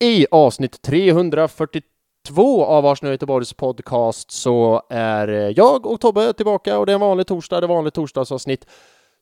I 0.00 0.26
avsnitt 0.30 0.82
342 0.82 2.64
av 2.64 2.86
Arsenal 2.86 3.12
Göteborgs 3.12 3.52
podcast 3.52 4.30
så 4.30 4.82
är 4.90 5.28
eh, 5.28 5.34
jag 5.34 5.86
och 5.86 6.00
Tobbe 6.00 6.32
tillbaka 6.32 6.78
och 6.78 6.86
det 6.86 6.92
är 6.92 6.94
en 6.94 7.00
vanlig 7.00 7.26
torsdag, 7.26 7.60
det 7.60 7.66
är 7.66 7.68
vanligt 7.68 7.94
torsdagsavsnitt. 7.94 8.66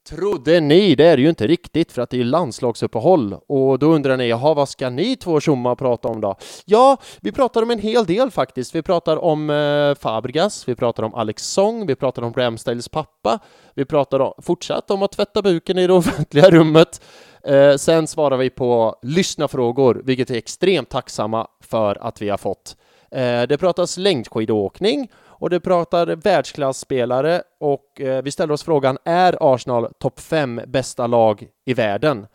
Trodde 0.09 0.61
ni, 0.61 0.95
det 0.95 1.04
är 1.04 1.17
det 1.17 1.23
ju 1.23 1.29
inte 1.29 1.47
riktigt 1.47 1.93
för 1.93 2.03
att 2.03 2.11
det 2.11 2.21
är 2.21 2.25
landslagsuppehåll 2.25 3.37
och 3.49 3.79
då 3.79 3.87
undrar 3.87 4.17
ni, 4.17 4.29
jaha, 4.29 4.54
vad 4.54 4.69
ska 4.69 4.91
ni 4.91 5.17
två 5.17 5.41
tjomma 5.41 5.77
prata 5.77 6.09
om 6.09 6.21
då? 6.21 6.36
Ja, 6.64 6.96
vi 7.20 7.32
pratar 7.32 7.62
om 7.62 7.70
en 7.70 7.79
hel 7.79 8.04
del 8.04 8.30
faktiskt. 8.30 8.74
Vi 8.74 8.82
pratar 8.82 9.16
om 9.16 9.50
eh, 9.50 9.95
Fabregas, 9.95 10.68
vi 10.68 10.74
pratar 10.74 11.02
om 11.02 11.14
Alex 11.14 11.43
Song, 11.43 11.86
vi 11.86 11.95
pratar 11.95 12.22
om 12.22 12.32
Ramsdales 12.32 12.88
pappa, 12.88 13.38
vi 13.74 13.84
pratar 13.84 14.20
om, 14.20 14.32
fortsatt 14.43 14.90
om 14.90 15.02
att 15.02 15.12
tvätta 15.12 15.43
buken 15.43 15.79
i 15.79 15.86
det 15.86 15.93
offentliga 15.93 16.50
rummet. 16.50 17.00
Eh, 17.47 17.77
sen 17.77 18.07
svarar 18.07 18.37
vi 18.37 18.51
på 18.51 18.99
lyssnarfrågor, 19.03 20.03
vilket 20.05 20.31
är 20.31 20.35
extremt 20.35 20.89
tacksamma 20.89 21.46
för 21.61 21.99
att 22.07 22.23
vi 22.23 22.29
har 22.29 22.37
fått. 22.37 22.77
Eh, 23.11 23.43
det 23.43 23.59
pratas 23.59 23.96
längdskidåkning 23.96 25.11
och 25.17 25.51
det 25.51 25.61
pratar 25.61 26.07
världsklasspelare 26.07 27.43
och 27.61 28.01
eh, 28.01 28.23
vi 28.23 28.31
ställer 28.31 28.54
oss 28.54 28.63
frågan, 28.63 28.99
är 29.04 29.54
Arsenal 29.54 29.93
topp 29.99 30.21
5 30.21 30.61
bästa 30.67 31.07
lag 31.07 31.49
i 31.64 31.75
världen? 31.75 32.27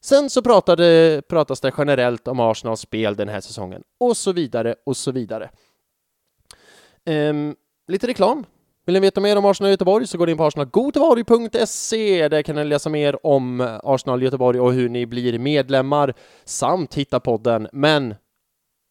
Sen 0.00 0.30
så 0.30 0.42
pratade, 0.42 1.22
pratas 1.28 1.60
det 1.60 1.72
generellt 1.78 2.28
om 2.28 2.40
Arsenals 2.40 2.80
spel 2.80 3.16
den 3.16 3.28
här 3.28 3.40
säsongen 3.40 3.82
och 4.00 4.16
så 4.16 4.32
vidare 4.32 4.74
och 4.86 4.96
så 4.96 5.12
vidare. 5.12 5.50
Ehm, 7.04 7.56
lite 7.86 8.06
reklam. 8.06 8.44
Vill 8.88 8.94
ni 8.94 9.00
veta 9.00 9.20
mer 9.20 9.38
om 9.38 9.44
Arsenal 9.44 9.70
Göteborg 9.70 10.06
så 10.06 10.18
går 10.18 10.26
ni 10.26 10.32
in 10.32 10.38
på 10.38 10.44
arsenalgoteborg.se. 10.44 12.28
Där 12.28 12.42
kan 12.42 12.56
ni 12.56 12.64
läsa 12.64 12.90
mer 12.90 13.26
om 13.26 13.78
Arsenal 13.82 14.22
Göteborg 14.22 14.60
och 14.60 14.72
hur 14.72 14.88
ni 14.88 15.06
blir 15.06 15.38
medlemmar 15.38 16.14
samt 16.44 16.94
hitta 16.94 17.20
podden. 17.20 17.68
Men 17.72 18.14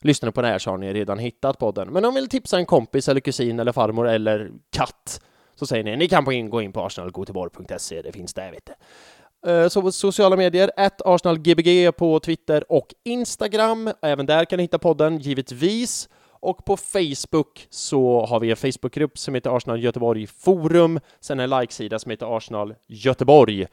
lyssnar 0.04 0.28
ni 0.28 0.34
på 0.34 0.42
det 0.42 0.48
här 0.48 0.60
så 0.60 0.70
har 0.70 0.78
ni 0.78 0.94
redan 0.94 1.20
hittat 1.20 1.60
podden. 1.60 1.88
Men 1.90 2.06
om 2.06 2.14
ni 2.14 2.20
vill 2.20 2.30
tipsa 2.30 2.58
en 2.58 2.66
kompis 2.66 3.10
eller 3.10 3.20
kusin 3.20 3.60
eller 3.60 3.72
farmor 3.72 4.08
eller 4.08 4.52
katt 4.72 5.22
så 5.56 5.68
säger 5.68 5.84
ni 5.84 5.98
ni 5.98 6.08
kan 6.08 6.50
gå 6.50 6.62
in 6.62 6.74
på 6.74 6.82
arsenalgoteborg.se. 6.82 8.02
Det 8.02 8.12
finns 8.12 8.34
där, 8.34 8.52
vet 8.52 8.66
du. 8.66 9.52
Eh, 9.52 9.68
så 9.68 9.92
sociala 9.92 10.36
medier, 10.36 10.72
ett 10.78 11.02
arsenalgbg 11.06 11.96
på 11.98 12.20
Twitter 12.20 12.72
och 12.72 12.88
Instagram. 13.04 13.90
Även 14.02 14.26
där 14.26 14.46
kan 14.46 14.58
ni 14.58 14.64
hitta 14.64 14.80
podden, 14.80 15.20
givetvis. 15.20 16.10
Och 16.40 16.66
på 16.66 16.78
Facebook 16.78 17.68
så 17.70 18.26
har 18.26 18.40
vi 18.40 18.50
en 18.50 18.58
Facebookgrupp 18.58 19.18
som 19.18 19.36
heter 19.36 19.58
Arsenal 19.58 19.84
Göteborg 19.84 20.28
Forum, 20.28 21.00
sen 21.20 21.40
en 21.40 21.50
likesida 21.50 22.00
som 22.00 22.12
heter 22.12 22.38
Arsenal 22.38 22.76
Göteborg. 22.88 23.66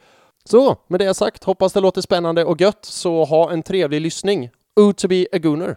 Så 0.43 0.77
med 0.87 0.99
det 0.99 1.13
sagt, 1.13 1.43
hoppas 1.43 1.73
det 1.73 1.79
låter 1.79 2.01
spännande 2.01 2.45
och 2.45 2.61
gött, 2.61 2.85
så 2.85 3.23
ha 3.23 3.51
en 3.51 3.63
trevlig 3.63 4.01
lyssning. 4.01 4.49
O 4.75 4.93
to 4.93 5.07
be 5.07 5.25
a 5.31 5.37
gooner. 5.37 5.75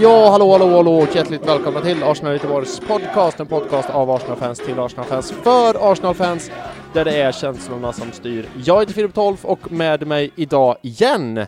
Ja, 0.00 0.30
hallå, 0.30 0.52
hallå, 0.52 0.76
hallå 0.76 0.98
och 0.98 1.16
hjärtligt 1.16 1.46
välkomna 1.46 1.80
till 1.80 2.02
Arsenal 2.02 2.32
Göteborgs 2.32 2.80
podcast, 2.80 3.40
en 3.40 3.46
podcast 3.46 3.90
av 3.90 4.10
Arsenal-fans 4.10 4.58
till 4.58 4.78
Arsenal-fans 4.78 5.32
för 5.32 5.92
Arsenal-fans, 5.92 6.50
där 6.92 7.04
det 7.04 7.16
är 7.16 7.32
känslorna 7.32 7.92
som 7.92 8.12
styr. 8.12 8.48
Jag 8.64 8.80
heter 8.80 8.92
Filip 8.92 9.14
Tolf 9.14 9.44
och 9.44 9.72
med 9.72 10.06
mig 10.06 10.30
idag 10.36 10.76
igen 10.82 11.46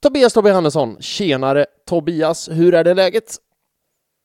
Tobias 0.00 0.32
Tobbe 0.32 0.52
Hannesson. 0.52 0.96
Tjenare 1.00 1.66
Tobias, 1.88 2.48
hur 2.48 2.74
är 2.74 2.84
det 2.84 2.94
läget? 2.94 3.36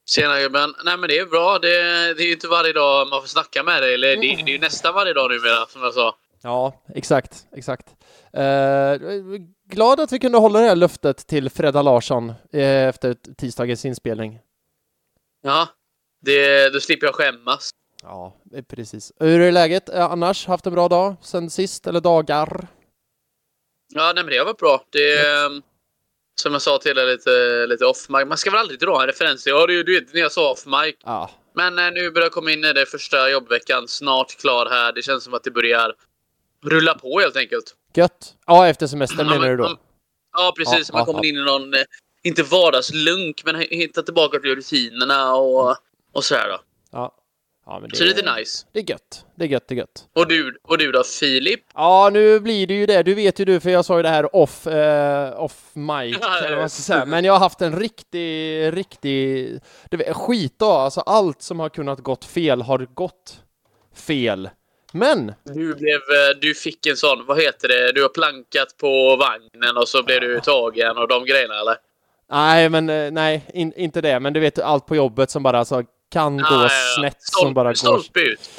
Tjena 0.09 0.39
gubben! 0.39 0.73
Nej 0.85 0.97
men 0.97 1.09
det 1.09 1.17
är 1.17 1.25
bra. 1.25 1.59
Det, 1.59 1.67
det 2.13 2.23
är 2.23 2.27
ju 2.27 2.33
inte 2.33 2.47
varje 2.47 2.73
dag 2.73 3.07
man 3.07 3.21
får 3.21 3.27
snacka 3.27 3.63
med 3.63 3.81
dig. 3.83 3.93
Eller 3.93 4.07
det, 4.07 4.15
det 4.15 4.27
är 4.27 4.47
ju 4.47 4.59
nästan 4.59 4.93
varje 4.93 5.13
dag 5.13 5.31
numera, 5.31 5.65
som 5.69 5.83
jag 5.83 5.93
sa. 5.93 6.15
Ja, 6.41 6.83
exakt, 6.95 7.45
exakt. 7.55 7.96
Uh, 8.37 9.37
glad 9.69 9.99
att 9.99 10.11
vi 10.11 10.19
kunde 10.19 10.37
hålla 10.37 10.59
det 10.59 10.67
här 10.67 10.75
löftet 10.75 11.27
till 11.27 11.49
Fredda 11.49 11.81
Larsson 11.81 12.29
uh, 12.29 12.61
efter 12.87 13.15
tisdagens 13.37 13.85
inspelning. 13.85 14.39
Ja, 15.41 15.67
det, 16.21 16.69
då 16.73 16.79
slipper 16.79 17.07
jag 17.07 17.15
skämmas. 17.15 17.69
Ja, 18.03 18.35
precis. 18.67 19.11
Hur 19.19 19.41
är 19.41 19.51
läget 19.51 19.89
annars? 19.89 20.47
Haft 20.47 20.65
en 20.65 20.73
bra 20.73 20.87
dag 20.87 21.15
sen 21.21 21.49
sist, 21.49 21.87
eller 21.87 22.01
dagar? 22.01 22.67
Ja, 23.93 24.11
nej 24.15 24.23
men 24.23 24.33
det 24.33 24.43
varit 24.43 24.57
bra. 24.57 24.85
Det 24.89 25.27
mm. 25.27 25.61
som 26.41 26.51
jag 26.53 26.61
sa 26.61 26.77
till 26.77 26.95
dig 26.95 27.05
lite, 27.05 27.65
lite 27.67 27.85
off 27.85 28.09
mic. 28.09 28.25
Man 28.25 28.37
ska 28.37 28.51
väl 28.51 28.59
aldrig 28.59 28.79
dra 28.79 29.01
en 29.01 29.07
referens. 29.07 29.47
Ja, 29.47 29.67
du, 29.67 29.83
du 29.83 29.99
vet 29.99 30.13
när 30.13 30.21
jag 30.21 30.31
sa 30.31 30.51
off 30.51 30.65
mic. 30.65 30.95
Ja. 31.03 31.29
Men 31.53 31.93
nu 31.93 32.11
börjar 32.11 32.25
jag 32.25 32.31
komma 32.31 32.51
in 32.51 32.65
i 32.65 32.73
det 32.73 32.85
första 32.85 33.29
jobbveckan. 33.29 33.87
Snart 33.87 34.37
klar 34.37 34.65
här. 34.65 34.93
Det 34.93 35.01
känns 35.01 35.23
som 35.23 35.33
att 35.33 35.43
det 35.43 35.51
börjar 35.51 35.95
rulla 36.63 36.93
på 36.93 37.19
helt 37.19 37.35
enkelt. 37.35 37.75
Gött. 37.93 38.35
Ja, 38.45 38.67
efter 38.67 38.87
semestern 38.87 39.27
menar 39.27 39.49
du 39.49 39.57
då? 39.57 39.77
Ja, 40.37 40.53
precis. 40.57 40.89
Ja, 40.89 40.97
man 40.97 41.05
kommer 41.05 41.23
ja, 41.23 41.29
in 41.29 41.35
i 41.35 41.43
någon, 41.43 41.73
eh, 41.73 41.79
inte 42.23 42.43
vardagslunk, 42.43 43.41
men 43.45 43.55
hittar 43.55 44.01
tillbaka 44.01 44.39
till 44.39 44.55
rutinerna 44.55 45.35
och, 45.35 45.75
och 46.11 46.23
sådär 46.23 46.47
då. 46.49 46.59
Ja. 46.91 47.15
ja 47.65 47.79
men 47.79 47.89
det 47.89 47.95
så 47.95 48.03
det 48.03 48.09
är 48.09 48.15
lite 48.15 48.35
nice. 48.35 48.65
Det 48.71 48.79
är 48.79 48.89
gött. 48.89 49.25
Det 49.35 49.45
är 49.45 49.49
gött, 49.49 49.67
det 49.67 49.75
är 49.75 49.77
gött. 49.77 50.07
Och 50.13 50.27
du, 50.27 50.59
och 50.63 50.77
du 50.77 50.91
då, 50.91 51.03
Filip? 51.03 51.59
Ja, 51.73 52.09
nu 52.13 52.39
blir 52.39 52.67
det 52.67 52.73
ju 52.73 52.85
det. 52.85 53.03
Du 53.03 53.13
vet 53.13 53.39
ju 53.39 53.45
du, 53.45 53.59
för 53.59 53.69
jag 53.69 53.85
sa 53.85 53.97
ju 53.97 54.03
det 54.03 54.09
här 54.09 54.35
off, 54.35 54.67
eh, 54.67 55.43
off 55.43 55.69
mic, 55.73 56.17
eller 56.43 56.57
vad 56.57 56.71
ska 56.71 56.81
säga. 56.81 57.05
Men 57.05 57.25
jag 57.25 57.33
har 57.33 57.39
haft 57.39 57.61
en 57.61 57.79
riktig, 57.79 58.77
riktig, 58.77 59.51
det 59.91 59.97
vet, 59.97 60.15
skit 60.15 60.55
då. 60.59 60.71
Alltså 60.71 61.01
allt 61.01 61.41
som 61.41 61.59
har 61.59 61.69
kunnat 61.69 61.99
gått 61.99 62.25
fel 62.25 62.61
har 62.61 62.87
gått 62.93 63.43
fel. 63.95 64.49
Men! 64.97 65.33
Du, 65.43 65.75
blev, 65.75 65.95
eh, 65.95 66.39
du 66.41 66.53
fick 66.53 66.85
en 66.85 66.97
sån, 66.97 67.25
vad 67.25 67.41
heter 67.41 67.67
det, 67.67 67.91
du 67.91 68.01
har 68.01 68.09
plankat 68.09 68.77
på 68.81 69.15
vagnen 69.15 69.77
och 69.77 69.87
så 69.87 70.03
blev 70.03 70.21
du 70.21 70.39
tagen 70.39 70.97
och 70.97 71.07
de 71.07 71.25
grejerna 71.25 71.59
eller? 71.59 71.75
Nej, 72.31 72.69
men 72.69 72.89
eh, 72.89 73.11
nej, 73.11 73.45
in, 73.53 73.73
inte 73.75 74.01
det. 74.01 74.19
Men 74.19 74.33
du 74.33 74.39
vet 74.39 74.59
allt 74.59 74.85
på 74.85 74.95
jobbet 74.95 75.29
som 75.29 75.43
bara 75.43 75.59
alltså, 75.59 75.83
kan 76.11 76.39
ah, 76.39 76.49
gå 76.49 76.63
ja, 76.63 76.69
snett. 76.97 77.21
Stolp, 77.21 77.45
som 77.45 77.53
bara 77.53 77.73
går... 77.73 77.99
ut. 78.15 78.49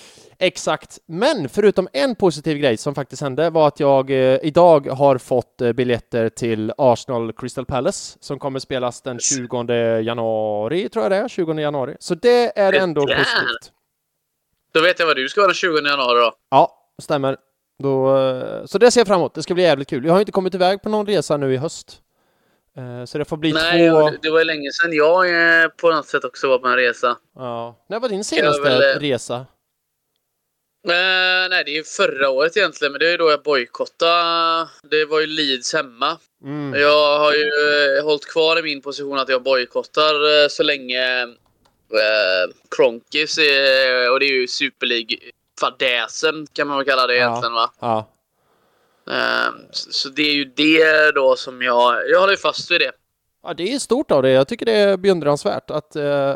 Exakt. 0.41 0.99
Men 1.07 1.49
förutom 1.49 1.89
en 1.93 2.15
positiv 2.15 2.59
grej 2.59 2.77
som 2.77 2.95
faktiskt 2.95 3.23
hände 3.23 3.51
var 3.51 3.69
att 3.69 3.81
jag 3.81 4.11
eh, 4.11 4.39
idag 4.43 4.87
har 4.87 5.19
fått 5.19 5.61
eh, 5.61 5.73
biljetter 5.73 6.29
till 6.29 6.73
Arsenal 6.79 7.33
Crystal 7.33 7.67
Palace 7.67 8.19
som 8.21 8.39
kommer 8.39 8.59
spelas 8.59 9.03
den 9.03 9.19
20 9.19 10.01
januari, 10.01 10.89
tror 10.89 11.05
jag 11.05 11.13
det 11.13 11.17
är, 11.17 11.29
20 11.29 11.53
januari. 11.53 11.97
Så 12.01 12.15
det 12.15 12.59
är 12.59 12.73
ändå 12.73 13.01
positivt. 13.01 13.73
Då 14.73 14.81
vet 14.81 14.99
jag 14.99 15.07
vad 15.07 15.17
du 15.17 15.29
ska 15.29 15.41
vara 15.41 15.49
den 15.49 15.55
20 15.55 15.81
januari 15.81 16.21
då. 16.21 16.33
Ja, 16.51 16.93
stämmer. 17.03 17.37
Då, 17.83 18.17
eh, 18.19 18.65
så 18.65 18.79
det 18.79 18.91
ser 18.91 19.01
jag 19.01 19.07
fram 19.07 19.21
emot. 19.21 19.35
Det 19.35 19.43
ska 19.43 19.55
bli 19.55 19.63
jävligt 19.63 19.89
kul. 19.89 20.05
Jag 20.05 20.13
har 20.13 20.21
inte 20.21 20.33
kommit 20.33 20.55
iväg 20.55 20.83
på 20.83 20.89
någon 20.89 21.07
resa 21.07 21.37
nu 21.37 21.55
i 21.55 21.57
höst. 21.57 22.03
Eh, 22.77 23.05
så 23.05 23.19
det 23.19 23.25
får 23.25 23.37
bli 23.37 23.53
Nej, 23.53 23.91
två... 23.91 24.11
det 24.23 24.31
var 24.31 24.45
länge 24.45 24.71
sedan 24.73 24.93
jag 24.93 25.63
eh, 25.63 25.69
på 25.69 25.91
något 25.91 26.07
sätt 26.07 26.25
också 26.25 26.49
var 26.49 26.59
på 26.59 26.69
en 26.69 26.77
resa. 26.77 27.17
Ja. 27.35 27.85
När 27.89 28.01
var 28.01 28.09
din 28.09 28.25
senaste 28.25 28.63
väl... 28.63 29.01
resa? 29.01 29.47
Uh, 30.89 31.49
nej, 31.51 31.65
det 31.65 31.79
är 31.79 31.83
förra 31.83 32.31
året 32.31 32.57
egentligen, 32.57 32.93
men 32.93 32.99
det 32.99 33.13
är 33.13 33.19
då 33.19 33.31
jag 33.31 33.43
bojkottade. 33.43 34.69
Det 34.91 35.05
var 35.05 35.21
ju 35.21 35.27
Leeds 35.27 35.75
hemma. 35.75 36.19
Mm. 36.45 36.81
Jag 36.81 37.19
har 37.19 37.33
ju 37.33 37.45
uh, 37.45 38.05
hållit 38.05 38.27
kvar 38.27 38.59
i 38.59 38.63
min 38.63 38.83
position 38.83 39.19
att 39.19 39.29
jag 39.29 39.43
bojkottar 39.43 40.15
uh, 40.15 40.49
så 40.49 40.63
länge 40.63 41.27
eh, 41.93 42.55
Kronkis 42.77 43.39
är, 43.39 44.13
och 44.13 44.21
det 44.21 44.27
är 44.27 44.41
ju 44.41 44.49
Super 44.49 44.87
League-fadäsen 44.87 46.47
kan 46.53 46.69
man 46.69 46.77
väl 46.77 46.87
kalla 46.87 47.07
det 47.07 47.17
ja. 47.17 47.29
egentligen 47.29 47.55
va? 47.55 47.71
Ja. 47.81 48.09
Eh, 49.11 49.53
så, 49.71 49.93
så, 49.93 50.09
det 50.09 50.23
är 50.23 50.35
ju 50.35 50.45
det 50.45 51.15
då 51.15 51.37
som 51.37 51.63
jag, 51.63 52.11
jag 52.11 52.21
håller 52.21 52.37
fast 52.37 52.71
vid 52.71 52.81
det. 52.81 52.93
Ja, 53.43 53.55
det 53.55 53.73
är 53.73 53.79
stort 53.79 54.11
av 54.11 54.23
det. 54.23 54.31
Jag 54.31 54.49
tycker 54.49 54.67
det 54.67 54.77
är 54.77 54.97
beundransvärt 54.97 55.71
att 55.71 55.97
eh, 55.97 56.35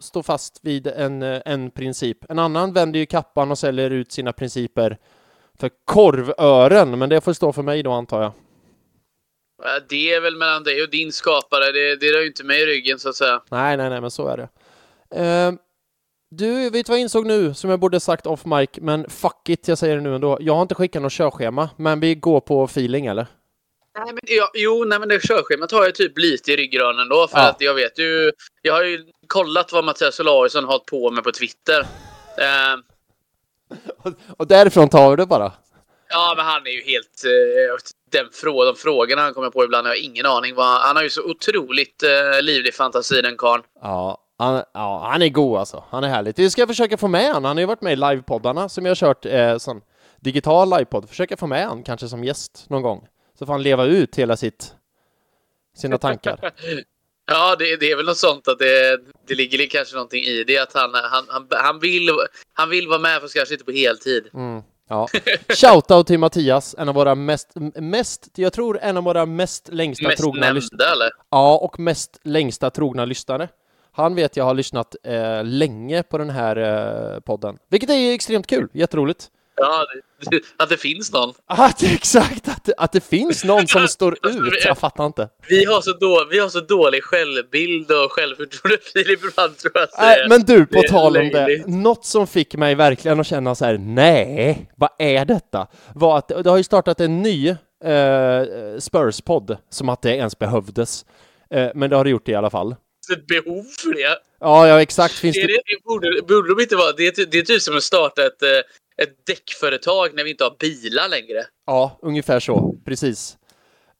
stå 0.00 0.22
fast 0.22 0.58
vid 0.62 0.86
en, 0.86 1.22
en 1.22 1.70
princip. 1.70 2.30
En 2.30 2.38
annan 2.38 2.72
vänder 2.72 3.00
ju 3.00 3.06
kappan 3.06 3.50
och 3.50 3.58
säljer 3.58 3.90
ut 3.90 4.12
sina 4.12 4.32
principer 4.32 4.98
för 5.58 5.70
korvören, 5.84 6.98
men 6.98 7.08
det 7.08 7.20
får 7.20 7.32
stå 7.32 7.52
för 7.52 7.62
mig 7.62 7.82
då 7.82 7.92
antar 7.92 8.22
jag. 8.22 8.32
Det 9.88 10.14
är 10.14 10.20
väl 10.20 10.36
mellan 10.36 10.64
dig 10.64 10.82
och 10.82 10.90
din 10.90 11.12
skapare. 11.12 11.72
Det, 11.72 11.96
det 11.96 12.12
rör 12.12 12.20
ju 12.20 12.26
inte 12.26 12.44
mig 12.44 12.62
i 12.62 12.66
ryggen 12.66 12.98
så 12.98 13.08
att 13.08 13.16
säga. 13.16 13.42
Nej, 13.50 13.76
nej, 13.76 13.90
nej, 13.90 14.00
men 14.00 14.10
så 14.10 14.28
är 14.28 14.36
det. 14.36 14.48
Uh, 15.16 15.58
du, 16.30 16.70
vet 16.70 16.88
vad 16.88 16.98
jag 16.98 17.02
insåg 17.02 17.26
nu 17.26 17.54
som 17.54 17.70
jag 17.70 17.80
borde 17.80 18.00
sagt 18.00 18.26
off 18.26 18.44
mic, 18.44 18.70
men 18.74 19.10
fuck 19.10 19.48
it, 19.48 19.68
jag 19.68 19.78
säger 19.78 19.96
det 19.96 20.02
nu 20.02 20.14
ändå. 20.14 20.38
Jag 20.40 20.54
har 20.54 20.62
inte 20.62 20.74
skickat 20.74 21.02
något 21.02 21.12
körschema, 21.12 21.70
men 21.76 22.00
vi 22.00 22.14
går 22.14 22.40
på 22.40 22.64
feeling 22.64 23.06
eller? 23.06 23.26
Nej, 23.98 24.06
men, 24.06 24.20
ja, 24.22 24.50
jo, 24.54 24.84
nej, 24.84 24.98
men 24.98 25.08
det 25.08 25.20
körschemat 25.20 25.72
har 25.72 25.84
jag 25.84 25.94
typ 25.94 26.18
lite 26.18 26.52
i 26.52 26.56
ryggraden 26.56 27.08
då, 27.08 27.28
för 27.28 27.38
ja. 27.38 27.48
att 27.48 27.60
jag 27.60 27.74
vet 27.74 27.98
ju. 27.98 28.32
Jag 28.62 28.74
har 28.74 28.84
ju 28.84 29.04
kollat 29.26 29.72
vad 29.72 29.84
Mattias 29.84 30.20
Olausson 30.20 30.64
har 30.64 30.72
hållit 30.72 30.86
på 30.86 31.10
med 31.10 31.24
på 31.24 31.32
Twitter. 31.32 31.80
Uh, 31.80 32.80
och, 33.96 34.12
och 34.36 34.46
därifrån 34.46 34.88
tar 34.88 35.10
du 35.10 35.16
det 35.16 35.26
bara? 35.26 35.52
Ja, 36.08 36.34
men 36.36 36.46
han 36.46 36.66
är 36.66 36.70
ju 36.70 36.82
helt... 36.82 37.24
Eh, 37.24 37.76
den 38.10 38.26
frå, 38.32 38.64
de 38.64 38.76
frågorna 38.76 39.22
han 39.22 39.34
kommer 39.34 39.50
på 39.50 39.64
ibland, 39.64 39.86
jag 39.86 39.90
har 39.90 40.04
ingen 40.04 40.26
aning. 40.26 40.54
Vad, 40.54 40.80
han 40.80 40.96
har 40.96 41.02
ju 41.02 41.10
så 41.10 41.22
otroligt 41.30 42.02
eh, 42.02 42.42
livlig 42.42 42.74
fantasi 42.74 43.22
den 43.22 43.36
karln. 43.36 43.62
Ja, 43.82 44.18
han, 44.38 44.62
ja, 44.74 45.08
han 45.10 45.22
är 45.22 45.28
god 45.28 45.58
alltså. 45.58 45.84
Han 45.90 46.04
är 46.04 46.08
härlig. 46.08 46.34
Vi 46.36 46.50
ska 46.50 46.66
försöka 46.66 46.96
få 46.96 47.08
med 47.08 47.32
han. 47.32 47.44
Han 47.44 47.56
har 47.56 47.60
ju 47.60 47.66
varit 47.66 47.82
med 47.82 47.92
i 47.92 47.96
livepoddarna 47.96 48.68
som 48.68 48.84
jag 48.84 48.90
har 48.90 48.96
kört 48.96 49.26
eh, 49.26 49.58
sån 49.58 49.80
digital 50.20 50.70
livepodd. 50.70 51.08
Försöka 51.08 51.36
få 51.36 51.46
med 51.46 51.66
han 51.66 51.82
kanske 51.82 52.08
som 52.08 52.24
gäst 52.24 52.64
någon 52.68 52.82
gång. 52.82 53.08
Så 53.38 53.46
får 53.46 53.52
han 53.52 53.62
leva 53.62 53.84
ut 53.84 54.16
hela 54.16 54.36
sitt 54.36 54.74
sina 55.76 55.98
tankar. 55.98 56.52
Ja, 57.28 57.56
det, 57.56 57.76
det, 57.76 57.90
är 57.90 57.96
väl 57.96 58.06
något 58.06 58.16
sånt 58.16 58.48
att 58.48 58.58
det, 58.58 59.00
det 59.28 59.34
ligger 59.34 59.66
kanske 59.66 59.94
någonting 59.94 60.24
i 60.24 60.44
det 60.44 60.58
att 60.58 60.72
han, 60.74 60.94
han, 60.94 61.24
han, 61.28 61.46
han, 61.50 61.78
vill, 61.80 62.10
han 62.52 62.70
vill 62.70 62.88
vara 62.88 62.98
med 62.98 63.20
fast 63.20 63.34
kanske 63.34 63.54
inte 63.54 63.64
på 63.64 63.72
heltid. 63.72 64.28
Mm, 64.34 64.62
ja. 64.88 65.08
Shoutout 65.48 66.06
till 66.06 66.18
Mattias, 66.18 66.74
en 66.78 66.88
av 66.88 66.94
våra 66.94 67.14
mest, 67.14 67.48
mest, 67.74 68.28
jag 68.34 68.52
tror 68.52 68.78
en 68.82 68.96
av 68.96 69.04
våra 69.04 69.26
mest 69.26 69.68
längsta 69.72 70.08
mest 70.08 70.22
trogna 70.22 70.50
lyssnare. 70.52 70.90
eller? 70.90 71.10
Ja, 71.30 71.56
och 71.56 71.78
mest 71.78 72.20
längsta 72.22 72.70
trogna 72.70 73.04
lyssnare. 73.04 73.48
Han 73.92 74.14
vet 74.14 74.36
jag 74.36 74.44
har 74.44 74.54
lyssnat 74.54 74.96
eh, 75.02 75.44
länge 75.44 76.02
på 76.02 76.18
den 76.18 76.30
här 76.30 76.56
eh, 76.56 77.20
podden, 77.20 77.58
vilket 77.68 77.90
är 77.90 78.12
extremt 78.12 78.46
kul, 78.46 78.68
jätteroligt. 78.72 79.30
Ja, 79.56 79.86
det, 80.30 80.40
att 80.56 80.68
det 80.68 80.76
finns 80.76 81.12
någon. 81.12 81.34
Att, 81.46 81.82
exakt, 81.82 82.48
att, 82.48 82.70
att 82.76 82.92
det 82.92 83.00
finns 83.00 83.44
någon 83.44 83.66
som 83.66 83.88
står 83.88 84.12
ut. 84.26 84.64
Jag 84.64 84.78
fattar 84.78 85.06
inte. 85.06 85.28
Vi 85.48 85.64
har 85.64 85.80
så, 85.80 85.92
då, 85.92 86.26
vi 86.30 86.38
har 86.38 86.48
så 86.48 86.60
dålig 86.60 87.04
självbild 87.04 87.90
och 87.90 88.12
självförtroende, 88.12 88.78
Filip, 88.92 89.24
ibland 89.24 89.58
tror 89.58 89.72
jag. 89.74 89.88
Nej, 89.98 90.28
men 90.28 90.42
du, 90.42 90.66
på 90.66 90.82
tal 90.82 91.16
om 91.16 91.28
det. 91.28 91.66
Något 91.66 92.04
som 92.04 92.26
fick 92.26 92.54
mig 92.54 92.74
verkligen 92.74 93.20
att 93.20 93.26
känna 93.26 93.54
så 93.54 93.64
här, 93.64 93.78
nej, 93.78 94.70
vad 94.76 94.90
är 94.98 95.24
detta? 95.24 95.66
Var 95.94 96.18
att 96.18 96.28
det 96.28 96.50
har 96.50 96.56
ju 96.56 96.64
startat 96.64 97.00
en 97.00 97.22
ny 97.22 97.48
eh, 97.84 98.42
Spurs-podd, 98.78 99.56
som 99.70 99.88
att 99.88 100.02
det 100.02 100.16
ens 100.16 100.38
behövdes. 100.38 101.04
Eh, 101.50 101.68
men 101.74 101.90
det 101.90 101.96
har 101.96 102.04
det 102.04 102.10
gjort 102.10 102.28
i 102.28 102.34
alla 102.34 102.50
fall. 102.50 102.74
Ett 103.12 103.26
behov 103.26 103.64
för 103.82 103.94
det? 103.94 104.18
Ja, 104.40 104.68
ja, 104.68 104.82
exakt. 104.82 105.14
Finns 105.14 105.36
det, 105.36 105.46
det... 105.46 105.52
det 105.52 105.84
borde, 105.84 106.22
borde 106.22 106.48
de 106.54 106.62
inte 106.62 106.76
vara. 106.76 106.92
Det 106.92 107.06
är, 107.06 107.26
det 107.26 107.38
är 107.38 107.42
typ 107.42 107.62
som 107.62 107.76
att 107.76 107.82
starta 107.82 108.26
ett, 108.26 108.42
eh, 108.42 108.48
ett 109.02 109.26
däckföretag 109.26 110.14
när 110.14 110.24
vi 110.24 110.30
inte 110.30 110.44
har 110.44 110.56
bilar 110.58 111.08
längre. 111.08 111.44
Ja, 111.66 111.98
ungefär 112.02 112.40
så. 112.40 112.74
Precis. 112.84 113.38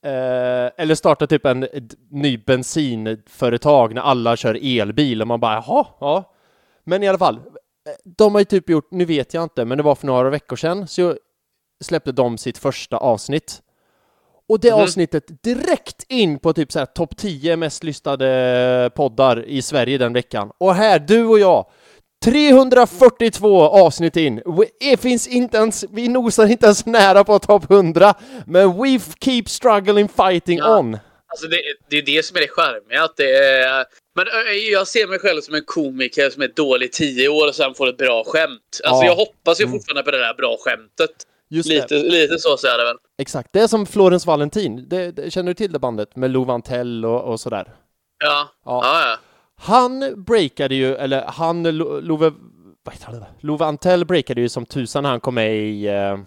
Eh, 0.02 0.70
eller 0.76 0.94
starta 0.94 1.26
typ 1.26 1.46
en 1.46 1.68
ny 2.10 2.38
bensinföretag 2.38 3.94
när 3.94 4.02
alla 4.02 4.36
kör 4.36 4.58
elbil 4.62 5.22
och 5.22 5.28
man 5.28 5.40
bara 5.40 5.54
jaha, 5.54 5.86
ja. 6.00 6.32
Men 6.84 7.02
i 7.02 7.08
alla 7.08 7.18
fall, 7.18 7.40
de 8.04 8.34
har 8.34 8.40
ju 8.40 8.44
typ 8.44 8.70
gjort, 8.70 8.90
nu 8.90 9.04
vet 9.04 9.34
jag 9.34 9.42
inte, 9.42 9.64
men 9.64 9.78
det 9.78 9.84
var 9.84 9.94
för 9.94 10.06
några 10.06 10.30
veckor 10.30 10.56
sedan 10.56 10.88
så 10.88 11.16
släppte 11.84 12.12
de 12.12 12.38
sitt 12.38 12.58
första 12.58 12.96
avsnitt. 12.96 13.62
Och 14.48 14.60
det 14.60 14.68
mm. 14.68 14.82
avsnittet 14.82 15.42
direkt 15.42 16.04
in 16.08 16.38
på 16.38 16.52
typ 16.52 16.72
såhär 16.72 16.86
topp 16.86 17.16
10 17.16 17.56
mest 17.56 17.84
lyssnade 17.84 18.90
poddar 18.94 19.44
i 19.44 19.62
Sverige 19.62 19.98
den 19.98 20.12
veckan. 20.12 20.50
Och 20.58 20.74
här, 20.74 20.98
du 20.98 21.26
och 21.26 21.38
jag, 21.38 21.70
342 22.24 23.62
avsnitt 23.62 24.16
in. 24.16 24.42
Det 24.80 25.00
finns 25.00 25.28
inte 25.28 25.56
ens, 25.56 25.84
vi 25.90 26.08
nosar 26.08 26.46
inte 26.46 26.66
ens 26.66 26.86
nära 26.86 27.24
på 27.24 27.38
topp 27.38 27.70
100, 27.70 28.14
men 28.46 28.82
we 28.82 28.98
keep 29.20 29.44
struggling 29.46 30.08
fighting 30.08 30.58
ja. 30.58 30.78
on. 30.78 30.98
Alltså 31.28 31.46
det, 31.46 31.56
det 31.90 31.96
är 31.96 32.02
det 32.02 32.24
som 32.24 32.36
är 32.36 32.40
det 32.40 32.48
charmiga, 32.48 33.04
att 33.04 33.16
det 33.16 33.36
är... 33.36 33.84
Men 34.14 34.26
jag 34.70 34.88
ser 34.88 35.06
mig 35.06 35.18
själv 35.18 35.40
som 35.40 35.54
en 35.54 35.64
komiker 35.64 36.30
som 36.30 36.42
är 36.42 36.48
dålig 36.48 36.92
tio 36.92 37.28
år 37.28 37.48
och 37.48 37.54
sen 37.54 37.74
får 37.74 37.88
ett 37.88 37.96
bra 37.96 38.24
skämt. 38.26 38.80
Alltså 38.84 39.04
ja. 39.04 39.06
jag 39.06 39.16
hoppas 39.16 39.60
ju 39.60 39.64
mm. 39.64 39.78
fortfarande 39.78 40.02
på 40.02 40.10
det 40.10 40.18
där 40.18 40.34
bra 40.34 40.56
skämtet. 40.60 41.10
Just 41.48 41.68
lite, 41.68 41.94
det. 41.94 42.02
lite 42.02 42.38
så 42.38 42.56
ser 42.56 42.68
jag 42.68 42.78
det 42.78 42.84
väl. 42.84 42.96
Exakt, 43.18 43.52
det 43.52 43.60
är 43.60 43.66
som 43.66 43.86
Florence 43.86 44.26
Valentin. 44.26 44.88
Det, 44.88 45.10
det, 45.10 45.30
känner 45.30 45.50
du 45.50 45.54
till 45.54 45.72
det 45.72 45.78
bandet 45.78 46.16
med 46.16 46.30
Lou 46.30 46.44
Vantell 46.44 47.04
och, 47.04 47.24
och 47.24 47.40
sådär? 47.40 47.74
Ja. 48.24 48.48
ja. 48.64 48.80
ja, 48.84 49.08
ja. 49.10 49.16
Han 49.56 50.24
breakade 50.24 50.74
ju, 50.74 50.94
eller 50.94 51.24
han, 51.26 51.62
Love, 51.62 52.32
vad 52.82 52.94
heter 52.94 53.12
det? 53.12 53.26
Love 53.40 53.64
Antell 53.64 54.04
breakade 54.04 54.40
ju 54.40 54.48
som 54.48 54.66
tusan 54.66 55.02
när 55.02 55.10
han 55.10 55.20
kom 55.20 55.34
med 55.34 55.56
i, 55.56 55.86
eh, 55.86 56.18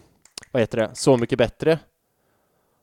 vad 0.51 0.61
heter 0.61 0.77
det, 0.77 0.89
Så 0.93 1.17
mycket 1.17 1.37
bättre. 1.37 1.79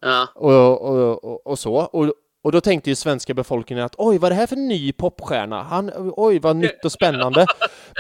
Ja. 0.01 0.29
Och, 0.35 0.81
och, 0.83 1.25
och, 1.25 1.47
och 1.47 1.59
så. 1.59 1.75
Och, 1.75 2.13
och 2.43 2.53
då 2.53 2.61
tänkte 2.61 2.91
ju 2.91 2.97
svenska 2.97 3.35
befolkningen 3.35 3.85
att 3.85 3.95
oj, 3.99 4.19
vad 4.19 4.25
är 4.25 4.31
det 4.31 4.41
här 4.41 4.47
för 4.47 4.57
ny 4.57 4.93
popstjärna? 4.93 5.63
Han, 5.63 5.91
oj, 5.97 6.39
vad 6.39 6.57
nytt 6.57 6.85
och 6.85 6.93
spännande. 6.93 7.47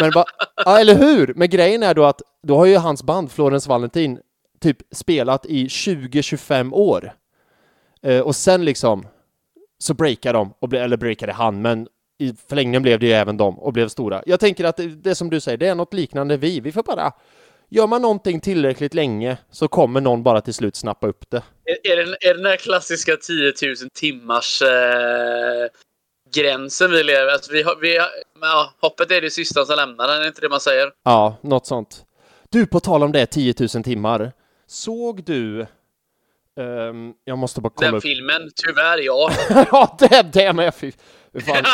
Men 0.00 0.10
bara, 0.10 0.24
ja, 0.64 0.80
eller 0.80 0.94
hur? 0.94 1.34
Men 1.36 1.50
grejen 1.50 1.82
är 1.82 1.94
då 1.94 2.04
att 2.04 2.22
då 2.42 2.56
har 2.56 2.66
ju 2.66 2.76
hans 2.76 3.02
band 3.02 3.30
Florence 3.30 3.68
Valentin 3.68 4.20
typ 4.60 4.76
spelat 4.90 5.46
i 5.46 5.66
20-25 5.66 6.72
år. 6.72 7.12
Eh, 8.02 8.20
och 8.20 8.36
sen 8.36 8.64
liksom 8.64 9.06
så 9.78 9.94
breakade 9.94 10.38
de, 10.38 10.54
och 10.58 10.74
eller 10.74 10.96
breakade 10.96 11.32
han, 11.32 11.62
men 11.62 11.88
i 12.18 12.34
förlängningen 12.48 12.82
blev 12.82 13.00
det 13.00 13.06
ju 13.06 13.12
även 13.12 13.36
de 13.36 13.58
och 13.58 13.72
blev 13.72 13.88
stora. 13.88 14.22
Jag 14.26 14.40
tänker 14.40 14.64
att 14.64 14.76
det, 14.76 14.86
det 14.86 15.14
som 15.14 15.30
du 15.30 15.40
säger, 15.40 15.58
det 15.58 15.66
är 15.66 15.74
något 15.74 15.94
liknande 15.94 16.36
vi. 16.36 16.60
Vi 16.60 16.72
får 16.72 16.82
bara 16.82 17.12
Gör 17.68 17.86
man 17.86 18.02
någonting 18.02 18.40
tillräckligt 18.40 18.94
länge 18.94 19.36
så 19.50 19.68
kommer 19.68 20.00
någon 20.00 20.22
bara 20.22 20.40
till 20.40 20.54
slut 20.54 20.76
snappa 20.76 21.06
upp 21.06 21.30
det. 21.30 21.42
Är, 21.64 21.92
är, 21.92 21.96
det, 21.96 22.28
är 22.30 22.34
den 22.34 22.46
här 22.46 22.56
klassiska 22.56 23.16
10 23.16 23.52
000 23.62 23.76
timmars 23.94 24.62
eh, 24.62 24.68
gränsen 26.34 26.90
vi 26.90 27.02
lever 27.02 27.32
alltså 27.32 27.52
vi, 27.52 27.62
har, 27.62 27.76
vi 27.80 27.96
ja, 28.40 28.74
Hoppet 28.80 29.10
är 29.10 29.20
det 29.20 29.30
sista 29.30 29.64
som 29.64 29.76
lämnar 29.76 30.08
den, 30.08 30.22
är 30.22 30.26
inte 30.26 30.40
det 30.40 30.48
man 30.48 30.60
säger? 30.60 30.90
Ja, 31.04 31.36
något 31.40 31.66
sånt. 31.66 32.04
Du, 32.50 32.66
på 32.66 32.80
tal 32.80 33.02
om 33.02 33.12
det, 33.12 33.26
10 33.26 33.54
000 33.58 33.68
timmar. 33.68 34.32
Såg 34.66 35.24
du 35.24 35.66
Um, 36.60 37.14
jag 37.24 37.38
måste 37.38 37.60
bara 37.60 37.72
kolla 37.74 37.86
Den 37.86 37.96
upp. 37.96 38.02
filmen, 38.02 38.50
tyvärr 38.54 38.98
ja. 38.98 39.30
ja, 39.70 39.96
det, 39.98 40.32
det 40.32 40.52
med. 40.52 40.74
Fan. 41.40 41.64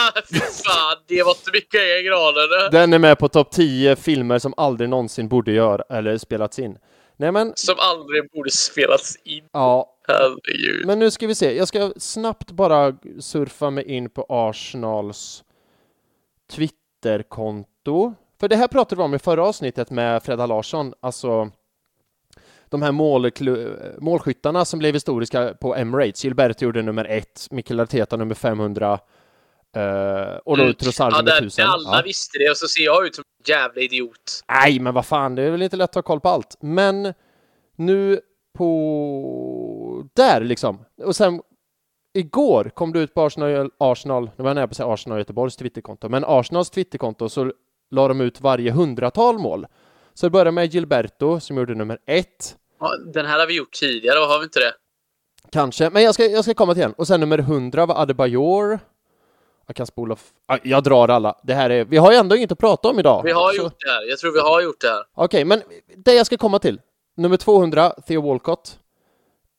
fan, 0.65 0.97
det 1.07 1.23
var 1.23 1.31
inte 1.31 1.51
mycket 1.53 1.81
i 1.81 2.03
graden. 2.03 2.71
Den 2.73 2.93
är 2.93 2.99
med 2.99 3.19
på 3.19 3.29
topp 3.29 3.51
10 3.51 3.97
filmer 3.97 4.39
som 4.39 4.55
aldrig 4.57 4.89
någonsin 4.89 5.29
borde 5.29 5.53
göra 5.53 5.97
eller 5.97 6.19
spelats 6.19 6.59
in. 6.59 6.79
Nej, 7.17 7.33
men... 7.33 7.53
Som 7.57 7.75
aldrig 7.79 8.31
borde 8.31 8.51
spelats 8.51 9.17
in. 9.25 9.45
Ja. 9.53 9.89
Herregud. 10.09 10.87
Men 10.87 10.99
nu 10.99 11.11
ska 11.11 11.27
vi 11.27 11.35
se. 11.35 11.57
Jag 11.57 11.69
ska 11.69 11.93
snabbt 11.97 12.51
bara 12.51 12.97
surfa 13.21 13.71
mig 13.71 13.85
in 13.85 14.11
på 14.11 14.27
Arsenals 14.29 15.45
Twitterkonto. 16.51 18.15
För 18.41 18.49
det 18.49 18.57
här 18.57 18.69
pratade 18.69 18.97
vi 18.97 19.03
om 19.03 19.15
i 19.15 19.19
förra 19.19 19.45
avsnittet 19.45 19.91
med 19.91 20.23
Fredda 20.23 20.47
Larsson, 20.47 20.95
alltså 21.01 21.51
de 22.69 22.83
här 22.83 22.93
målskyttarna 24.01 24.65
som 24.65 24.79
blev 24.79 24.95
historiska 24.95 25.55
på 25.61 25.75
Emirates. 25.75 26.25
Gilberto 26.25 26.65
gjorde 26.65 26.83
nummer 26.83 27.05
ett, 27.05 27.47
Mikel 27.51 27.81
Arteta 27.81 28.17
nummer 28.17 28.35
500 28.35 28.99
uh, 29.77 30.37
och 30.45 30.57
då 30.57 30.63
mm. 30.63 30.75
Trossard 30.75 31.13
nummer 31.13 31.39
1000. 31.39 31.67
Alla 31.67 31.97
ja. 31.97 32.03
visste 32.05 32.39
det 32.39 32.51
och 32.51 32.57
så 32.57 32.69
ser 32.69 32.85
jag 32.85 33.07
ut 33.07 33.15
som 33.15 33.25
en 33.39 33.55
jävla 33.55 33.83
idiot. 33.83 34.45
Nej, 34.49 34.81
men 34.81 34.95
vad 34.95 35.07
fan, 35.07 35.35
det 35.35 35.43
är 35.43 35.51
väl 35.51 35.63
inte 35.63 35.77
lätt 35.77 35.91
att 35.91 35.95
ha 35.95 36.03
koll 36.03 36.21
på 36.21 36.29
allt. 36.29 36.57
Men 36.61 37.15
nu 37.77 38.21
på 38.59 40.09
där 40.15 40.41
liksom. 40.41 40.85
Och 41.05 41.17
sen 41.17 41.43
igår 42.15 42.71
kom 42.75 42.93
det 42.93 42.99
ut 42.99 43.15
på 43.15 43.23
Arsenal, 43.23 43.71
Arsenal 43.79 44.25
nu 44.25 44.43
var 44.43 44.51
jag 44.51 44.55
nära 44.55 44.67
på 44.67 44.71
att 44.71 44.77
säga 44.77 44.93
Arsenal 44.93 45.19
Göteborgs 45.19 45.57
Twitterkonto, 45.57 46.09
men 46.09 46.25
Arsenals 46.27 46.71
Twitterkonto 46.71 47.29
så 47.29 47.53
la 47.91 48.09
de 48.09 48.21
ut 48.21 48.41
varje 48.41 48.71
hundratal 48.71 49.39
mål. 49.39 49.67
Så 50.15 50.27
det 50.27 50.31
började 50.31 50.51
med 50.51 50.75
Gilberto 50.75 51.41
som 51.41 51.57
gjorde 51.57 51.75
nummer 51.75 51.99
ett. 52.07 52.57
Den 53.15 53.27
här 53.27 53.39
har 53.39 53.47
vi 53.47 53.57
gjort 53.57 53.73
tidigare, 53.73 54.19
har 54.19 54.39
vi 54.39 54.45
inte 54.45 54.61
det? 54.61 54.73
Kanske, 55.53 55.91
men 55.91 56.03
jag 56.03 56.15
ska, 56.15 56.27
jag 56.27 56.45
ska 56.45 56.55
komma 56.55 56.75
till 56.75 56.83
den. 56.83 56.93
Och 56.93 57.07
sen 57.07 57.21
nummer 57.21 57.39
100 57.39 57.87
var 57.87 58.03
Adebayor. 58.03 58.79
Jag 59.73 59.77
kan 59.77 59.87
spola... 59.87 60.17
Jag 60.63 60.83
drar 60.83 61.09
alla. 61.09 61.35
Det 61.43 61.55
här 61.55 61.71
är... 61.71 61.85
Vi 61.85 61.97
har 61.97 62.13
ju 62.13 62.19
ändå 62.19 62.37
inget 62.37 62.53
att 62.53 62.59
prata 62.59 62.89
om 62.89 62.99
idag. 62.99 63.23
Vi 63.25 63.33
har 63.33 63.53
så... 63.53 63.63
gjort 63.63 63.75
det 63.79 63.91
här. 63.91 64.09
Jag 64.09 64.19
tror 64.19 64.33
vi 64.33 64.41
har 64.41 64.63
gjort 64.63 64.81
det 64.81 64.89
här. 64.89 65.05
Okej, 65.15 65.25
okay, 65.25 65.45
men 65.45 65.63
det 65.97 66.15
jag 66.15 66.27
ska 66.27 66.37
komma 66.37 66.59
till. 66.59 66.81
Nummer 67.17 67.37
200, 67.37 67.91
Theo 67.91 68.21
Walcott. 68.21 68.79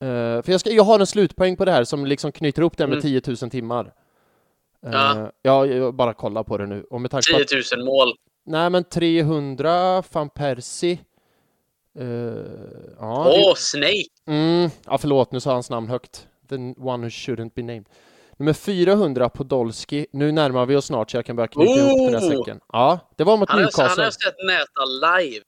Uh, 0.04 0.08
för 0.42 0.50
jag, 0.50 0.60
ska, 0.60 0.70
jag 0.70 0.84
har 0.84 1.00
en 1.00 1.06
slutpoäng 1.06 1.56
på 1.56 1.64
det 1.64 1.72
här 1.72 1.84
som 1.84 2.06
liksom 2.06 2.32
knyter 2.32 2.62
ihop 2.62 2.76
det 2.76 2.86
med 2.86 2.98
mm. 3.04 3.20
10 3.22 3.36
000 3.42 3.50
timmar. 3.50 3.84
Uh, 4.86 4.92
ja. 4.92 5.32
ja, 5.42 5.66
jag 5.66 5.94
bara 5.94 6.14
kolla 6.14 6.44
på 6.44 6.58
det 6.58 6.66
nu. 6.66 6.86
Och 6.90 7.00
med 7.00 7.10
tanke 7.10 7.44
10 7.44 7.56
000 7.56 7.80
att... 7.80 7.86
mål. 7.86 8.14
Nej, 8.46 8.70
men 8.70 8.84
300, 8.84 10.02
van 10.12 10.28
Persie. 10.28 10.98
Uh, 12.00 12.06
ja, 13.00 13.26
Åh, 13.28 13.50
oh, 13.50 13.54
Snake! 13.54 14.08
Mm, 14.26 14.70
ja, 14.86 14.98
förlåt, 14.98 15.32
nu 15.32 15.40
sa 15.40 15.52
hans 15.52 15.70
namn 15.70 15.88
högt. 15.88 16.26
The 16.48 16.54
one 16.78 17.04
who 17.04 17.08
shouldn't 17.08 17.50
be 17.54 17.62
named. 17.62 17.88
Nummer 18.38 18.52
400 18.52 19.28
Podolski. 19.28 20.06
Nu 20.12 20.32
närmar 20.32 20.66
vi 20.66 20.76
oss 20.76 20.86
snart 20.86 21.10
så 21.10 21.16
jag 21.16 21.26
kan 21.26 21.36
börja 21.36 21.48
knyta 21.48 21.72
oh! 21.72 21.78
ihop 21.78 22.10
den 22.10 22.22
här 22.22 22.30
oh! 22.30 22.38
säcken. 22.38 22.60
Ja, 22.72 22.98
det 23.16 23.24
var 23.24 23.36
mot 23.36 23.48
han, 23.48 23.60
Newcastle. 23.60 23.84
Han 23.84 23.98
har 23.98 24.10
sett 24.10 24.34
Näta 24.46 24.84
live. 24.84 25.44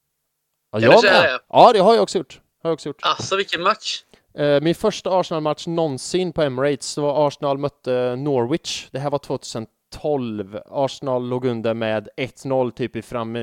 Ja, 0.71 0.81
jag 0.81 1.05
med. 1.05 1.41
Ja, 1.49 1.73
det 1.73 1.79
har 1.79 1.95
jag 1.95 2.03
också 2.03 2.19
gjort. 2.19 2.41
Har 2.63 2.71
jag 2.71 2.75
också 2.75 2.89
gjort. 2.89 3.01
Alltså, 3.03 3.37
vilken 3.37 3.63
match! 3.63 4.03
Uh, 4.39 4.61
min 4.61 4.75
första 4.75 5.21
Arsenal-match 5.21 5.67
någonsin 5.67 6.33
på 6.33 6.43
Emirates, 6.43 6.95
det 6.95 7.01
var 7.01 7.27
Arsenal 7.27 7.59
mötte 7.59 8.17
Norwich. 8.17 8.89
Det 8.91 8.99
här 8.99 9.11
var 9.11 9.19
2012. 9.19 10.59
Arsenal 10.67 11.29
låg 11.29 11.45
under 11.45 11.75
med 11.75 12.09
1-0 12.17 12.71
typ 12.71 12.97
i 12.97 13.03
fram, 13.03 13.37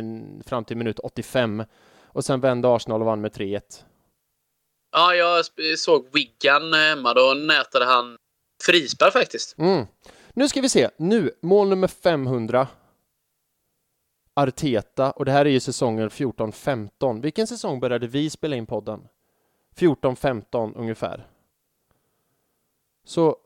fram 0.46 0.66
till 0.66 0.78
minut 0.78 1.00
85. 1.00 1.64
Och 2.06 2.26
sen 2.26 2.40
vände 2.40 2.76
Arsenal 2.76 3.02
och 3.02 3.06
vann 3.06 3.22
med 3.22 3.32
3-1. 3.32 3.62
Ja, 4.92 5.16
jag 5.16 5.46
såg 5.78 6.08
Wiggan 6.14 6.74
hemma. 6.74 7.14
Då 7.14 7.34
nätade 7.34 7.86
han 7.86 8.18
frispark 8.65 9.13
faktiskt. 9.13 9.58
Mm. 9.58 9.86
Nu 10.34 10.48
ska 10.48 10.62
vi 10.62 10.70
se. 10.70 10.89
Nu, 10.98 11.32
mål 11.41 11.70
nummer 11.70 11.88
500. 11.88 12.67
Arteta, 14.36 15.12
och 15.12 15.25
det 15.25 15.32
här 15.32 15.46
är 15.46 15.50
ju 15.50 15.60
säsongen 15.60 16.10
14-15. 16.10 17.22
Vilken 17.22 17.48
säsong 17.48 17.79
började 17.79 18.08
vi 18.08 18.29
spela 18.29 18.55
in 18.55 18.65
podden? 18.65 19.08
14-15 19.75 20.74
ungefär. 20.77 21.27
Så 23.05 23.38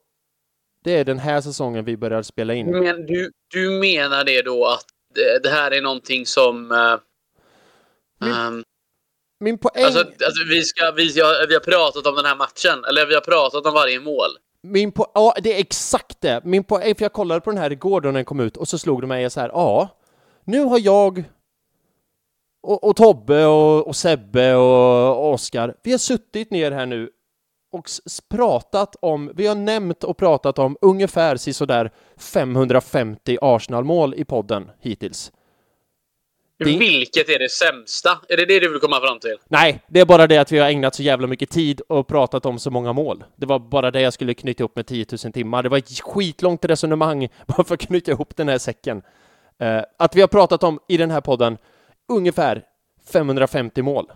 det 0.84 0.92
är 0.92 1.06
den 1.06 1.20
här 1.20 1.42
säsongen 1.42 1.86
vi 1.86 1.98
börjar 1.98 2.22
spela 2.22 2.54
in. 2.54 2.72
Men 2.72 3.06
du, 3.06 3.32
du 3.48 3.70
menar 3.70 4.24
det 4.24 4.42
då 4.42 4.66
att 4.66 4.86
det, 5.16 5.44
det 5.44 5.50
här 5.50 5.72
är 5.72 5.82
någonting 5.82 6.26
som... 6.26 6.72
Uh, 6.72 7.00
min, 8.20 8.34
um, 8.34 8.64
min 9.40 9.58
poäng... 9.58 9.84
Alltså, 9.84 10.00
alltså, 10.00 10.44
vi, 10.50 10.64
ska, 10.64 10.92
vi, 10.92 11.14
vi 11.48 11.54
har 11.54 11.60
pratat 11.60 12.08
om 12.08 12.16
den 12.16 12.26
här 12.26 12.36
matchen, 12.36 12.86
eller 12.90 13.06
vi 13.06 13.14
har 13.14 13.22
pratat 13.22 13.66
om 13.66 13.74
varje 13.74 14.00
mål. 14.00 14.30
Min 14.72 14.92
po 14.92 15.06
ja, 15.14 15.34
det 15.44 15.56
är 15.56 15.60
exakt 15.60 16.22
det. 16.22 16.42
Min 16.44 16.64
poäng, 16.64 16.90
eh, 16.90 16.96
för 16.96 17.06
jag 17.06 17.14
kollade 17.14 17.42
på 17.42 17.52
den 17.52 17.60
här 17.60 17.72
igår 17.72 18.02
då 18.02 18.12
den 18.12 18.26
kom 18.26 18.40
ut 18.40 18.58
och 18.58 18.68
så 18.68 18.78
slog 18.78 19.02
det 19.02 19.08
mig 19.08 19.30
så 19.30 19.40
här, 19.40 19.50
ja, 19.54 19.90
nu 20.44 20.64
har 20.64 20.80
jag 20.80 21.24
och, 22.62 22.84
och 22.84 22.96
Tobbe 22.96 23.46
och, 23.46 23.88
och 23.88 23.96
Sebbe 23.96 24.56
och, 24.56 25.18
och 25.18 25.34
Oskar, 25.34 25.76
vi 25.84 25.92
har 25.92 25.98
suttit 25.98 26.52
ner 26.52 26.72
här 26.72 26.86
nu 26.86 27.10
och 27.72 27.90
pratat 28.30 28.96
om, 29.02 29.32
vi 29.36 29.48
har 29.48 29.56
nämnt 29.56 30.04
och 30.04 30.18
pratat 30.18 30.60
om 30.60 30.78
ungefär 30.82 31.36
sådär 31.54 31.92
550 32.18 33.38
Arsenal-mål 33.42 34.14
i 34.18 34.26
podden 34.26 34.72
hittills. 34.80 35.32
Det... 36.60 36.66
Vilket 36.66 37.30
är 37.30 37.40
det 37.40 37.50
sämsta? 37.52 38.20
Är 38.30 38.38
det 38.38 38.46
det 38.46 38.60
du 38.60 38.70
vill 38.70 38.80
komma 38.80 39.00
fram 39.02 39.20
till? 39.20 39.38
Nej, 39.48 39.84
det 39.88 40.00
är 40.00 40.06
bara 40.06 40.28
det 40.28 40.38
att 40.38 40.52
vi 40.52 40.60
har 40.60 40.70
ägnat 40.70 40.96
så 40.96 41.04
jävla 41.04 41.28
mycket 41.28 41.50
tid 41.50 41.82
och 41.82 42.08
pratat 42.08 42.46
om 42.46 42.60
så 42.60 42.72
många 42.72 42.94
mål. 42.94 43.24
Det 43.36 43.46
var 43.46 43.60
bara 43.60 43.92
det 43.92 44.02
jag 44.02 44.14
skulle 44.14 44.34
knyta 44.34 44.62
ihop 44.62 44.76
med 44.76 44.88
10 44.88 45.06
000 45.24 45.34
timmar. 45.34 45.64
Det 45.64 45.70
var 45.70 45.78
ett 45.78 46.00
skitlångt 46.00 46.66
resonemang 46.66 47.28
bara 47.48 47.64
för 47.64 47.74
att 47.74 47.82
knyta 47.82 48.12
ihop 48.12 48.36
den 48.36 48.50
här 48.50 48.58
säcken. 48.58 49.02
Uh, 49.64 49.82
att 50.00 50.16
vi 50.16 50.22
har 50.22 50.28
pratat 50.28 50.64
om 50.64 50.80
i 50.88 50.98
den 50.98 51.12
här 51.12 51.22
podden 51.22 51.58
ungefär 52.10 52.64
550 53.12 53.82
mål. 53.82 54.12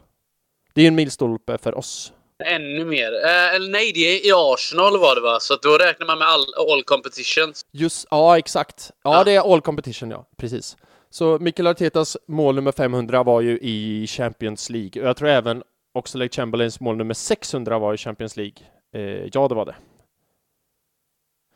Det 0.73 0.81
är 0.81 0.87
en 0.87 0.95
milstolpe 0.95 1.57
för 1.57 1.77
oss. 1.77 2.13
Ännu 2.45 2.85
mer. 2.85 3.25
Eh, 3.25 3.55
eller 3.55 3.69
nej, 3.69 3.91
det 3.93 3.99
är 3.99 4.27
i 4.27 4.31
Arsenal 4.35 4.99
var 4.99 5.15
det 5.15 5.21
va? 5.21 5.37
Så 5.39 5.55
då 5.55 5.77
räknar 5.77 6.07
man 6.07 6.17
med 6.17 6.27
all, 6.27 6.45
all 6.71 6.83
competitions. 6.83 7.61
Just, 7.71 8.07
ja 8.11 8.37
exakt. 8.37 8.91
Ja, 9.03 9.17
ja, 9.17 9.23
det 9.23 9.31
är 9.31 9.53
all 9.53 9.61
competition, 9.61 10.11
ja. 10.11 10.27
Precis. 10.37 10.77
Så 11.13 11.39
Mikael 11.39 11.67
Artetas 11.67 12.17
mål 12.27 12.55
nummer 12.55 12.71
500 12.71 13.23
var 13.23 13.41
ju 13.41 13.57
i 13.61 14.07
Champions 14.07 14.69
League. 14.69 15.01
Och 15.01 15.07
jag 15.09 15.17
tror 15.17 15.29
även 15.29 15.63
Oxlade 15.93 16.29
Chamberlains 16.29 16.79
mål 16.79 16.97
nummer 16.97 17.13
600 17.13 17.79
var 17.79 17.93
i 17.93 17.97
Champions 17.97 18.37
League. 18.37 18.57
Eh, 18.93 19.29
ja, 19.33 19.47
det 19.47 19.55
var 19.55 19.65
det. 19.65 19.75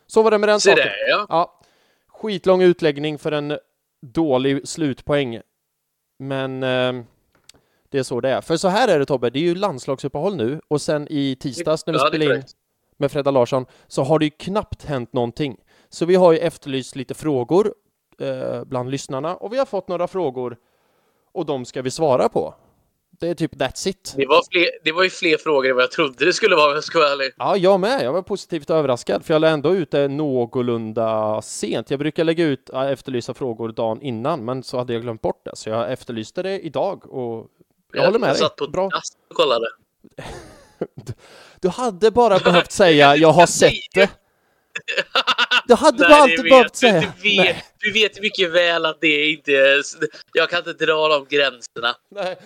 Så 0.08 0.22
var 0.22 0.32
det 0.32 0.38
med 0.38 0.50
den 0.50 0.60
Se 0.60 0.70
saken. 0.70 0.86
Det, 0.86 1.10
ja. 1.10 1.26
ja. 1.30 1.60
Skitlång 2.08 2.62
utläggning 2.62 3.18
för 3.18 3.32
en 3.32 3.58
dålig 4.02 4.68
slutpoäng. 4.68 5.42
Men 6.20 6.64
eh, 6.64 7.04
det 7.90 8.00
är 8.00 8.04
så 8.04 8.22
det 8.22 8.30
är. 8.30 8.42
För 8.42 8.58
så 8.58 8.68
här 8.68 8.88
är 8.88 9.00
det 9.00 9.06
Tobbe, 9.06 9.30
det 9.30 9.40
är 9.40 9.44
ju 9.44 9.56
landslagsuppehåll 9.56 10.36
nu 10.36 10.62
och 10.68 10.82
sen 10.82 11.08
i 11.10 11.36
tisdags 11.36 11.86
när 11.86 11.94
vi 11.94 12.00
ja, 12.00 12.08
spelade 12.08 12.36
in 12.36 12.44
med 12.98 13.12
Fredda 13.12 13.32
Larsson 13.32 13.66
så 13.88 14.04
har 14.04 14.20
det 14.20 14.26
ju 14.26 14.32
knappt 14.32 14.86
hänt 14.86 15.14
någonting. 15.14 15.58
Så 15.90 16.06
vi 16.06 16.16
har 16.16 16.32
ju 16.32 16.40
efterlyst 16.40 16.96
lite 16.96 17.14
frågor 17.14 17.74
eh, 18.22 18.64
bland 18.64 18.92
lyssnarna 18.92 19.36
och 19.36 19.54
vi 19.54 19.58
har 19.58 19.66
fått 19.66 19.88
några 19.88 20.08
frågor 20.08 20.58
och 21.34 21.46
de 21.46 21.66
ska 21.66 21.82
vi 21.82 21.92
svara 21.92 22.30
på. 22.30 22.56
Det 23.20 23.30
är 23.30 23.36
typ 23.36 23.54
that's 23.56 23.88
it. 23.88 24.14
Det 24.18 24.26
var, 24.26 24.44
fler, 24.52 24.68
det 24.84 24.92
var 24.92 25.04
ju 25.04 25.10
fler 25.10 25.38
frågor 25.38 25.70
än 25.70 25.76
vad 25.76 25.84
jag 25.84 25.92
trodde 25.92 26.26
det 26.26 26.34
skulle 26.34 26.56
vara 26.56 26.68
om 26.68 26.74
jag 26.74 26.84
ska 26.84 27.00
vara 27.00 27.10
ärlig. 27.10 27.34
Ja, 27.38 27.58
jag 27.58 27.80
med. 27.80 28.04
Jag 28.04 28.14
var 28.14 28.22
positivt 28.22 28.70
överraskad 28.70 29.26
för 29.26 29.34
jag 29.34 29.42
la 29.42 29.48
ändå 29.48 29.76
ut 29.76 29.92
det 29.92 30.08
någorlunda 30.08 31.42
sent. 31.42 31.90
Jag 31.90 32.00
brukar 32.00 32.24
lägga 32.24 32.46
ut 32.46 32.70
efterlysa 32.70 33.34
frågor 33.34 33.70
dagen 33.70 34.02
innan, 34.02 34.46
men 34.46 34.64
så 34.64 34.78
hade 34.78 34.94
jag 34.94 35.02
glömt 35.02 35.22
bort 35.22 35.46
det, 35.46 35.56
så 35.56 35.70
jag 35.70 35.92
efterlyste 35.92 36.44
det 36.44 36.60
idag 36.60 37.14
och 37.14 37.48
jag, 37.92 38.02
jag 38.02 38.06
håller 38.06 38.20
med 38.20 38.30
jag 38.30 38.36
dig. 38.36 38.42
satt 38.42 38.56
på 38.56 38.68
Bra. 38.68 38.86
och 39.30 39.36
kollade. 39.36 39.66
du 41.62 41.70
hade 41.70 42.12
bara 42.12 42.40
behövt 42.40 42.72
säga 42.72 43.16
jag 43.16 43.32
har 43.32 43.46
sett 43.46 43.72
det. 43.94 44.10
Du 45.68 45.74
hade 45.74 45.98
bara 45.98 46.16
alltid 46.16 46.44
behövt 46.44 46.76
säga. 46.76 47.14
Du 47.22 47.30
vet, 47.30 47.56
du 47.80 47.92
vet 47.92 48.22
mycket 48.22 48.52
väl 48.52 48.86
att 48.86 49.02
det 49.02 49.32
inte 49.32 49.52
är... 49.52 49.82
Jag 50.34 50.50
kan 50.50 50.60
inte 50.60 50.86
dra 50.86 51.08
de 51.08 51.26
gränserna. 51.30 51.96
Nej. 52.10 52.38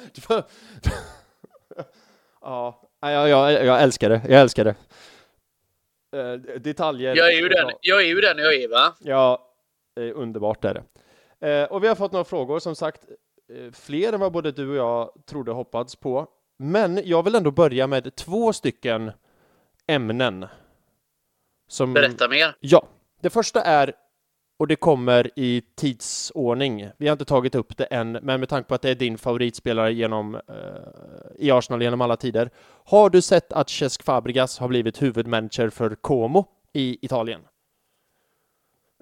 ja, 2.42 2.90
jag, 3.02 3.30
jag, 3.30 3.66
jag 3.66 3.82
älskar 3.82 4.10
det. 4.10 4.22
Jag 4.30 4.42
älskar 4.42 4.64
det. 4.66 4.76
Uh, 6.16 6.34
detaljer. 6.60 7.16
Jag 7.16 7.34
är 7.34 7.38
ju 7.38 7.50
den 7.50 7.70
jag 7.82 8.02
är, 8.02 8.06
ju 8.06 8.22
den 8.22 8.38
jag 8.38 8.54
är, 8.54 8.68
va? 8.68 8.96
Ja, 9.00 9.52
det 9.96 10.02
är 10.02 10.12
underbart 10.12 10.66
är 10.66 10.74
det. 10.74 10.84
Uh, 11.64 11.72
och 11.72 11.84
vi 11.84 11.88
har 11.88 11.96
fått 11.96 12.12
några 12.12 12.26
frågor, 12.26 12.60
som 12.60 12.76
sagt. 12.76 13.02
Uh, 13.52 13.72
fler 13.72 14.14
än 14.14 14.20
vad 14.20 14.32
både 14.32 14.52
du 14.52 14.70
och 14.70 14.76
jag 14.76 15.12
trodde 15.30 15.52
hoppats 15.52 15.96
på. 15.96 16.28
Men 16.58 17.02
jag 17.06 17.24
vill 17.24 17.36
ändå 17.36 17.52
börja 17.52 17.88
med 17.88 18.16
två 18.16 18.54
stycken 18.54 19.12
ämnen 19.88 20.46
som, 21.70 21.94
Berätta 21.94 22.28
mer. 22.28 22.56
Ja, 22.60 22.88
det 23.22 23.30
första 23.30 23.62
är 23.62 23.94
och 24.60 24.68
det 24.68 24.76
kommer 24.76 25.30
i 25.36 25.62
tidsordning. 25.76 26.90
Vi 26.98 27.08
har 27.08 27.12
inte 27.12 27.26
tagit 27.26 27.56
upp 27.56 27.78
det 27.78 27.84
än, 27.84 28.12
men 28.12 28.40
med 28.40 28.50
tanke 28.50 28.68
på 28.68 28.76
att 28.76 28.82
det 28.82 28.90
är 28.90 28.96
din 28.96 29.18
favoritspelare 29.18 29.94
genom, 29.94 30.36
eh, 30.36 30.42
i 31.38 31.52
Arsenal 31.52 31.82
genom 31.82 32.02
alla 32.02 32.18
tider. 32.18 32.50
Har 32.86 33.10
du 33.10 33.22
sett 33.22 33.54
att 33.54 33.70
Cesc 33.70 34.04
Fabregas 34.04 34.60
har 34.60 34.68
blivit 34.68 35.02
huvudmanager 35.02 35.70
för 35.70 35.96
Como 35.96 36.46
i 36.74 37.06
Italien? 37.06 37.42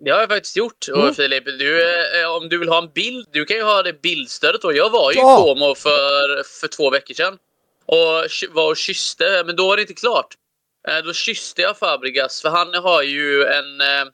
Det 0.02 0.12
har 0.12 0.20
jag 0.20 0.30
faktiskt 0.30 0.58
gjort. 0.58 0.88
Mm. 0.88 1.10
Och 1.10 1.16
Filip, 1.16 1.46
du, 1.46 1.82
eh, 2.22 2.36
om 2.42 2.50
du 2.50 2.58
vill 2.58 2.70
ha 2.70 2.78
en 2.78 2.92
bild, 2.96 3.28
du 3.32 3.46
kan 3.46 3.58
ju 3.58 3.64
ha 3.64 3.84
det 3.84 4.02
bildstödet 4.02 4.62
då. 4.62 4.74
Jag 4.74 4.90
var 4.90 5.12
ju 5.12 5.20
ja. 5.20 5.40
i 5.40 5.42
Como 5.42 5.76
för, 5.76 6.44
för 6.60 6.68
två 6.68 6.90
veckor 6.90 7.14
sedan 7.14 7.38
och 7.86 8.54
var 8.56 8.70
och 8.70 8.78
kysste, 8.78 9.44
men 9.46 9.56
då 9.56 9.68
var 9.68 9.76
det 9.76 9.82
inte 9.82 9.94
klart. 9.94 10.38
Eh, 10.88 11.03
då 11.03 11.13
kysste 11.13 11.62
jag 11.62 11.77
Fabregas, 11.77 12.41
för 12.41 12.50
han 12.50 12.74
har 12.74 13.03
ju 13.03 13.44
en, 13.44 13.82
eh, 13.82 14.12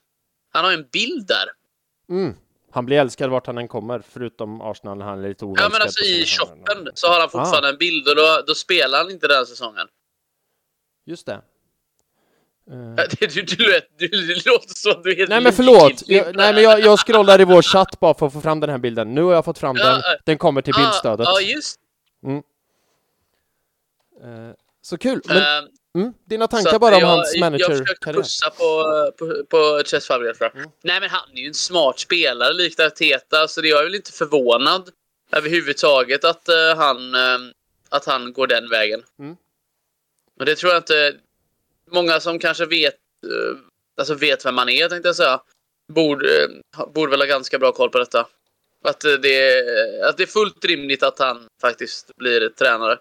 han 0.51 0.65
har 0.65 0.71
en 0.71 0.87
bild 0.91 1.27
där. 1.27 1.45
Mm. 2.09 2.35
Han 2.71 2.85
blir 2.85 2.97
älskad 2.97 3.29
vart 3.29 3.47
han 3.47 3.57
än 3.57 3.67
kommer, 3.67 4.03
förutom 4.09 4.61
Arsenal 4.61 4.97
när 4.97 5.05
han 5.05 5.23
är 5.23 5.27
lite 5.27 5.45
oönskad. 5.45 5.65
Ja, 5.65 5.69
men 5.69 5.81
alltså 5.81 6.03
i 6.03 6.25
shoppen 6.25 6.89
så 6.93 7.07
har 7.07 7.19
han 7.19 7.29
fortfarande 7.29 7.67
ah. 7.67 7.71
en 7.71 7.77
bild 7.77 8.07
och 8.07 8.15
då, 8.15 8.43
då 8.47 8.55
spelar 8.55 8.97
han 8.97 9.11
inte 9.11 9.27
den 9.27 9.45
säsongen. 9.45 9.87
Just 11.05 11.25
det. 11.25 11.41
Uh... 12.71 12.95
Du, 12.95 13.27
du, 13.27 13.41
du, 13.41 13.81
du, 13.97 14.07
det 14.07 14.45
låter 14.45 14.73
som 14.73 14.91
att 14.91 15.03
du 15.03 15.11
är 15.11 15.15
helt 15.15 15.29
Nej 15.29 15.41
men 15.41 15.53
förlåt! 15.53 16.03
Jag, 16.07 16.35
nej 16.35 16.53
men 16.53 16.63
jag, 16.63 16.79
jag 16.79 16.99
scrollar 16.99 17.41
i 17.41 17.45
vår 17.45 17.61
chatt 17.61 17.99
bara 17.99 18.13
för 18.13 18.27
att 18.27 18.33
få 18.33 18.41
fram 18.41 18.59
den 18.59 18.69
här 18.69 18.77
bilden. 18.77 19.15
Nu 19.15 19.21
har 19.23 19.33
jag 19.33 19.45
fått 19.45 19.57
fram 19.57 19.75
ja, 19.75 19.85
den. 19.85 20.01
Den 20.25 20.37
kommer 20.37 20.61
till 20.61 20.73
bildstödet. 20.73 21.27
Ja, 21.29 21.41
just 21.41 21.79
mm. 22.23 22.37
uh, 24.23 24.53
Så 24.81 24.97
kul! 24.97 25.21
Men, 25.25 25.37
uh, 25.37 25.69
Mm. 25.95 26.13
Dina 26.25 26.47
tankar 26.47 26.79
bara 26.79 26.95
om 26.95 27.01
jag, 27.01 27.07
hans 27.07 27.38
manager 27.39 27.65
Jag 27.69 27.77
försökte 27.77 28.13
pussa 28.13 28.50
på, 28.50 28.83
på, 29.17 29.45
på 29.50 29.83
Chess 29.85 30.07
Fabregas. 30.07 30.41
Mm. 30.41 30.69
Nej, 30.81 31.00
men 31.00 31.09
han 31.09 31.29
är 31.33 31.41
ju 31.41 31.47
en 31.47 31.53
smart 31.53 32.00
spelare 32.00 32.53
likt 32.53 32.79
Arteta, 32.79 33.47
så 33.47 33.62
det 33.62 33.67
är 33.67 33.69
jag 33.69 33.83
väl 33.83 33.95
inte 33.95 34.12
förvånad 34.12 34.89
överhuvudtaget 35.31 36.25
att, 36.25 36.50
uh, 36.50 36.77
han, 36.77 37.15
uh, 37.15 37.51
att 37.89 38.05
han 38.05 38.33
går 38.33 38.47
den 38.47 38.69
vägen. 38.69 39.03
Mm. 39.19 39.35
Men 40.38 40.45
det 40.45 40.55
tror 40.55 40.71
jag 40.71 40.79
inte... 40.79 41.15
Många 41.91 42.19
som 42.19 42.39
kanske 42.39 42.65
vet, 42.65 42.95
uh, 43.25 43.57
alltså 43.97 44.13
vet 44.13 44.45
vem 44.45 44.55
man 44.55 44.69
är, 44.69 44.89
tänkte 44.89 45.09
jag 45.09 45.15
säga, 45.15 45.41
borde, 45.88 46.50
borde 46.93 47.12
väl 47.12 47.19
ha 47.21 47.27
ganska 47.27 47.59
bra 47.59 47.71
koll 47.71 47.89
på 47.89 48.00
detta. 48.00 48.27
Att 48.83 49.01
det, 49.01 49.63
att 50.09 50.17
det 50.17 50.23
är 50.23 50.27
fullt 50.27 50.65
rimligt 50.65 51.03
att 51.03 51.19
han 51.19 51.47
faktiskt 51.62 52.15
blir 52.15 52.50
tränare. 52.50 53.00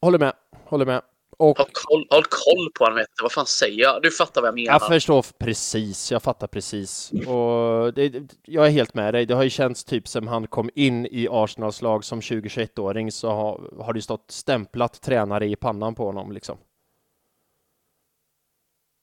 Håller 0.00 0.18
med. 0.18 0.32
Håller 0.64 0.86
med. 0.86 1.02
Och... 1.40 1.58
Håll, 1.58 1.68
koll, 1.72 2.06
håll 2.10 2.24
koll 2.24 2.70
på 2.74 2.84
honom, 2.84 3.04
vad 3.22 3.32
fan 3.32 3.46
säger 3.46 3.82
jag? 3.82 4.02
Du 4.02 4.10
fattar 4.10 4.40
vad 4.40 4.48
jag 4.48 4.54
menar. 4.54 4.72
Jag 4.72 4.88
förstår 4.88 5.26
precis, 5.38 6.12
jag 6.12 6.22
fattar 6.22 6.46
precis. 6.46 7.10
Och 7.12 7.94
det, 7.94 8.12
jag 8.44 8.66
är 8.66 8.70
helt 8.70 8.94
med 8.94 9.14
dig. 9.14 9.26
Det 9.26 9.34
har 9.34 9.42
ju 9.42 9.50
känts 9.50 9.84
typ 9.84 10.08
som 10.08 10.28
han 10.28 10.46
kom 10.46 10.70
in 10.74 11.06
i 11.06 11.28
Arsenals 11.30 11.82
lag 11.82 12.04
som 12.04 12.20
20-21-åring 12.20 13.12
så 13.12 13.30
har, 13.30 13.82
har 13.84 13.92
det 13.92 14.02
stått 14.02 14.30
stämplat 14.30 15.02
tränare 15.02 15.46
i 15.46 15.56
pannan 15.56 15.94
på 15.94 16.04
honom 16.06 16.32
liksom. 16.32 16.58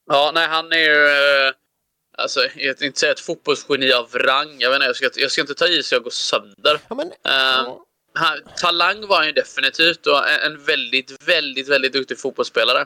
Ja, 0.10 0.32
nej, 0.34 0.48
han 0.48 0.72
är 0.72 0.77
ju... 0.77 1.06
Eh, 1.06 1.53
alltså, 2.17 2.39
jag 2.56 2.75
vill 2.79 2.88
inte 2.88 3.00
säga 3.00 3.12
ett 3.12 3.20
fotbollsgeni 3.20 3.94
av 3.94 4.10
rang. 4.13 4.56
Jag, 4.60 4.70
vet 4.70 4.75
inte, 4.75 4.86
jag, 4.86 4.96
ska, 4.96 5.10
jag 5.15 5.32
ska 5.32 5.41
inte 5.41 5.56
ta 5.56 5.67
i 5.67 5.84
så 5.84 5.96
jag 5.96 6.03
går 6.03 6.12
sönder. 6.12 6.79
Ja, 6.88 6.96
men, 6.96 7.08
um, 7.08 7.13
ja 7.24 7.87
han, 8.17 8.38
talang 8.62 9.07
var 9.07 9.17
han 9.17 9.25
ju 9.25 9.31
definitivt 9.31 10.07
och 10.07 10.29
en 10.45 10.63
väldigt, 10.65 11.27
väldigt, 11.27 11.69
väldigt 11.69 11.93
duktig 11.93 12.19
fotbollsspelare. 12.19 12.86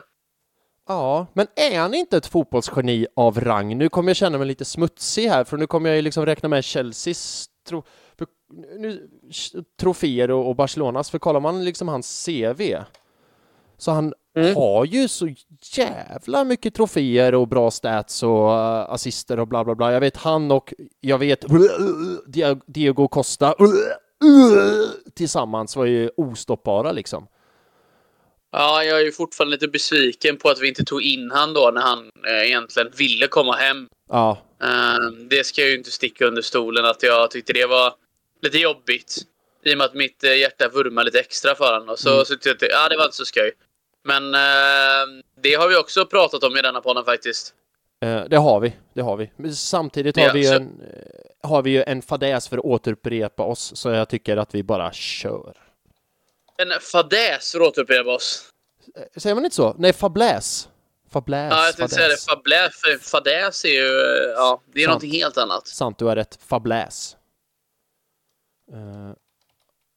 Ja, 0.88 1.26
men 1.32 1.46
är 1.56 1.78
han 1.78 1.94
inte 1.94 2.16
ett 2.16 2.26
fotbollsgeni 2.26 3.06
av 3.16 3.40
rang? 3.40 3.78
Nu 3.78 3.88
kommer 3.88 4.10
jag 4.10 4.16
känna 4.16 4.38
mig 4.38 4.46
lite 4.46 4.64
smutsig 4.64 5.28
här, 5.28 5.44
för 5.44 5.56
nu 5.56 5.66
kommer 5.66 5.88
jag 5.88 5.96
ju 5.96 6.02
liksom 6.02 6.26
räkna 6.26 6.48
med 6.48 6.64
Chelseas 6.64 7.46
tro, 7.68 7.84
nu, 8.76 9.08
troféer 9.80 10.30
och, 10.30 10.48
och 10.48 10.56
Barcelonas, 10.56 11.10
för 11.10 11.18
kollar 11.18 11.40
man 11.40 11.64
liksom 11.64 11.88
hans 11.88 12.26
CV 12.26 12.76
Så 13.78 13.90
han 13.90 14.14
mm. 14.36 14.56
har 14.56 14.84
ju 14.84 15.08
så 15.08 15.28
jävla 15.76 16.44
mycket 16.44 16.74
troféer 16.74 17.34
och 17.34 17.48
bra 17.48 17.70
stats 17.70 18.22
och 18.22 18.48
uh, 18.48 18.92
assister 18.92 19.38
och 19.38 19.48
bla 19.48 19.64
bla 19.64 19.74
bla. 19.74 19.92
Jag 19.92 20.00
vet 20.00 20.16
han 20.16 20.50
och 20.50 20.74
jag 21.00 21.18
vet 21.18 21.44
Diego 22.66 23.08
Costa 23.08 23.54
tillsammans 25.14 25.76
var 25.76 25.84
ju 25.84 26.10
ostoppbara 26.16 26.92
liksom. 26.92 27.26
Ja, 28.52 28.84
jag 28.84 29.00
är 29.00 29.04
ju 29.04 29.12
fortfarande 29.12 29.56
lite 29.56 29.68
besviken 29.68 30.36
på 30.36 30.48
att 30.48 30.60
vi 30.60 30.68
inte 30.68 30.84
tog 30.84 31.02
in 31.02 31.30
han 31.30 31.54
då 31.54 31.70
när 31.74 31.80
han 31.80 32.10
eh, 32.26 32.46
egentligen 32.46 32.90
ville 32.96 33.26
komma 33.26 33.52
hem. 33.52 33.88
Ja. 34.10 34.38
Uh, 34.64 35.10
det 35.30 35.46
ska 35.46 35.60
jag 35.60 35.70
ju 35.70 35.76
inte 35.76 35.90
sticka 35.90 36.26
under 36.26 36.42
stolen 36.42 36.84
att 36.84 37.02
jag 37.02 37.30
tyckte 37.30 37.52
det 37.52 37.66
var 37.66 37.94
lite 38.42 38.58
jobbigt. 38.58 39.16
I 39.64 39.74
och 39.74 39.78
med 39.78 39.84
att 39.84 39.94
mitt 39.94 40.24
eh, 40.24 40.38
hjärta 40.38 40.68
vurmar 40.68 41.04
lite 41.04 41.20
extra 41.20 41.54
för 41.54 41.78
honom. 41.78 41.96
Så, 41.96 42.12
mm. 42.12 42.24
så 42.24 42.36
tyckte 42.36 42.66
jag 42.66 42.84
ja, 42.84 42.88
det 42.88 42.96
var 42.96 43.04
inte 43.04 43.16
så 43.16 43.24
skoj. 43.24 43.52
Men 44.04 44.34
uh, 44.34 45.22
det 45.42 45.54
har 45.54 45.68
vi 45.68 45.76
också 45.76 46.06
pratat 46.06 46.44
om 46.44 46.56
i 46.56 46.62
denna 46.62 46.80
podden 46.80 47.04
faktiskt. 47.04 47.54
Uh, 48.04 48.24
det 48.24 48.36
har 48.36 48.60
vi, 48.60 48.72
det 48.94 49.00
har 49.00 49.16
vi. 49.16 49.30
Men 49.36 49.54
samtidigt 49.54 50.16
har, 50.16 50.24
ja, 50.24 50.32
vi, 50.32 50.44
så... 50.44 50.54
en, 50.54 50.62
eh, 50.62 51.21
har 51.42 51.62
vi 51.62 51.70
ju 51.70 51.82
en 51.82 52.02
fadäs 52.02 52.48
för 52.48 52.58
att 52.58 52.64
återupprepa 52.64 53.42
oss, 53.42 53.76
så 53.76 53.90
jag 53.90 54.08
tycker 54.08 54.36
att 54.36 54.54
vi 54.54 54.62
bara 54.62 54.92
kör. 54.92 55.56
En 56.56 56.80
fadäs 56.80 57.52
för 57.52 57.60
att 57.60 57.68
återupprepa 57.68 58.14
oss? 58.14 58.48
Säger 59.16 59.34
man 59.34 59.44
inte 59.44 59.56
så? 59.56 59.74
Nej, 59.78 59.92
fabläs. 59.92 60.68
Fabläs. 61.10 61.52
Ja, 61.52 61.66
jag 61.66 61.76
tänkte 61.76 61.94
säga 61.94 62.08
det. 62.08 62.16
Fabläs, 62.16 62.80
för 62.80 62.98
fadäs 62.98 63.64
är 63.64 63.68
ju, 63.68 63.88
ja, 64.36 64.60
det 64.72 64.80
är 64.80 64.84
Sant. 64.84 64.88
någonting 64.88 65.20
helt 65.20 65.38
annat. 65.38 65.66
Sant, 65.66 65.98
du 65.98 66.04
har 66.04 66.16
rätt. 66.16 66.38
Fabläs. 66.46 67.16
Uh, 68.72 69.12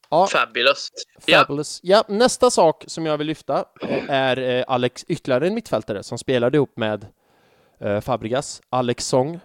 ja. 0.10 0.28
Fabulous. 0.28 0.90
Fabulous. 1.32 1.80
Ja. 1.84 2.04
ja. 2.08 2.16
nästa 2.16 2.52
sak 2.52 2.84
som 2.88 3.06
jag 3.06 3.18
vill 3.18 3.28
lyfta 3.28 3.66
är 4.10 4.66
Alex, 4.68 5.04
ytterligare 5.08 5.48
en 5.48 5.54
mittfältare 5.54 6.04
som 6.04 6.18
spelade 6.18 6.58
ihop 6.58 6.78
med 6.78 7.08
uh, 7.84 8.00
Fabregas, 8.00 8.62
Alex 8.70 9.08
Song. 9.08 9.40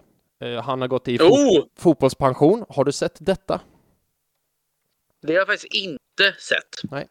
Han 0.63 0.81
har 0.81 0.87
gått 0.87 1.07
i 1.07 1.17
fo 1.17 1.25
oh! 1.25 1.65
fotbollspension. 1.79 2.65
Har 2.69 2.83
du 2.83 2.91
sett 2.91 3.17
detta? 3.19 3.61
Det 5.21 5.33
har 5.33 5.39
jag 5.39 5.47
faktiskt 5.47 5.73
inte 5.73 6.35
sett. 6.39 6.91
Nej. 6.91 7.07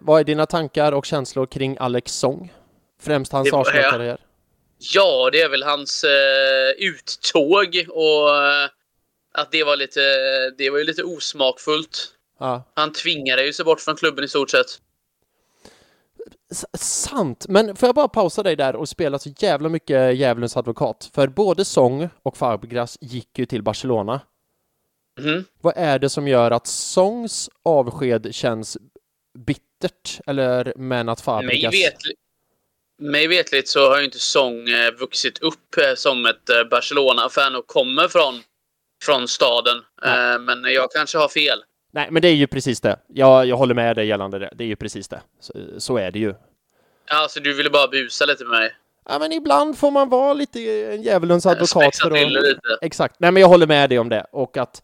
vad 0.00 0.20
är 0.20 0.24
dina 0.24 0.46
tankar 0.46 0.92
och 0.92 1.06
känslor 1.06 1.46
kring 1.46 1.76
Alex 1.80 2.12
Song? 2.12 2.52
Främst 3.02 3.32
hans 3.32 3.52
Arsenal-karriär. 3.52 4.18
Ja, 4.94 5.30
det 5.32 5.40
är 5.40 5.48
väl 5.48 5.62
hans 5.62 6.04
uttåg 6.78 7.86
och 7.88 8.30
att 9.32 9.50
det 9.50 9.64
var 9.64 9.76
lite, 9.76 10.00
det 10.58 10.70
var 10.70 10.78
ju 10.78 10.84
lite 10.84 11.02
osmakfullt. 11.02 12.08
Ja. 12.38 12.62
Han 12.74 12.92
tvingade 12.92 13.46
ju 13.46 13.52
sig 13.52 13.64
bort 13.64 13.80
från 13.80 13.96
klubben 13.96 14.24
i 14.24 14.28
stort 14.28 14.50
sett. 14.50 14.66
Sant, 16.78 17.46
men 17.48 17.76
får 17.76 17.86
jag 17.86 17.94
bara 17.94 18.08
pausa 18.08 18.42
dig 18.42 18.56
där 18.56 18.76
och 18.76 18.88
spela 18.88 19.18
så 19.18 19.30
jävla 19.38 19.68
mycket 19.68 20.16
djävulens 20.16 20.56
advokat? 20.56 21.10
För 21.14 21.28
både 21.28 21.64
Song 21.64 22.08
och 22.22 22.36
Fabregas 22.36 22.98
gick 23.00 23.38
ju 23.38 23.46
till 23.46 23.62
Barcelona. 23.62 24.20
Mm. 25.20 25.44
Vad 25.60 25.74
är 25.76 25.98
det 25.98 26.08
som 26.08 26.28
gör 26.28 26.50
att 26.50 26.66
Songs 26.66 27.50
avsked 27.64 28.34
känns 28.34 28.78
bittert? 29.38 30.20
Eller 30.26 30.72
men 30.76 31.08
att 31.08 31.20
Fabregas... 31.20 31.72
Mig, 31.72 31.82
vetli 31.82 32.14
mig 33.02 33.28
vetligt 33.28 33.68
så 33.68 33.88
har 33.88 33.98
ju 33.98 34.04
inte 34.04 34.18
Song 34.18 34.68
eh, 34.68 34.90
vuxit 34.90 35.38
upp 35.38 35.76
eh, 35.76 35.94
som 35.94 36.26
ett 36.26 36.50
eh, 36.50 36.64
Barcelona-fan 36.70 37.56
och 37.56 37.66
kommer 37.66 38.08
från 38.08 38.42
från 39.04 39.28
staden. 39.28 39.76
Eh, 40.04 40.38
men 40.40 40.64
jag 40.64 40.92
kanske 40.92 41.18
har 41.18 41.28
fel. 41.28 41.64
Nej, 41.94 42.08
men 42.10 42.22
det 42.22 42.28
är 42.28 42.34
ju 42.34 42.46
precis 42.46 42.80
det. 42.80 42.96
Jag, 43.06 43.46
jag 43.46 43.56
håller 43.56 43.74
med 43.74 43.96
dig 43.96 44.06
gällande 44.06 44.38
det. 44.38 44.50
Det 44.54 44.64
är 44.64 44.68
ju 44.68 44.76
precis 44.76 45.08
det. 45.08 45.20
Så, 45.40 45.52
så 45.78 45.96
är 45.96 46.10
det 46.10 46.18
ju. 46.18 46.34
Alltså, 47.10 47.40
du 47.40 47.54
ville 47.54 47.70
bara 47.70 47.88
busa 47.88 48.26
lite 48.26 48.44
med 48.44 48.58
mig? 48.58 48.70
Ja, 49.08 49.18
men 49.18 49.32
ibland 49.32 49.78
får 49.78 49.90
man 49.90 50.08
vara 50.08 50.32
lite 50.32 50.60
en 50.94 51.02
djävulens 51.02 51.46
advokat. 51.46 51.96
För 51.96 52.10
att... 52.10 52.32
lite. 52.32 52.60
Exakt. 52.82 53.16
Nej, 53.20 53.32
men 53.32 53.40
jag 53.40 53.48
håller 53.48 53.66
med 53.66 53.90
dig 53.90 53.98
om 53.98 54.08
det. 54.08 54.26
Och 54.32 54.56
att 54.56 54.82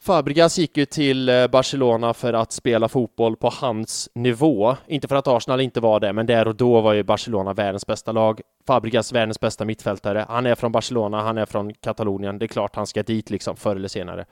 Fabregas 0.00 0.58
gick 0.58 0.76
ju 0.76 0.84
till 0.84 1.28
eh, 1.28 1.46
Barcelona 1.46 2.14
för 2.14 2.32
att 2.32 2.52
spela 2.52 2.88
fotboll 2.88 3.36
på 3.36 3.48
hans 3.48 4.08
nivå. 4.14 4.76
Inte 4.86 5.08
för 5.08 5.16
att 5.16 5.28
Arsenal 5.28 5.60
inte 5.60 5.80
var 5.80 6.00
det, 6.00 6.12
men 6.12 6.26
där 6.26 6.48
och 6.48 6.54
då 6.56 6.80
var 6.80 6.92
ju 6.92 7.02
Barcelona 7.02 7.52
världens 7.52 7.86
bästa 7.86 8.12
lag. 8.12 8.40
Fabregas 8.66 9.12
världens 9.12 9.40
bästa 9.40 9.64
mittfältare. 9.64 10.26
Han 10.28 10.46
är 10.46 10.54
från 10.54 10.72
Barcelona, 10.72 11.22
han 11.22 11.38
är 11.38 11.46
från 11.46 11.74
Katalonien. 11.74 12.38
Det 12.38 12.44
är 12.44 12.48
klart 12.48 12.76
han 12.76 12.86
ska 12.86 13.02
dit 13.02 13.30
liksom 13.30 13.56
förr 13.56 13.76
eller 13.76 13.88
senare. 13.88 14.24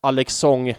Alex 0.00 0.36
Song, 0.36 0.74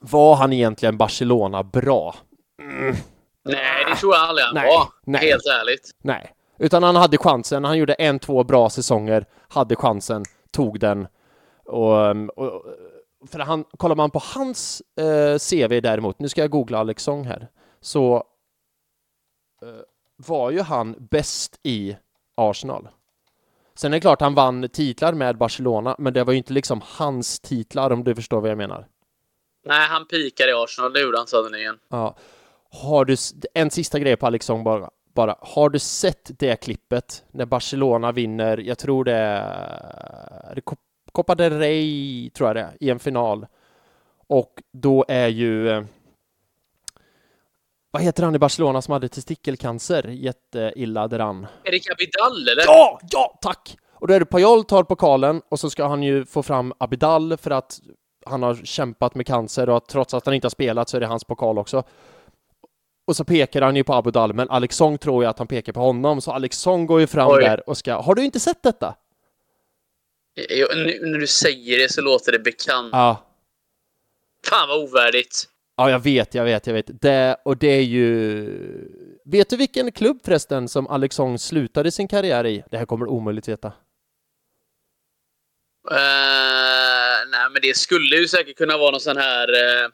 var 0.00 0.36
han 0.36 0.52
egentligen 0.52 0.96
Barcelona 0.96 1.62
bra? 1.62 2.14
Mm. 2.62 2.96
Nej, 3.44 3.84
det 3.88 3.96
tror 3.96 4.14
jag 4.14 4.22
aldrig 4.22 4.46
han 4.46 4.54
nej, 4.54 4.66
var. 4.66 4.88
Nej. 5.06 5.20
Helt 5.20 5.46
ärligt. 5.46 5.90
Nej, 6.02 6.34
utan 6.58 6.82
han 6.82 6.96
hade 6.96 7.18
chansen. 7.18 7.64
Han 7.64 7.78
gjorde 7.78 7.94
en, 7.94 8.18
två 8.18 8.44
bra 8.44 8.70
säsonger, 8.70 9.26
hade 9.48 9.76
chansen, 9.76 10.24
tog 10.50 10.80
den 10.80 11.06
och, 11.64 12.10
och 12.38 12.64
för 13.28 13.38
han, 13.38 13.64
kollar 13.76 13.96
man 13.96 14.10
på 14.10 14.22
hans 14.34 14.82
eh, 14.96 15.38
CV 15.38 15.80
däremot, 15.80 16.18
nu 16.18 16.28
ska 16.28 16.40
jag 16.40 16.50
googla 16.50 16.78
Alex 16.78 17.02
Song 17.02 17.24
här, 17.24 17.48
så 17.80 18.16
eh, 19.62 19.68
var 20.16 20.50
ju 20.50 20.60
han 20.60 20.96
bäst 21.10 21.60
i 21.62 21.96
Arsenal. 22.36 22.88
Sen 23.74 23.92
är 23.92 23.96
det 23.96 24.00
klart 24.00 24.20
han 24.20 24.34
vann 24.34 24.68
titlar 24.68 25.12
med 25.12 25.38
Barcelona, 25.38 25.96
men 25.98 26.12
det 26.12 26.24
var 26.24 26.32
ju 26.32 26.38
inte 26.38 26.52
liksom 26.52 26.80
hans 26.84 27.40
titlar 27.40 27.90
om 27.90 28.04
du 28.04 28.14
förstår 28.14 28.40
vad 28.40 28.50
jag 28.50 28.58
menar. 28.58 28.86
Nej, 29.64 29.86
han 29.88 30.06
pikade 30.06 30.50
i 30.50 30.54
Arsenal, 30.54 30.92
det 30.92 31.00
gjorde 31.00 31.18
han 31.18 31.26
sannerligen. 31.26 31.78
Ja. 31.88 32.16
Har 32.72 33.04
du, 33.04 33.16
en 33.54 33.70
sista 33.70 33.98
grej 33.98 34.16
på 34.16 34.26
Alex 34.26 34.46
Song 34.46 34.64
bara, 34.64 34.90
bara. 35.14 35.36
Har 35.40 35.70
du 35.70 35.78
sett 35.78 36.30
det 36.38 36.56
klippet 36.56 37.24
när 37.30 37.46
Barcelona 37.46 38.12
vinner, 38.12 38.58
jag 38.58 38.78
tror 38.78 39.04
det 39.04 39.12
är, 39.12 40.50
är 40.50 40.54
det 40.54 40.62
Copa 41.12 41.34
del 41.34 41.58
Rey, 41.58 42.30
tror 42.30 42.48
jag 42.48 42.56
det 42.56 42.60
är, 42.60 42.76
i 42.80 42.90
en 42.90 42.98
final. 42.98 43.46
Och 44.26 44.62
då 44.72 45.04
är 45.08 45.28
ju... 45.28 45.70
Eh, 45.70 45.84
vad 47.90 48.02
heter 48.02 48.22
han 48.22 48.34
i 48.34 48.38
Barcelona 48.38 48.82
som 48.82 48.92
hade 48.92 49.08
testikelcancer? 49.08 50.08
Jätteilla 50.08 51.08
däran. 51.08 51.46
Erik 51.64 51.90
Abidal, 51.90 52.48
eller? 52.48 52.62
Ja, 52.66 53.00
ja, 53.10 53.38
tack! 53.40 53.76
Och 53.92 54.08
då 54.08 54.14
är 54.14 54.20
det 54.20 54.26
Pajol 54.26 54.64
tar 54.64 54.82
pokalen 54.82 55.42
och 55.48 55.60
så 55.60 55.70
ska 55.70 55.86
han 55.86 56.02
ju 56.02 56.24
få 56.24 56.42
fram 56.42 56.72
Abidal 56.78 57.36
för 57.36 57.50
att 57.50 57.80
han 58.26 58.42
har 58.42 58.54
kämpat 58.54 59.14
med 59.14 59.26
cancer 59.26 59.68
och 59.68 59.76
att 59.76 59.88
trots 59.88 60.14
att 60.14 60.26
han 60.26 60.34
inte 60.34 60.44
har 60.44 60.50
spelat 60.50 60.88
så 60.88 60.96
är 60.96 61.00
det 61.00 61.06
hans 61.06 61.24
pokal 61.24 61.58
också. 61.58 61.84
Och 63.06 63.16
så 63.16 63.24
pekar 63.24 63.62
han 63.62 63.76
ju 63.76 63.84
på 63.84 63.94
Abidal, 63.94 64.34
men 64.34 64.50
Alexong 64.50 64.98
tror 64.98 65.24
jag 65.24 65.30
att 65.30 65.38
han 65.38 65.46
pekar 65.46 65.72
på 65.72 65.80
honom, 65.80 66.20
så 66.20 66.32
Alexong 66.32 66.86
går 66.86 67.00
ju 67.00 67.06
fram 67.06 67.30
Oj. 67.30 67.42
där 67.42 67.68
och 67.68 67.76
ska... 67.76 67.94
Har 67.94 68.14
du 68.14 68.24
inte 68.24 68.40
sett 68.40 68.62
detta? 68.62 68.94
Jag, 70.48 70.76
nu, 70.76 70.98
när 71.02 71.18
du 71.18 71.26
säger 71.26 71.78
det 71.78 71.92
så 71.92 72.00
låter 72.00 72.32
det 72.32 72.38
bekant. 72.38 72.88
Ja. 72.92 73.26
Fan 74.46 74.68
vad 74.68 74.82
ovärdigt. 74.82 75.48
Ja, 75.76 75.90
jag 75.90 75.98
vet, 75.98 76.34
jag 76.34 76.44
vet, 76.44 76.66
jag 76.66 76.74
vet. 76.74 77.00
Det, 77.00 77.36
och 77.44 77.56
det 77.56 77.68
är 77.68 77.82
ju... 77.82 78.44
Vet 79.24 79.50
du 79.50 79.56
vilken 79.56 79.92
klubb 79.92 80.20
förresten 80.24 80.68
som 80.68 80.86
Alexong 80.86 81.38
slutade 81.38 81.90
sin 81.90 82.08
karriär 82.08 82.46
i? 82.46 82.62
Det 82.70 82.78
här 82.78 82.86
kommer 82.86 83.06
du 83.06 83.10
omöjligt 83.10 83.48
veta. 83.48 83.72
Uh, 85.90 87.30
nej, 87.30 87.50
men 87.52 87.62
det 87.62 87.76
skulle 87.76 88.16
ju 88.16 88.28
säkert 88.28 88.56
kunna 88.56 88.76
vara 88.76 88.90
någon 88.90 89.00
sån 89.00 89.16
här... 89.16 89.48
Uh, 89.50 89.90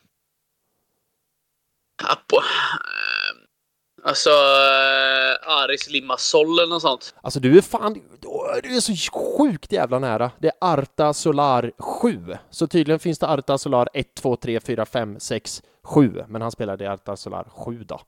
apo, 2.03 2.37
uh, 2.37 3.46
Alltså, 4.07 4.31
uh, 4.31 5.51
Aris 5.51 5.90
Limassol 5.90 6.59
eller 6.59 6.66
något 6.66 6.83
sånt. 6.83 7.14
Alltså 7.22 7.40
du 7.40 7.59
är 7.59 7.62
fan, 7.62 7.92
du 8.62 8.77
är 8.77 8.81
så 8.81 9.11
sjukt 9.12 9.72
jävla 9.72 9.99
nära. 9.99 10.31
Det 10.38 10.49
är 10.49 10.55
Arta 10.61 11.14
Solar 11.14 11.72
7. 11.79 12.37
Så 12.51 12.66
tydligen 12.66 12.99
finns 12.99 13.18
det 13.18 13.27
Arta 13.27 13.59
Solar 13.59 13.88
1, 13.92 14.14
2, 14.14 14.37
3, 14.37 14.61
4, 14.61 14.87
5, 14.87 15.20
6, 15.20 15.62
7. 15.83 16.25
Men 16.29 16.42
han 16.42 16.51
spelade 16.51 16.85
i 16.85 16.87
Arta 16.87 17.16
Solar 17.16 17.49
7 17.51 17.85
då. 17.85 18.01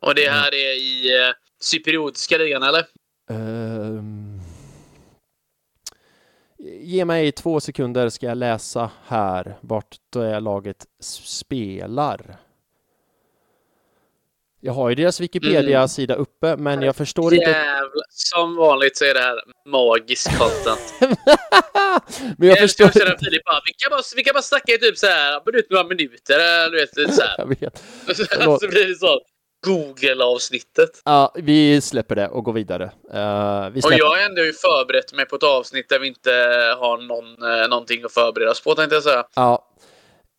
Och 0.00 0.14
det 0.14 0.28
här 0.28 0.54
är 0.54 0.74
i 0.74 1.18
uh, 1.28 1.34
cypriotiska 1.60 2.38
ligan 2.38 2.62
eller? 2.62 2.84
Um... 3.30 4.31
Ge 6.64 7.04
mig 7.04 7.32
två 7.32 7.60
sekunder 7.60 8.08
ska 8.08 8.26
jag 8.26 8.38
läsa 8.38 8.90
här 9.06 9.58
vart 9.60 9.96
det 10.12 10.40
laget 10.40 10.86
spelar. 11.00 12.36
Jag 14.60 14.72
har 14.72 14.88
ju 14.88 14.94
deras 14.94 15.20
Wikipedia-sida 15.20 16.14
mm. 16.14 16.22
uppe, 16.22 16.56
men 16.56 16.82
jag 16.82 16.96
förstår 16.96 17.34
Jävla, 17.34 17.48
inte... 17.48 17.82
Som 18.08 18.56
vanligt 18.56 18.96
så 18.96 19.04
är 19.04 19.14
det 19.14 19.20
här 19.20 19.40
magisk 19.66 20.38
content. 20.38 20.94
men 22.38 22.48
jag, 22.48 22.56
jag 22.56 22.58
förstår 22.58 22.86
inte... 22.86 23.16
Filip 23.24 23.44
bara, 23.44 23.62
vi 23.64 23.72
kan 23.72 23.90
bara, 23.90 24.02
vi 24.16 24.24
kan 24.24 24.34
bara 24.34 24.42
snacka 24.42 24.72
i 24.72 24.78
typ 24.78 24.98
så 24.98 25.06
här, 25.06 25.42
minut, 25.46 25.66
några 25.70 25.84
minuter, 25.84 26.70
du 26.70 26.80
vet, 26.80 26.96
lite 26.96 27.12
så 27.12 27.22
här. 27.22 27.34
jag 27.38 27.46
vet. 27.46 27.84
så 28.60 28.68
blir 28.68 28.88
det 28.88 28.94
så. 28.94 29.20
Google-avsnittet. 29.66 31.02
Ja, 31.04 31.32
vi 31.34 31.80
släpper 31.80 32.16
det 32.16 32.28
och 32.28 32.44
går 32.44 32.52
vidare. 32.52 32.84
Uh, 32.84 33.70
vi 33.70 33.82
släpper... 33.82 33.94
Och 33.94 34.00
jag 34.00 34.08
har 34.08 34.18
ändå 34.18 34.42
förberett 34.42 35.12
mig 35.12 35.26
på 35.26 35.36
ett 35.36 35.42
avsnitt 35.42 35.88
där 35.88 35.98
vi 35.98 36.08
inte 36.08 36.30
har 36.78 36.96
någon, 36.96 37.24
uh, 37.24 37.68
någonting 37.68 38.04
att 38.04 38.12
förbereda 38.12 38.50
oss 38.50 38.64
på, 38.64 38.74
tänkte 38.74 38.96
jag 38.96 39.02
säga. 39.02 39.24
Ja. 39.34 39.68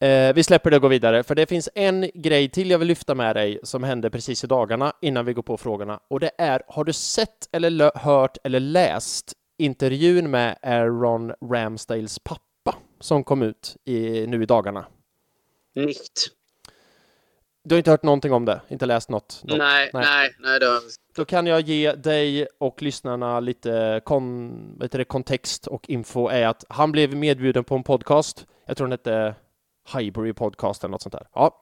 Eh, 0.04 0.34
vi 0.34 0.44
släpper 0.44 0.72
det 0.72 0.76
och 0.76 0.82
går 0.82 0.90
vidare, 0.90 1.24
för 1.24 1.36
det 1.36 1.46
finns 1.46 1.70
en 1.76 2.10
grej 2.14 2.50
till 2.50 2.72
jag 2.72 2.80
vill 2.80 2.88
lyfta 2.88 3.16
med 3.16 3.36
dig 3.36 3.60
som 3.64 3.84
hände 3.84 4.10
precis 4.10 4.44
i 4.44 4.48
dagarna 4.48 4.94
innan 5.02 5.26
vi 5.26 5.34
går 5.34 5.42
på 5.42 5.58
frågorna. 5.58 6.00
Och 6.10 6.20
det 6.20 6.32
är, 6.38 6.62
har 6.68 6.84
du 6.84 6.94
sett 6.94 7.50
eller 7.52 7.92
hört 7.96 8.38
eller 8.44 8.60
läst 8.60 9.34
intervjun 9.58 10.32
med 10.32 10.58
Aaron 10.62 11.34
Ramsdales 11.52 12.20
pappa 12.20 12.78
som 13.00 13.24
kom 13.24 13.42
ut 13.42 13.76
i, 13.86 14.28
nu 14.28 14.44
i 14.44 14.46
dagarna? 14.46 14.86
Nikt. 15.76 16.28
Du 17.66 17.76
har 17.76 17.78
inte 17.78 17.92
hört 17.92 18.04
någonting 18.04 18.34
om 18.34 18.46
det? 18.46 18.62
Inte 18.68 18.86
läst 18.86 19.10
något? 19.10 19.42
något. 19.44 19.58
Nej, 19.58 19.90
nej, 19.94 20.04
nej, 20.06 20.36
nej 20.40 20.60
det 20.60 20.66
har 20.66 20.82
Då 21.16 21.26
kan 21.26 21.48
jag 21.48 21.62
ge 21.62 21.94
dig 21.94 22.48
och 22.60 22.82
lyssnarna 22.82 23.40
lite 23.40 24.02
kon, 24.06 24.78
vet 24.80 24.92
det, 24.92 25.06
kontext 25.06 25.68
och 25.68 25.90
info 25.90 26.28
är 26.28 26.48
att 26.48 26.66
han 26.70 26.92
blev 26.92 27.16
medbjuden 27.16 27.64
på 27.64 27.76
en 27.76 27.84
podcast. 27.84 28.46
Jag 28.66 28.78
tror 28.78 28.88
den 28.88 28.92
hette 28.92 29.36
Highbury 29.98 30.34
Podcast 30.34 30.84
eller 30.84 30.92
något 30.92 31.02
sånt 31.02 31.14
där. 31.14 31.28
Ja. 31.34 31.62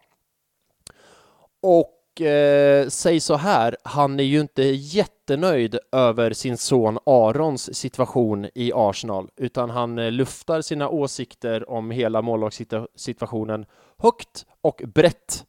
Och 1.61 2.21
eh, 2.21 2.87
säg 2.87 3.19
så 3.19 3.35
här, 3.35 3.77
han 3.83 4.19
är 4.19 4.23
ju 4.23 4.39
inte 4.39 4.63
jättenöjd 4.63 5.79
över 5.91 6.33
sin 6.33 6.57
son 6.57 6.99
Arons 7.05 7.75
situation 7.75 8.47
i 8.55 8.71
Arsenal, 8.75 9.29
utan 9.37 9.69
han 9.69 9.99
eh, 9.99 10.11
luftar 10.11 10.61
sina 10.61 10.89
åsikter 10.89 11.69
om 11.69 11.91
hela 11.91 12.21
målvaktssituationen 12.21 13.65
högt 13.97 14.45
och 14.61 14.81
brett. 14.85 15.45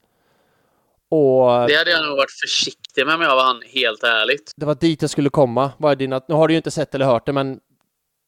Och... 1.14 1.68
Det 1.68 1.76
hade 1.76 1.90
jag 1.90 2.06
nog 2.06 2.16
varit 2.16 2.30
försiktig 2.30 3.06
med 3.06 3.14
om 3.14 3.20
jag 3.20 3.36
var 3.36 3.44
han, 3.44 3.62
helt 3.62 4.02
ärligt. 4.02 4.52
Det 4.56 4.66
var 4.66 4.74
dit 4.74 5.02
jag 5.02 5.10
skulle 5.10 5.30
komma. 5.30 5.72
Vad 5.78 5.92
är 5.92 5.96
dina... 5.96 6.20
Nu 6.28 6.34
har 6.34 6.48
du 6.48 6.54
ju 6.54 6.56
inte 6.56 6.70
sett 6.70 6.94
eller 6.94 7.04
hört 7.04 7.26
det, 7.26 7.32
men 7.32 7.60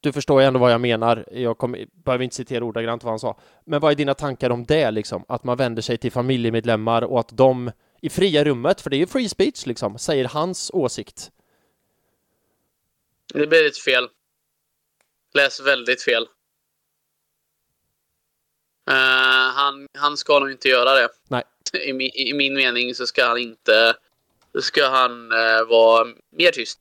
du 0.00 0.12
förstår 0.12 0.40
ju 0.40 0.46
ändå 0.46 0.60
vad 0.60 0.72
jag 0.72 0.80
menar. 0.80 1.24
Jag 1.32 1.58
kom, 1.58 1.76
behöver 2.04 2.24
inte 2.24 2.36
citera 2.36 2.64
ordagrant 2.64 3.04
vad 3.04 3.12
han 3.12 3.18
sa. 3.18 3.40
Men 3.66 3.80
vad 3.80 3.92
är 3.92 3.96
dina 3.96 4.14
tankar 4.14 4.50
om 4.50 4.64
det, 4.64 4.90
liksom? 4.90 5.24
Att 5.28 5.44
man 5.44 5.56
vänder 5.56 5.82
sig 5.82 5.98
till 5.98 6.12
familjemedlemmar 6.12 7.02
och 7.02 7.20
att 7.20 7.28
de 7.32 7.70
i 8.02 8.10
fria 8.10 8.44
rummet, 8.44 8.80
för 8.80 8.90
det 8.90 8.96
är 8.96 8.98
ju 8.98 9.06
free 9.06 9.28
speech, 9.28 9.66
liksom, 9.66 9.98
säger 9.98 10.24
hans 10.24 10.70
åsikt. 10.74 11.30
Det 13.34 13.46
blir 13.46 13.66
ett 13.66 13.78
fel. 13.78 14.08
Läs 15.34 15.60
väldigt 15.60 16.02
fel. 16.02 16.26
Uh, 18.90 18.96
han, 19.54 19.86
han 19.98 20.16
ska 20.16 20.38
nog 20.38 20.50
inte 20.50 20.68
göra 20.68 20.94
det. 20.94 21.08
Nej. 21.28 21.42
I, 21.72 21.92
min, 21.92 22.10
I 22.14 22.34
min 22.34 22.54
mening 22.54 22.94
så 22.94 23.06
ska 23.06 23.26
han 23.26 23.38
inte... 23.38 23.96
ska 24.60 24.88
han 24.88 25.32
uh, 25.32 25.64
vara 25.68 26.06
mer 26.30 26.50
tyst. 26.50 26.78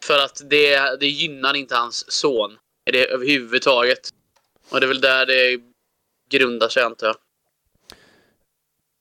För 0.00 0.18
att 0.18 0.42
det, 0.50 1.00
det 1.00 1.06
gynnar 1.06 1.54
inte 1.54 1.74
hans 1.74 2.12
son 2.12 2.58
är 2.84 2.92
det 2.92 3.06
överhuvudtaget. 3.06 4.10
Och 4.70 4.80
det 4.80 4.86
är 4.86 4.88
väl 4.88 5.00
där 5.00 5.26
det 5.26 5.60
grundar 6.30 6.68
sig, 6.68 6.82
antar 6.82 7.06
jag. 7.06 7.16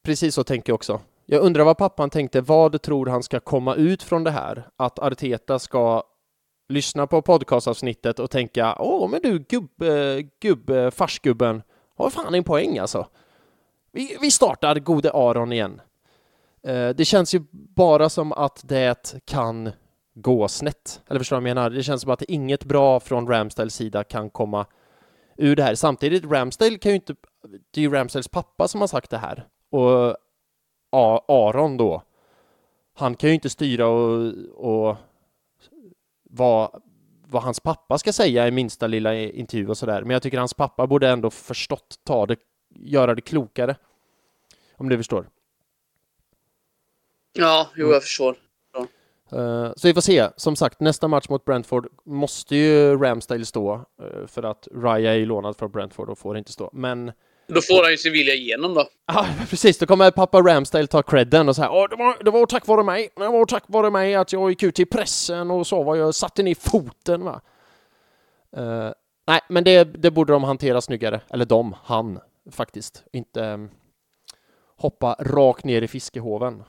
Precis 0.04 0.36
så 0.36 0.44
tänker 0.44 0.72
jag 0.72 0.76
också. 0.76 1.02
Jag 1.26 1.42
undrar 1.42 1.64
vad 1.64 1.78
pappan 1.78 2.10
tänkte. 2.10 2.42
Vad 2.42 2.82
tror 2.82 3.06
han 3.06 3.24
ska 3.24 3.40
komma 3.40 3.76
ut 3.76 4.04
från 4.04 4.24
det 4.24 4.32
här? 4.32 4.68
Att 4.78 5.00
Arteta 5.00 5.60
ska 5.60 6.04
lyssna 6.72 7.08
på 7.08 7.22
podcastavsnittet 7.22 8.20
och 8.20 8.32
tänka 8.32 8.76
Åh, 8.80 9.10
men 9.10 9.22
du 9.22 9.40
gubb, 9.40 9.82
eh, 9.82 10.26
gubb, 10.42 10.70
eh, 10.70 10.90
farsgubben 10.90 11.62
har 11.98 12.10
fan 12.10 12.36
en 12.36 12.44
poäng 12.44 12.78
alltså. 12.78 13.08
Vi, 13.92 14.18
vi 14.22 14.32
startar 14.32 14.80
gode 14.80 15.12
Aron 15.12 15.54
igen. 15.54 15.82
Eh, 16.64 16.90
det 16.90 17.06
känns 17.06 17.36
ju 17.36 17.44
bara 17.52 18.10
som 18.10 18.32
att 18.32 18.62
det 18.64 19.16
kan 19.26 19.72
gå 20.14 20.48
snett. 20.48 21.02
Eller 21.10 21.20
förstår 21.20 21.36
du 21.36 21.42
vad 21.42 21.50
jag 21.50 21.56
menar? 21.56 21.70
Det 21.70 21.84
känns 21.84 22.02
som 22.02 22.12
att 22.12 22.22
inget 22.22 22.66
bra 22.66 23.00
från 23.00 23.28
Ramsdales 23.28 23.76
sida 23.76 24.04
kan 24.04 24.30
komma 24.30 24.66
ur 25.38 25.56
det 25.56 25.64
här. 25.64 25.76
Samtidigt, 25.76 26.26
Ramsdale 26.26 26.78
kan 26.78 26.92
ju 26.92 26.96
inte... 26.96 27.16
Det 27.72 27.80
är 27.80 27.82
ju 27.82 27.92
Ramsdales 27.92 28.28
pappa 28.28 28.68
som 28.68 28.82
har 28.82 28.88
sagt 28.88 29.10
det 29.10 29.18
här. 29.18 29.48
Och 29.70 30.16
Aron 31.28 31.78
då, 31.78 32.02
han 32.94 33.16
kan 33.16 33.30
ju 33.30 33.34
inte 33.34 33.50
styra 33.50 33.88
och, 33.88 34.34
och 34.56 34.98
vad, 36.32 36.82
vad 37.28 37.44
hans 37.44 37.60
pappa 37.60 37.98
ska 37.98 38.14
säga 38.14 38.48
i 38.48 38.52
minsta 38.52 38.88
lilla 38.88 39.16
intervju 39.16 39.68
och 39.68 39.78
sådär. 39.78 40.02
Men 40.02 40.12
jag 40.12 40.24
tycker 40.24 40.38
hans 40.38 40.54
pappa 40.54 40.88
borde 40.88 41.10
ändå 41.10 41.30
förstått 41.30 42.00
ta 42.04 42.26
det, 42.26 42.36
göra 42.76 43.16
det 43.16 43.22
klokare. 43.22 43.76
Om 44.78 44.90
du 44.90 44.98
förstår. 44.98 45.30
Ja, 47.34 47.70
jo, 47.76 47.92
jag 47.92 48.02
förstår. 48.02 48.36
Uh, 49.34 49.72
så 49.76 49.88
vi 49.88 49.94
får 49.94 50.02
se. 50.02 50.30
Som 50.36 50.56
sagt, 50.56 50.80
nästa 50.80 51.08
match 51.08 51.30
mot 51.30 51.46
Brentford 51.46 51.88
måste 52.04 52.56
ju 52.56 52.98
Ramsdale 52.98 53.46
stå 53.46 53.76
uh, 53.76 54.28
för 54.28 54.44
att 54.44 54.68
Raya 54.76 55.16
är 55.16 55.26
lånad 55.26 55.58
från 55.58 55.72
Brentford 55.72 56.10
och 56.10 56.18
får 56.18 56.38
inte 56.38 56.52
stå. 56.52 56.70
Men 56.74 57.12
då 57.48 57.62
får 57.62 57.84
han 57.84 57.92
ju 57.92 57.98
sin 57.98 58.14
vilja 58.14 58.34
igenom 58.34 58.74
då. 58.74 58.90
Ja, 59.08 59.28
precis. 59.50 59.78
Då 59.78 59.86
kommer 59.86 60.12
pappa 60.12 60.42
Ramsdale 60.42 60.88
ta 60.88 61.04
credden 61.04 61.50
och 61.50 61.56
säga 61.56 61.72
Åh, 61.72 61.90
det 61.90 61.96
var, 61.96 62.24
det 62.24 62.32
var 62.32 62.46
tack 62.46 62.68
vare 62.68 62.84
mig. 62.84 63.10
Det 63.16 63.28
var 63.28 63.46
tack 63.46 63.64
vare 63.68 63.92
mig 63.92 64.16
att 64.16 64.34
jag 64.34 64.50
gick 64.50 64.64
ut 64.64 64.80
i 64.80 64.86
pressen 64.86 65.52
och 65.52 65.68
så 65.68 65.84
vad 65.84 65.98
jag 65.98 66.16
satte 66.16 66.44
ner 66.44 66.56
foten 66.56 67.24
va. 67.24 67.42
Uh, 68.58 68.92
nej, 69.28 69.42
men 69.50 69.64
det, 69.64 69.84
det 69.84 70.12
borde 70.12 70.34
de 70.34 70.44
hantera 70.44 70.82
snyggare. 70.82 71.22
Eller 71.30 71.46
de, 71.46 71.76
han 71.84 72.20
faktiskt. 72.52 73.04
Inte 73.14 73.42
um, 73.42 73.70
hoppa 74.78 75.16
rakt 75.20 75.66
ner 75.66 75.82
i 75.82 75.88
fiskehoven. 75.88 76.64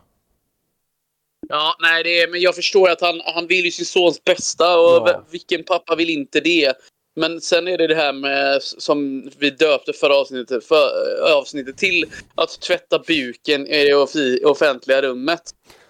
Ja, 1.48 1.76
nej, 1.80 2.02
det 2.02 2.20
är, 2.20 2.28
men 2.28 2.40
jag 2.40 2.54
förstår 2.54 2.90
att 2.90 3.00
han, 3.00 3.20
han 3.34 3.46
vill 3.46 3.64
ju 3.64 3.70
sin 3.70 3.86
sons 3.86 4.24
bästa 4.24 4.78
och 4.78 5.08
ja. 5.08 5.24
vilken 5.30 5.64
pappa 5.64 5.94
vill 5.94 6.10
inte 6.10 6.40
det? 6.40 6.74
Men 7.16 7.40
sen 7.40 7.68
är 7.68 7.78
det 7.78 7.86
det 7.86 7.94
här 7.94 8.12
med, 8.12 8.62
som 8.62 9.30
vi 9.38 9.50
döpte 9.50 9.92
förra 9.92 10.16
avsnittet, 10.16 10.64
för, 10.64 10.90
avsnittet 11.32 11.76
till, 11.76 12.04
att 12.34 12.60
tvätta 12.60 12.98
buken 12.98 13.66
i 13.66 13.84
det 13.84 13.94
offentliga 14.44 15.02
rummet. 15.02 15.42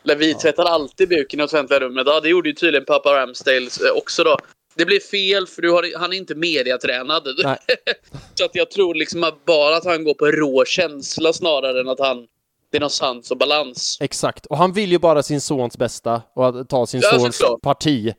Eller 0.04 0.16
vi 0.16 0.32
ja. 0.32 0.38
tvättar 0.38 0.64
alltid 0.64 1.08
buken 1.08 1.40
i 1.40 1.42
offentliga 1.42 1.80
rummet. 1.80 2.06
Ja, 2.06 2.20
det 2.20 2.28
gjorde 2.28 2.48
ju 2.48 2.54
tydligen 2.54 2.84
pappa 2.84 3.16
Ramsdale 3.16 3.68
också 3.94 4.24
då. 4.24 4.36
Det 4.74 4.84
blir 4.84 5.00
fel 5.00 5.46
för 5.46 5.62
du 5.62 5.70
har, 5.70 5.98
han 5.98 6.12
är 6.12 6.16
inte 6.16 6.34
mediatränad. 6.34 7.22
så 8.34 8.44
att 8.44 8.54
jag 8.54 8.70
tror 8.70 8.94
liksom 8.94 9.24
att 9.24 9.44
bara 9.44 9.76
att 9.76 9.84
han 9.84 10.04
går 10.04 10.14
på 10.14 10.26
rå 10.26 10.64
känsla 10.64 11.32
snarare 11.32 11.80
än 11.80 11.88
att 11.88 12.00
han 12.00 12.26
det 12.70 12.78
är 12.78 12.80
någon 12.80 12.90
sans 12.90 13.30
och 13.30 13.36
balans. 13.36 13.98
Exakt, 14.00 14.46
och 14.46 14.56
han 14.56 14.72
vill 14.72 14.92
ju 14.92 14.98
bara 14.98 15.22
sin 15.22 15.40
sons 15.40 15.78
bästa 15.78 16.22
och 16.34 16.68
ta 16.68 16.86
sin 16.86 17.00
ja, 17.00 17.18
sons 17.18 17.42
parti. 17.62 18.14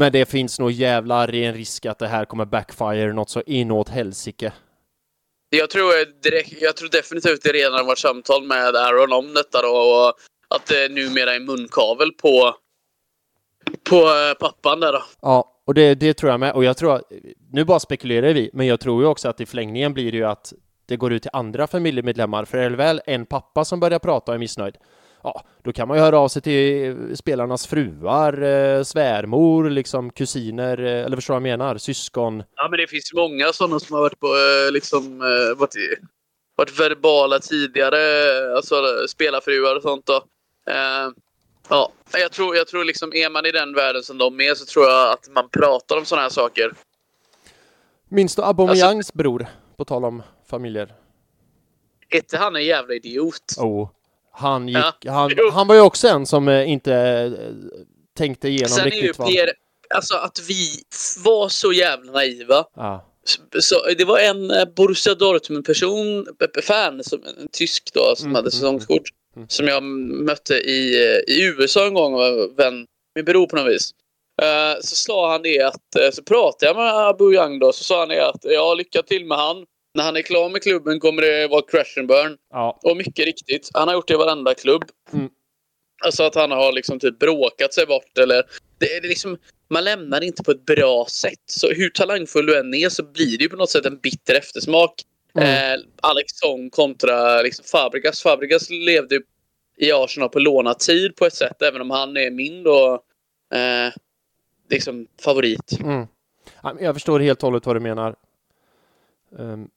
Men 0.00 0.12
det 0.12 0.26
finns 0.26 0.58
nog 0.58 0.70
jävlar 0.70 1.34
i 1.34 1.44
en 1.44 1.54
risk 1.54 1.86
att 1.86 1.98
det 1.98 2.06
här 2.06 2.24
kommer 2.24 2.44
backfire 2.44 3.12
något 3.12 3.30
så 3.30 3.42
inåt 3.46 3.88
helsike. 3.88 4.52
Jag 5.50 5.70
tror, 5.70 6.22
direkt, 6.22 6.62
jag 6.62 6.76
tror 6.76 6.88
definitivt 6.88 7.42
det 7.42 7.52
redan 7.52 7.86
varit 7.86 7.98
samtal 7.98 8.44
med 8.44 8.76
Aaron 8.76 9.12
om 9.12 9.34
detta 9.34 9.62
då 9.62 9.68
och 9.68 10.14
att 10.54 10.66
det 10.66 10.92
numera 10.92 11.34
är 11.34 11.40
munkavel 11.40 12.12
på, 12.12 12.56
på 13.90 13.96
eh, 13.96 14.34
pappan 14.40 14.80
där 14.80 14.92
då. 14.92 15.02
Ja, 15.22 15.62
och 15.66 15.74
det, 15.74 15.94
det 15.94 16.14
tror 16.14 16.30
jag 16.30 16.40
med. 16.40 16.52
Och 16.52 16.64
jag 16.64 16.76
tror, 16.76 17.02
nu 17.52 17.64
bara 17.64 17.80
spekulerar 17.80 18.32
vi, 18.32 18.50
men 18.52 18.66
jag 18.66 18.80
tror 18.80 19.02
ju 19.02 19.08
också 19.08 19.28
att 19.28 19.40
i 19.40 19.46
förlängningen 19.46 19.94
blir 19.94 20.12
det 20.12 20.18
ju 20.18 20.24
att 20.24 20.52
det 20.86 20.96
går 20.96 21.12
ut 21.12 21.22
till 21.22 21.30
andra 21.34 21.66
familjemedlemmar. 21.66 22.44
För 22.44 22.58
är 22.58 22.70
det 22.70 22.76
väl 22.76 23.00
en 23.06 23.26
pappa 23.26 23.64
som 23.64 23.80
börjar 23.80 23.98
prata 23.98 24.32
och 24.32 24.34
är 24.34 24.38
missnöjd, 24.38 24.76
ja, 25.22 25.42
då 25.62 25.72
kan 25.72 25.88
man 25.88 25.96
ju 25.96 26.02
höra 26.02 26.18
av 26.18 26.28
sig 26.28 26.42
till 26.42 27.16
spelarnas 27.16 27.66
fruar, 27.66 28.42
eh, 28.42 28.82
svärmor, 28.82 29.70
liksom 29.70 30.10
kusiner, 30.10 30.78
eh, 30.78 31.04
eller 31.04 31.16
förstår 31.16 31.34
vad 31.34 31.42
jag 31.42 31.58
menar, 31.58 31.78
syskon. 31.78 32.42
Ja, 32.56 32.68
men 32.70 32.78
det 32.78 32.86
finns 32.86 33.12
många 33.14 33.52
sådana 33.52 33.80
som 33.80 33.94
har 33.94 34.02
varit 34.02 34.20
på, 34.20 34.26
eh, 34.26 34.72
liksom, 34.72 35.20
eh, 35.20 35.58
varit, 35.58 35.74
varit 36.56 36.80
verbala 36.80 37.38
tidigare, 37.38 37.98
alltså 38.56 38.74
spelarfruar 39.08 39.76
och 39.76 39.82
sånt 39.82 40.06
då. 40.06 40.24
Eh, 40.70 41.10
ja, 41.68 41.92
jag 42.12 42.32
tror, 42.32 42.56
jag 42.56 42.66
tror 42.66 42.84
liksom, 42.84 43.12
är 43.14 43.30
man 43.30 43.46
i 43.46 43.50
den 43.50 43.74
världen 43.74 44.02
som 44.02 44.18
de 44.18 44.40
är 44.40 44.54
så 44.54 44.64
tror 44.64 44.86
jag 44.86 45.12
att 45.12 45.28
man 45.30 45.48
pratar 45.48 45.96
om 45.96 46.04
sådana 46.04 46.22
här 46.22 46.30
saker. 46.30 46.72
Minns 48.08 48.36
du 48.36 48.42
Aubameyangs 48.42 48.96
alltså, 48.96 49.18
bror? 49.18 49.46
På 49.76 49.84
tal 49.84 50.04
om 50.04 50.22
familjer. 50.50 50.94
Hette 52.08 52.36
han 52.36 52.56
en 52.56 52.64
jävla 52.64 52.94
idiot? 52.94 53.56
Oh. 53.58 53.88
Han, 54.40 54.68
gick, 54.68 54.76
ja. 55.00 55.12
han, 55.12 55.30
han 55.52 55.66
var 55.66 55.74
ju 55.74 55.80
också 55.80 56.08
en 56.08 56.26
som 56.26 56.48
eh, 56.48 56.70
inte 56.70 56.94
eh, 56.94 57.32
tänkte 58.18 58.48
igenom 58.48 58.68
Sen 58.68 58.84
riktigt 58.84 59.18
vad... 59.18 59.28
Pierre, 59.28 59.52
alltså 59.94 60.14
att 60.14 60.38
vi 60.48 60.68
var 61.24 61.48
så 61.48 61.72
jävla 61.72 62.12
naiva. 62.12 62.64
Ja. 62.76 63.06
Så, 63.58 63.86
det 63.98 64.04
var 64.04 64.18
en 64.18 64.50
eh, 64.50 64.64
Borussia 64.76 65.14
Dortmund-person, 65.14 66.26
fan, 66.62 67.04
som, 67.04 67.22
en 67.22 67.48
tysk 67.52 67.90
då, 67.94 68.14
som 68.16 68.26
mm, 68.26 68.34
hade 68.34 68.44
mm, 68.44 68.50
säsongskort. 68.50 69.08
Mm, 69.36 69.36
mm. 69.36 69.48
Som 69.48 69.68
jag 69.68 69.82
mötte 69.82 70.54
i, 70.54 70.94
i 71.28 71.44
USA 71.44 71.86
en 71.86 71.94
gång, 71.94 72.14
vän, 72.56 72.86
min 73.14 73.24
bror 73.24 73.46
på 73.46 73.56
något 73.56 73.72
vis. 73.72 73.90
Uh, 74.42 74.80
så 74.80 74.96
sa 74.96 75.32
han 75.32 75.42
det 75.42 75.62
att, 75.62 76.14
så 76.14 76.22
pratade 76.22 76.66
jag 76.66 76.76
med 76.76 76.94
Abu 76.94 77.34
Young 77.34 77.58
då, 77.58 77.72
så 77.72 77.84
sa 77.84 78.00
han 78.00 78.08
det 78.08 78.28
att 78.28 78.40
ja, 78.42 78.74
lycka 78.74 79.02
till 79.02 79.26
med 79.26 79.38
han. 79.38 79.64
När 79.94 80.04
han 80.04 80.16
är 80.16 80.22
klar 80.22 80.48
med 80.48 80.62
klubben 80.62 81.00
kommer 81.00 81.22
det 81.22 81.48
vara 81.48 81.62
crash 81.62 81.98
and 81.98 82.08
burn. 82.08 82.36
Ja. 82.50 82.80
Och 82.82 82.96
mycket 82.96 83.24
riktigt, 83.24 83.70
han 83.74 83.88
har 83.88 83.94
gjort 83.94 84.08
det 84.08 84.14
i 84.14 84.16
varenda 84.16 84.54
klubb. 84.54 84.84
Mm. 85.12 85.30
Alltså 86.04 86.22
att 86.22 86.34
han 86.34 86.50
har 86.50 86.72
liksom 86.72 86.98
typ 86.98 87.18
bråkat 87.18 87.74
sig 87.74 87.86
bort 87.86 88.18
eller... 88.18 88.42
Det 88.78 88.96
är 88.96 89.00
liksom, 89.00 89.38
man 89.68 89.84
lämnar 89.84 90.24
inte 90.24 90.42
på 90.42 90.50
ett 90.50 90.66
bra 90.66 91.06
sätt. 91.10 91.42
Så 91.46 91.70
hur 91.70 91.90
talangfull 91.90 92.46
du 92.46 92.58
än 92.58 92.74
är 92.74 92.88
så 92.88 93.02
blir 93.02 93.38
det 93.38 93.44
ju 93.44 93.48
på 93.48 93.56
något 93.56 93.70
sätt 93.70 93.86
en 93.86 93.98
bitter 93.98 94.34
eftersmak. 94.34 95.02
Mm. 95.34 95.80
Eh, 95.80 95.86
Alex 96.02 96.32
Song 96.32 96.70
kontra 96.70 97.42
liksom, 97.42 97.64
Fabregas. 97.64 98.22
Fabregas 98.22 98.70
levde 98.70 99.20
i 99.76 99.92
Arsenal 99.92 100.28
på 100.28 100.38
lånad 100.38 100.78
tid 100.78 101.16
på 101.16 101.26
ett 101.26 101.34
sätt, 101.34 101.62
även 101.62 101.80
om 101.80 101.90
han 101.90 102.16
är 102.16 102.30
min 102.30 102.62
då, 102.62 103.02
eh, 103.54 103.92
liksom 104.70 105.06
favorit. 105.20 105.80
Mm. 105.80 106.06
Jag 106.80 106.94
förstår 106.94 107.20
helt 107.20 107.42
och 107.42 107.46
hållet 107.46 107.66
vad 107.66 107.76
du 107.76 107.80
menar. 107.80 108.16
Um, 109.30 109.70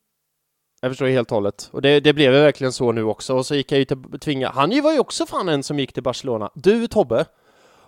jag 0.84 0.91
förstår 0.91 1.08
helt 1.08 1.32
och 1.32 1.36
hållet. 1.36 1.69
Och 1.72 1.82
det, 1.82 2.00
det 2.00 2.13
blev 2.13 2.32
verkligen 2.32 2.74
så 2.74 2.91
nu 2.91 3.04
också. 3.04 3.34
Och 3.34 3.46
så 3.46 3.56
gick 3.56 3.72
jag 3.72 3.80
ju 3.80 3.86
till 3.86 3.98
tvinga. 4.22 4.50
Han 4.50 4.82
var 4.82 4.93
ju 4.93 5.00
också 5.00 5.26
fan 5.26 5.50
en 5.50 5.63
som 5.63 5.80
gick 5.80 5.93
till 5.93 6.04
Barcelona. 6.04 6.52
Du 6.56 6.88
Tobbe, 6.88 7.26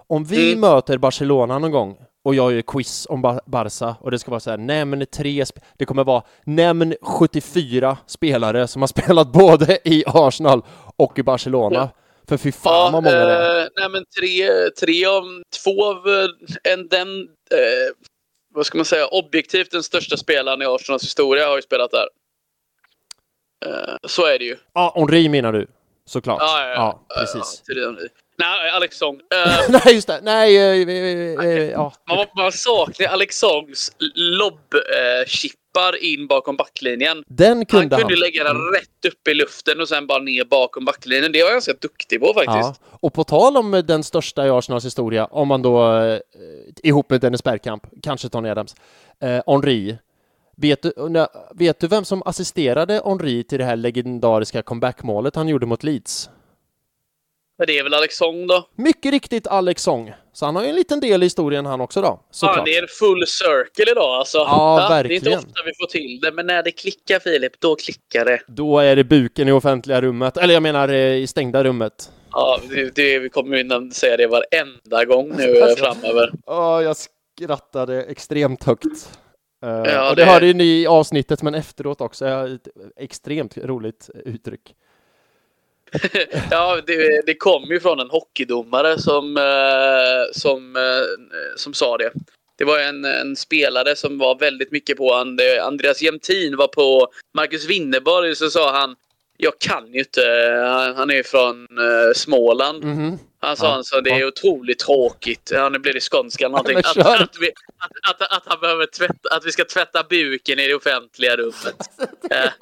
om 0.07 0.25
vi 0.25 0.47
mm. 0.47 0.59
möter 0.59 0.97
Barcelona 0.97 1.59
någon 1.59 1.71
gång 1.71 1.97
och 2.23 2.35
jag 2.35 2.53
gör 2.53 2.61
quiz 2.61 3.07
om 3.09 3.21
Bar 3.21 3.41
Barca 3.45 3.95
och 3.99 4.11
det 4.11 4.19
ska 4.19 4.31
vara 4.31 4.39
så 4.39 4.49
här, 4.49 4.57
nämn 4.57 5.05
tre, 5.05 5.45
det 5.77 5.85
kommer 5.85 6.03
vara 6.03 6.23
nämn 6.43 6.95
74 7.01 7.97
spelare 8.07 8.67
som 8.67 8.81
har 8.81 8.87
spelat 9.01 9.31
både 9.31 9.79
i 9.83 10.03
Arsenal 10.07 10.61
och 10.95 11.19
i 11.19 11.23
Barcelona. 11.23 11.79
Mm. 11.79 11.89
För 12.27 12.37
fy 12.37 12.51
fan 12.51 12.73
ja, 12.73 12.83
vad 12.83 13.03
många 13.03 13.15
det 13.15 13.33
är. 13.33 13.63
Eh, 13.63 13.67
nej 13.75 13.89
men 13.89 14.03
tre, 14.19 14.49
tre 14.79 15.05
av, 15.05 15.23
två 15.63 15.85
av 15.85 15.95
eh, 15.95 16.73
en, 16.73 16.87
den, 16.87 17.21
eh, 17.51 18.07
vad 18.53 18.65
ska 18.65 18.77
man 18.77 18.85
säga, 18.85 19.07
objektivt 19.07 19.71
den 19.71 19.83
största 19.83 20.17
spelaren 20.17 20.61
i 20.61 20.65
Arsenals 20.65 21.03
historia 21.03 21.47
har 21.47 21.55
ju 21.55 21.61
spelat 21.61 21.91
där. 21.91 22.07
Eh, 23.65 23.95
så 24.07 24.25
är 24.25 24.39
det 24.39 24.45
ju. 24.45 24.57
Ja, 24.73 24.93
Henri 24.95 25.29
menar 25.29 25.53
du? 25.53 25.67
Såklart. 26.05 26.41
Ja, 26.41 26.61
ja, 26.61 26.69
ja. 26.69 27.05
ja 27.09 27.15
precis. 27.15 27.63
Ja, 27.67 27.95
Nej, 28.37 28.69
Alex 28.69 28.97
Song. 28.97 29.15
Uh, 29.15 29.21
Nej, 29.69 29.93
just 29.95 30.07
det. 30.07 30.19
Nej, 30.23 30.81
uh, 30.81 30.89
uh, 31.45 31.71
ja. 31.71 31.93
Man, 32.07 32.25
man 32.35 32.51
saknar 32.51 33.07
Alex 33.07 33.37
Songs 33.39 33.91
lobb-chippar 34.15 35.95
in 36.03 36.27
bakom 36.27 36.55
backlinjen. 36.55 37.23
Den 37.27 37.65
kunde 37.65 37.95
han. 37.95 38.01
kunde 38.01 38.13
han. 38.13 38.19
lägga 38.19 38.43
den 38.43 38.55
mm. 38.55 38.71
rätt 38.73 39.13
upp 39.13 39.27
i 39.27 39.33
luften 39.33 39.81
och 39.81 39.87
sen 39.87 40.07
bara 40.07 40.19
ner 40.19 40.45
bakom 40.45 40.85
backlinjen. 40.85 41.31
Det 41.31 41.43
var 41.43 41.49
jag 41.49 41.55
ganska 41.55 41.73
duktig 41.73 42.19
på 42.19 42.33
faktiskt. 42.33 42.81
Ja. 42.81 42.97
Och 42.99 43.13
på 43.13 43.23
tal 43.23 43.57
om 43.57 43.83
den 43.87 44.03
största 44.03 44.47
i 44.47 44.49
Arsenals 44.49 44.85
historia, 44.85 45.25
om 45.25 45.47
man 45.47 45.61
då 45.61 46.01
ihop 46.83 47.09
med 47.09 47.21
Dennis 47.21 47.43
Bergkamp, 47.43 47.83
kanske 48.03 48.29
Tony 48.29 48.49
Adams, 48.49 48.75
Henri. 49.47 49.97
Vet 50.57 50.81
du, 50.81 50.93
vet 51.55 51.79
du 51.79 51.87
vem 51.87 52.05
som 52.05 52.23
assisterade 52.25 53.01
Henri 53.05 53.43
till 53.43 53.59
det 53.59 53.65
här 53.65 53.75
legendariska 53.75 54.61
comeback-målet 54.61 55.35
han 55.35 55.47
gjorde 55.47 55.65
mot 55.65 55.83
Leeds? 55.83 56.29
Det 57.67 57.77
är 57.79 57.83
väl 57.83 57.93
Alex 57.93 58.17
Song 58.17 58.47
då? 58.47 58.69
Mycket 58.75 59.11
riktigt 59.11 59.47
Alex 59.47 59.83
Song. 59.83 60.13
Så 60.33 60.45
han 60.45 60.55
har 60.55 60.63
ju 60.63 60.69
en 60.69 60.75
liten 60.75 60.99
del 60.99 61.23
i 61.23 61.25
historien 61.25 61.65
han 61.65 61.81
också 61.81 62.01
då. 62.01 62.19
Såklart. 62.31 62.57
Ja, 62.57 62.63
det 62.63 62.77
är 62.77 62.81
en 62.81 62.87
full 62.87 63.27
circle 63.27 63.91
idag 63.91 64.15
alltså. 64.15 64.37
Ja, 64.37 64.81
ja, 64.81 64.89
verkligen. 64.89 65.23
Det 65.23 65.29
är 65.29 65.33
inte 65.33 65.47
ofta 65.47 65.61
vi 65.65 65.71
får 65.79 65.87
till 65.87 66.19
det, 66.21 66.31
men 66.31 66.45
när 66.45 66.63
det 66.63 66.71
klickar 66.71 67.19
Filip, 67.19 67.59
då 67.59 67.75
klickar 67.75 68.25
det. 68.25 68.41
Då 68.47 68.79
är 68.79 68.95
det 68.95 69.03
buken 69.03 69.47
i 69.47 69.51
offentliga 69.51 70.01
rummet, 70.01 70.37
eller 70.37 70.53
jag 70.53 70.63
menar 70.63 70.89
eh, 70.89 71.15
i 71.15 71.27
stängda 71.27 71.63
rummet. 71.63 72.11
Ja, 72.31 72.59
det, 72.69 72.95
det, 72.95 73.19
vi 73.19 73.29
kommer 73.29 73.57
ju 73.57 73.91
säga 73.91 74.17
det 74.17 74.27
varenda 74.27 75.05
gång 75.05 75.33
nu 75.37 75.61
alltså, 75.61 75.85
framöver. 75.85 76.31
Ja, 76.45 76.81
jag 76.81 76.95
skrattade 76.97 78.03
extremt 78.03 78.63
högt. 78.63 79.09
Uh, 79.65 79.71
ja, 79.71 80.09
och 80.09 80.15
det, 80.15 80.21
det 80.21 80.31
hörde 80.31 80.47
ju 80.47 80.53
ni 80.53 80.81
i 80.81 80.87
avsnittet, 80.87 81.41
men 81.41 81.55
efteråt 81.55 82.01
också. 82.01 82.25
Ett 82.25 82.67
extremt 82.95 83.57
roligt 83.57 84.09
uttryck. 84.25 84.75
ja, 86.51 86.81
det, 86.87 87.25
det 87.25 87.35
kom 87.35 87.63
ju 87.63 87.79
från 87.79 87.99
en 87.99 88.09
hockeydomare 88.09 88.99
som, 88.99 89.37
eh, 89.37 90.31
som, 90.31 90.75
eh, 90.75 91.55
som 91.55 91.73
sa 91.73 91.97
det. 91.97 92.11
Det 92.57 92.65
var 92.65 92.79
en, 92.79 93.05
en 93.05 93.35
spelare 93.35 93.95
som 93.95 94.17
var 94.17 94.39
väldigt 94.39 94.71
mycket 94.71 94.97
på 94.97 95.13
And, 95.13 95.41
Andreas 95.61 96.01
Jämtin 96.01 96.57
var 96.57 96.67
på 96.67 97.07
Marcus 97.33 97.69
Winneborg 97.69 98.35
så 98.35 98.49
sa 98.49 98.79
han 98.79 98.95
jag 99.37 99.59
kan 99.59 99.93
ju 99.93 99.99
inte, 99.99 100.21
han 100.95 101.11
är 101.11 101.23
från 101.23 101.79
uh, 101.79 102.13
Småland. 102.15 102.83
Mm 102.83 102.97
-hmm. 102.97 103.17
Han 103.45 103.57
sa 103.57 103.75
ja, 103.75 103.83
så 103.83 104.01
det 104.01 104.09
är 104.09 104.27
otroligt 104.27 104.79
tråkigt, 104.79 105.51
ja, 105.53 105.69
nu 105.69 105.79
blir 105.79 105.93
det 105.93 105.99
skånska 106.11 106.47
någonting, 106.47 106.77
att, 106.77 106.97
att, 106.97 107.37
vi, 107.39 107.51
att, 107.77 108.21
att, 108.21 108.37
att, 108.37 108.43
han 108.45 108.59
behöver 108.59 108.85
tvätta, 108.85 109.35
att 109.35 109.45
vi 109.45 109.51
ska 109.51 109.65
tvätta 109.65 110.03
buken 110.03 110.59
i 110.59 110.67
det 110.67 110.75
offentliga 110.75 111.35
rummet. 111.35 111.77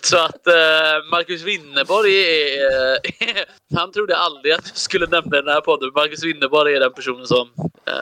Så 0.00 0.18
att 0.18 0.46
eh, 0.46 1.10
Marcus 1.10 1.42
Winneborg 1.42 2.12
är... 2.14 2.92
Eh, 2.92 3.44
han 3.76 3.92
trodde 3.92 4.16
aldrig 4.16 4.54
att 4.54 4.68
jag 4.68 4.76
skulle 4.76 5.06
nämna 5.06 5.36
den 5.36 5.48
här 5.48 5.60
podden. 5.60 5.90
Marcus 5.94 6.24
Winneborg 6.24 6.74
är 6.74 6.80
den 6.80 6.92
personen 6.92 7.26
som... 7.26 7.50
Eh, 7.86 7.98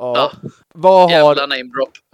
ja. 0.00 0.32
ja. 0.42 0.50
Vad, 0.74 1.10
har, 1.12 1.36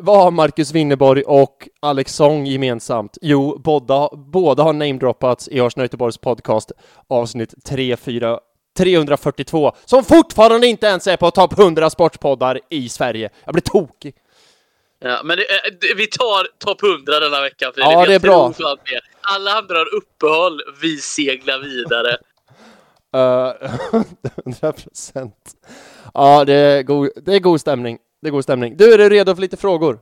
vad 0.03 0.23
har 0.23 0.31
Marcus 0.31 0.73
Winneborg 0.73 1.23
och 1.23 1.69
Alex 1.81 2.15
Song 2.15 2.47
gemensamt? 2.47 3.19
Jo, 3.21 3.59
båda, 3.65 4.09
båda 4.13 4.63
har 4.63 4.73
namedroppats 4.73 5.49
i 5.49 5.61
Arsenal 5.61 5.85
Göteborgs 5.85 6.19
podcast 6.19 6.73
avsnitt 7.09 7.55
3, 7.65 7.97
4, 7.97 8.39
342 8.79 9.73
som 9.85 10.05
fortfarande 10.05 10.67
inte 10.67 10.87
ens 10.87 11.07
är 11.07 11.17
på 11.17 11.31
topp 11.31 11.59
100 11.59 11.91
sportpoddar 11.91 12.61
i 12.71 12.89
Sverige. 12.89 13.31
Jag 13.45 13.55
blir 13.55 13.63
tokig. 13.63 14.15
Ja, 14.99 15.21
men 15.25 15.37
det, 15.37 15.43
eh, 15.43 15.97
vi 15.97 16.07
tar 16.07 16.59
topp 16.59 16.83
100 16.83 17.21
denna 17.21 17.41
vecka. 17.41 17.73
Filip. 17.75 17.91
Ja, 17.91 18.07
det 18.07 18.15
är 18.15 18.21
bra. 18.21 18.53
Alla 19.21 19.53
andra 19.53 19.79
har 19.79 19.95
uppehåll, 19.95 20.61
vi 20.81 20.97
seglar 20.97 21.59
vidare. 21.59 22.17
Uh, 23.17 23.53
100 24.45 24.73
procent. 24.73 25.35
Ja, 26.19 26.45
det 26.45 26.55
är, 26.55 26.83
god, 26.83 27.11
det 27.17 27.35
är 27.35 27.41
god 27.41 27.61
stämning. 27.61 27.99
Det 28.23 28.29
är 28.29 28.33
god 28.33 28.43
stämning. 28.43 28.77
Du, 28.77 28.95
är 28.95 28.99
du 28.99 29.09
redo 29.09 29.35
för 29.35 29.41
lite 29.41 29.57
frågor? 29.57 29.95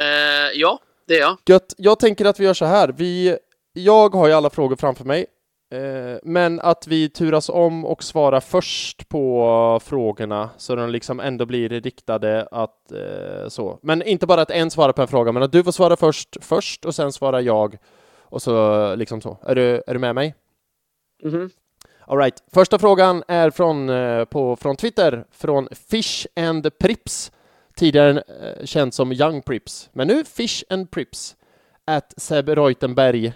Uh, 0.00 0.50
ja, 0.54 0.78
det 1.06 1.14
är 1.14 1.20
jag. 1.20 1.36
Gött. 1.46 1.74
Jag 1.78 1.98
tänker 1.98 2.24
att 2.24 2.40
vi 2.40 2.44
gör 2.44 2.54
så 2.54 2.64
här. 2.64 2.88
Vi, 2.88 3.38
jag 3.72 4.14
har 4.14 4.28
ju 4.28 4.32
alla 4.32 4.50
frågor 4.50 4.76
framför 4.76 5.04
mig. 5.04 5.26
Eh, 5.70 6.18
men 6.22 6.60
att 6.60 6.86
vi 6.86 7.08
turas 7.08 7.48
om 7.48 7.84
och 7.84 8.02
svarar 8.02 8.40
först 8.40 9.08
på 9.08 9.80
frågorna 9.84 10.50
så 10.56 10.74
de 10.74 10.90
liksom 10.90 11.20
ändå 11.20 11.46
blir 11.46 11.68
riktade 11.68 12.48
att 12.50 12.92
eh, 12.92 13.48
så. 13.48 13.78
Men 13.82 14.02
inte 14.02 14.26
bara 14.26 14.42
att 14.42 14.50
en 14.50 14.70
svarar 14.70 14.92
på 14.92 15.02
en 15.02 15.08
fråga, 15.08 15.32
men 15.32 15.42
att 15.42 15.52
du 15.52 15.64
får 15.64 15.72
svara 15.72 15.96
först 15.96 16.36
först 16.40 16.84
och 16.84 16.94
sen 16.94 17.12
svarar 17.12 17.40
jag 17.40 17.78
och 18.18 18.42
så 18.42 18.94
liksom 18.94 19.20
så. 19.20 19.38
Är 19.42 19.54
du, 19.54 19.82
är 19.86 19.92
du 19.92 19.98
med 19.98 20.14
mig? 20.14 20.34
Mm 21.22 21.34
-hmm. 21.34 21.50
All 22.10 22.18
right. 22.18 22.42
Första 22.52 22.78
frågan 22.78 23.24
är 23.28 23.50
från, 23.50 23.88
eh, 23.88 24.24
på, 24.24 24.56
från 24.56 24.76
Twitter, 24.76 25.24
från 25.30 25.68
Fish 25.90 26.26
and 26.36 26.78
Prips, 26.78 27.32
tidigare 27.76 28.22
känd 28.64 28.94
som 28.94 29.12
Young 29.12 29.42
Prips, 29.42 29.90
men 29.92 30.08
nu 30.08 30.24
Fish 30.24 30.62
and 30.68 30.90
Prips, 30.90 31.36
at 31.84 32.14
Seb 32.16 32.48
Reutenberg. 32.48 33.32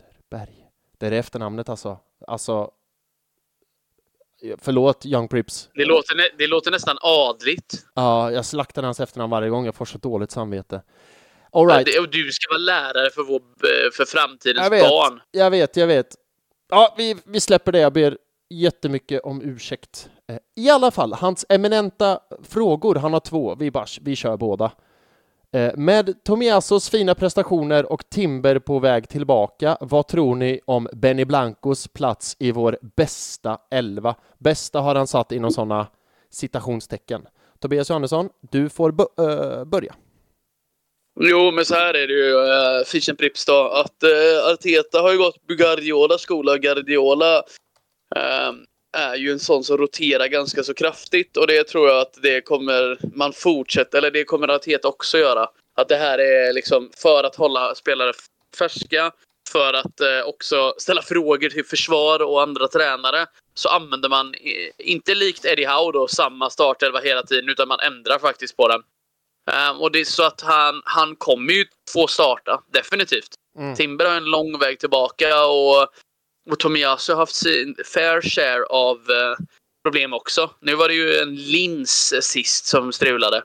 Reuterberg. 0.00 0.68
Det 0.98 1.06
är 1.06 1.12
efternamnet 1.12 1.68
alltså. 1.68 1.98
Alltså, 2.26 2.70
Förlåt 4.58 5.06
Young 5.06 5.28
Prips. 5.28 5.68
Det 5.74 5.84
låter, 5.84 6.38
det 6.38 6.46
låter 6.46 6.70
nästan 6.70 6.96
adligt. 7.00 7.74
Ja, 7.94 8.30
jag 8.30 8.44
slaktar 8.44 8.82
hans 8.82 9.00
efternamn 9.00 9.30
varje 9.30 9.50
gång. 9.50 9.64
Jag 9.64 9.74
får 9.74 9.84
så 9.84 9.98
dåligt 9.98 10.30
samvete. 10.30 10.82
All 11.52 11.66
right. 11.66 11.88
Ja, 11.94 12.00
och 12.00 12.10
du 12.10 12.30
ska 12.32 12.50
vara 12.50 12.58
lärare 12.58 13.10
för, 13.10 13.22
vår, 13.22 13.42
för 13.90 14.04
framtidens 14.04 14.68
jag 14.70 14.90
barn. 14.90 15.20
Jag 15.30 15.50
vet, 15.50 15.76
jag 15.76 15.86
vet. 15.86 16.16
Ja, 16.74 16.94
vi, 16.96 17.16
vi 17.24 17.40
släpper 17.40 17.72
det. 17.72 17.78
Jag 17.78 17.92
ber 17.92 18.18
jättemycket 18.50 19.20
om 19.20 19.42
ursäkt. 19.42 20.10
Eh, 20.28 20.38
I 20.56 20.70
alla 20.70 20.90
fall, 20.90 21.12
hans 21.12 21.46
eminenta 21.48 22.20
frågor. 22.42 22.94
Han 22.94 23.12
har 23.12 23.20
två. 23.20 23.54
Vi, 23.54 23.70
bara, 23.70 23.86
vi 24.00 24.16
kör 24.16 24.36
båda. 24.36 24.72
Eh, 25.52 25.76
med 25.76 26.24
Tomiasos 26.24 26.90
fina 26.90 27.14
prestationer 27.14 27.92
och 27.92 28.08
Timber 28.10 28.58
på 28.58 28.78
väg 28.78 29.08
tillbaka, 29.08 29.76
vad 29.80 30.06
tror 30.06 30.36
ni 30.36 30.60
om 30.64 30.88
Benny 30.92 31.24
Blancos 31.24 31.88
plats 31.88 32.36
i 32.38 32.52
vår 32.52 32.78
bästa 32.96 33.58
elva? 33.70 34.14
Bästa 34.38 34.80
har 34.80 34.94
han 34.94 35.06
satt 35.06 35.32
inom 35.32 35.50
sådana 35.50 35.86
citationstecken. 36.30 37.26
Tobias 37.58 37.90
Johannesson, 37.90 38.28
du 38.40 38.68
får 38.68 38.88
eh, 38.90 39.64
börja. 39.64 39.94
Jo, 41.20 41.50
men 41.50 41.64
så 41.64 41.74
här 41.74 41.94
är 41.94 42.06
det 42.06 42.14
ju, 42.14 42.36
äh, 42.36 42.84
Fish 42.84 43.08
and 43.08 43.18
Prips 43.18 43.44
då, 43.44 43.68
att 43.68 44.02
äh, 44.02 44.52
Arteta 44.52 45.00
har 45.00 45.12
ju 45.12 45.18
gått 45.18 45.46
Guardiola 45.46 46.18
skola. 46.18 46.58
Guardiola 46.58 47.42
äh, 48.16 48.52
är 48.96 49.16
ju 49.16 49.32
en 49.32 49.40
sån 49.40 49.64
som 49.64 49.76
roterar 49.76 50.26
ganska 50.26 50.62
så 50.62 50.74
kraftigt 50.74 51.36
och 51.36 51.46
det 51.46 51.64
tror 51.64 51.88
jag 51.88 52.00
att 52.00 52.18
det 52.22 52.40
kommer 52.40 52.98
man 53.16 53.32
fortsätta, 53.32 53.98
eller 53.98 54.10
det 54.10 54.24
kommer 54.24 54.48
Arteta 54.48 54.88
också 54.88 55.18
göra. 55.18 55.48
Att 55.76 55.88
det 55.88 55.96
här 55.96 56.18
är 56.18 56.52
liksom 56.52 56.90
för 56.96 57.24
att 57.24 57.36
hålla 57.36 57.74
spelare 57.74 58.12
färska, 58.58 59.12
för 59.52 59.74
att 59.74 60.00
eh, 60.00 60.22
också 60.26 60.74
ställa 60.78 61.02
frågor 61.02 61.48
till 61.48 61.64
försvar 61.64 62.22
och 62.22 62.42
andra 62.42 62.68
tränare 62.68 63.26
så 63.54 63.68
använder 63.68 64.08
man, 64.08 64.34
inte 64.78 65.14
likt 65.14 65.44
Eddie 65.44 65.66
Howe 65.66 65.92
då, 65.92 66.08
samma 66.08 66.50
startelva 66.50 67.00
hela 67.00 67.22
tiden 67.22 67.48
utan 67.48 67.68
man 67.68 67.80
ändrar 67.80 68.18
faktiskt 68.18 68.56
på 68.56 68.68
den. 68.68 68.82
Um, 69.70 69.80
och 69.80 69.92
det 69.92 70.00
är 70.00 70.04
så 70.04 70.22
att 70.22 70.40
han, 70.40 70.82
han 70.84 71.16
kommer 71.16 71.52
ju 71.52 71.64
få 71.92 72.06
starta, 72.06 72.62
definitivt. 72.72 73.34
Mm. 73.58 73.74
Timber 73.74 74.04
har 74.04 74.16
en 74.16 74.24
lång 74.24 74.58
väg 74.58 74.78
tillbaka 74.78 75.46
och 75.46 75.88
och 76.50 76.58
Tomiyasu 76.58 77.12
har 77.12 77.20
haft 77.20 77.34
sin 77.34 77.74
fair 77.94 78.20
share 78.20 78.64
av 78.70 78.96
eh, 78.96 79.44
problem 79.84 80.12
också. 80.12 80.50
Nu 80.60 80.74
var 80.74 80.88
det 80.88 80.94
ju 80.94 81.16
en 81.16 81.34
lins 81.34 82.14
sist 82.22 82.66
som 82.66 82.92
strulade. 82.92 83.42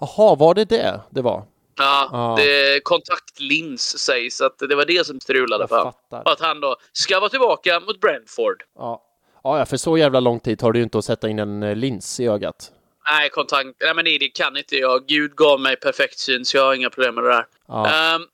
Jaha, 0.00 0.34
var 0.34 0.54
det 0.54 0.64
det 0.64 1.00
det 1.10 1.22
var? 1.22 1.44
Ja, 1.76 2.08
ja. 2.12 2.34
Det, 2.38 2.80
kontaktlins 2.84 3.98
sägs 3.98 4.40
att 4.40 4.58
det 4.58 4.74
var 4.74 4.84
det 4.84 5.06
som 5.06 5.20
strulade 5.20 5.68
för 5.68 5.92
Att 6.10 6.40
han 6.40 6.60
då 6.60 6.76
ska 6.92 7.20
vara 7.20 7.30
tillbaka 7.30 7.80
mot 7.80 8.00
Brentford. 8.00 8.62
Ja. 8.78 9.02
ja, 9.42 9.66
för 9.66 9.76
så 9.76 9.98
jävla 9.98 10.20
lång 10.20 10.40
tid 10.40 10.58
tar 10.58 10.72
det 10.72 10.78
ju 10.78 10.82
inte 10.84 10.98
att 10.98 11.04
sätta 11.04 11.28
in 11.28 11.38
en 11.38 11.62
eh, 11.62 11.76
lins 11.76 12.20
i 12.20 12.26
ögat. 12.26 12.72
Nej, 13.10 13.30
kontakt... 13.30 13.68
Nej, 13.80 13.94
men 13.94 14.04
det 14.04 14.28
kan 14.28 14.56
inte 14.56 14.76
jag. 14.76 15.06
Gud 15.06 15.36
gav 15.36 15.60
mig 15.60 15.76
perfekt 15.76 16.18
syn, 16.18 16.44
så 16.44 16.56
jag 16.56 16.64
har 16.64 16.74
inga 16.74 16.90
problem 16.90 17.14
med 17.14 17.24
det 17.24 17.30
där. 17.30 17.46
Ja. 17.68 18.14
Um, 18.16 18.26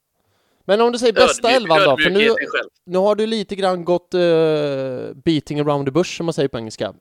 men 0.65 0.81
om 0.81 0.93
du 0.93 0.99
säger 0.99 1.13
bästa 1.13 1.51
elvan 1.51 1.79
då? 1.79 1.97
För 1.99 2.11
nu, 2.11 2.35
nu 2.85 2.99
har 2.99 3.15
du 3.15 3.27
lite 3.27 3.57
grann 3.57 3.85
gått 3.85 4.15
uh, 4.15 4.21
beating 5.15 5.61
around 5.61 5.87
the 5.87 5.91
bush, 5.91 6.17
som 6.17 6.27
man 6.27 6.33
säger 6.33 6.49
på 6.49 6.59
engelska. 6.59 6.95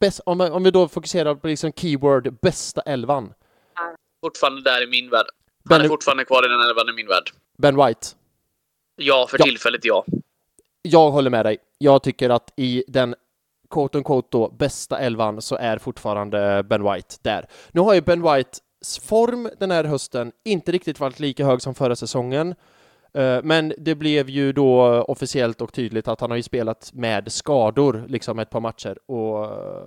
Bäst, 0.00 0.20
om, 0.26 0.40
om 0.40 0.64
vi 0.64 0.70
då 0.70 0.88
fokuserar 0.88 1.34
på 1.34 1.46
liksom 1.46 1.72
keyword 1.72 2.40
bästa 2.42 2.80
elvan. 2.80 3.32
Fortfarande 4.24 4.62
där 4.62 4.82
i 4.82 4.86
min 4.86 5.10
värld. 5.10 5.26
Ben, 5.64 5.76
Han 5.76 5.84
är 5.84 5.88
fortfarande 5.88 6.24
kvar 6.24 6.44
i 6.44 6.48
den 6.48 6.60
elvan 6.60 6.88
i 6.88 6.92
min 6.92 7.06
värld. 7.08 7.30
Ben 7.58 7.86
White? 7.86 8.06
Ja, 8.96 9.26
för 9.30 9.38
ja. 9.38 9.44
tillfället 9.44 9.84
ja. 9.84 10.04
Jag 10.82 11.10
håller 11.10 11.30
med 11.30 11.46
dig. 11.46 11.58
Jag 11.78 12.02
tycker 12.02 12.30
att 12.30 12.52
i 12.56 12.84
den 12.88 13.14
quote 13.70 13.98
on 13.98 14.04
quote 14.04 14.28
då 14.30 14.48
bästa 14.48 14.98
elvan 14.98 15.42
så 15.42 15.56
är 15.56 15.78
fortfarande 15.78 16.62
Ben 16.62 16.92
White 16.92 17.14
där. 17.22 17.46
Nu 17.72 17.80
har 17.80 17.94
ju 17.94 18.00
Ben 18.00 18.22
Whites 18.22 18.60
form 19.02 19.50
den 19.58 19.70
här 19.70 19.84
hösten 19.84 20.32
inte 20.44 20.72
riktigt 20.72 21.00
varit 21.00 21.20
lika 21.20 21.46
hög 21.46 21.62
som 21.62 21.74
förra 21.74 21.96
säsongen. 21.96 22.54
Eh, 23.14 23.40
men 23.42 23.72
det 23.78 23.94
blev 23.94 24.30
ju 24.30 24.52
då 24.52 25.02
officiellt 25.02 25.60
och 25.60 25.72
tydligt 25.72 26.08
att 26.08 26.20
han 26.20 26.30
har 26.30 26.36
ju 26.36 26.42
spelat 26.42 26.90
med 26.94 27.32
skador 27.32 28.04
liksom 28.08 28.38
ett 28.38 28.50
par 28.50 28.60
matcher 28.60 28.98
och 29.06 29.44
eh, 29.44 29.82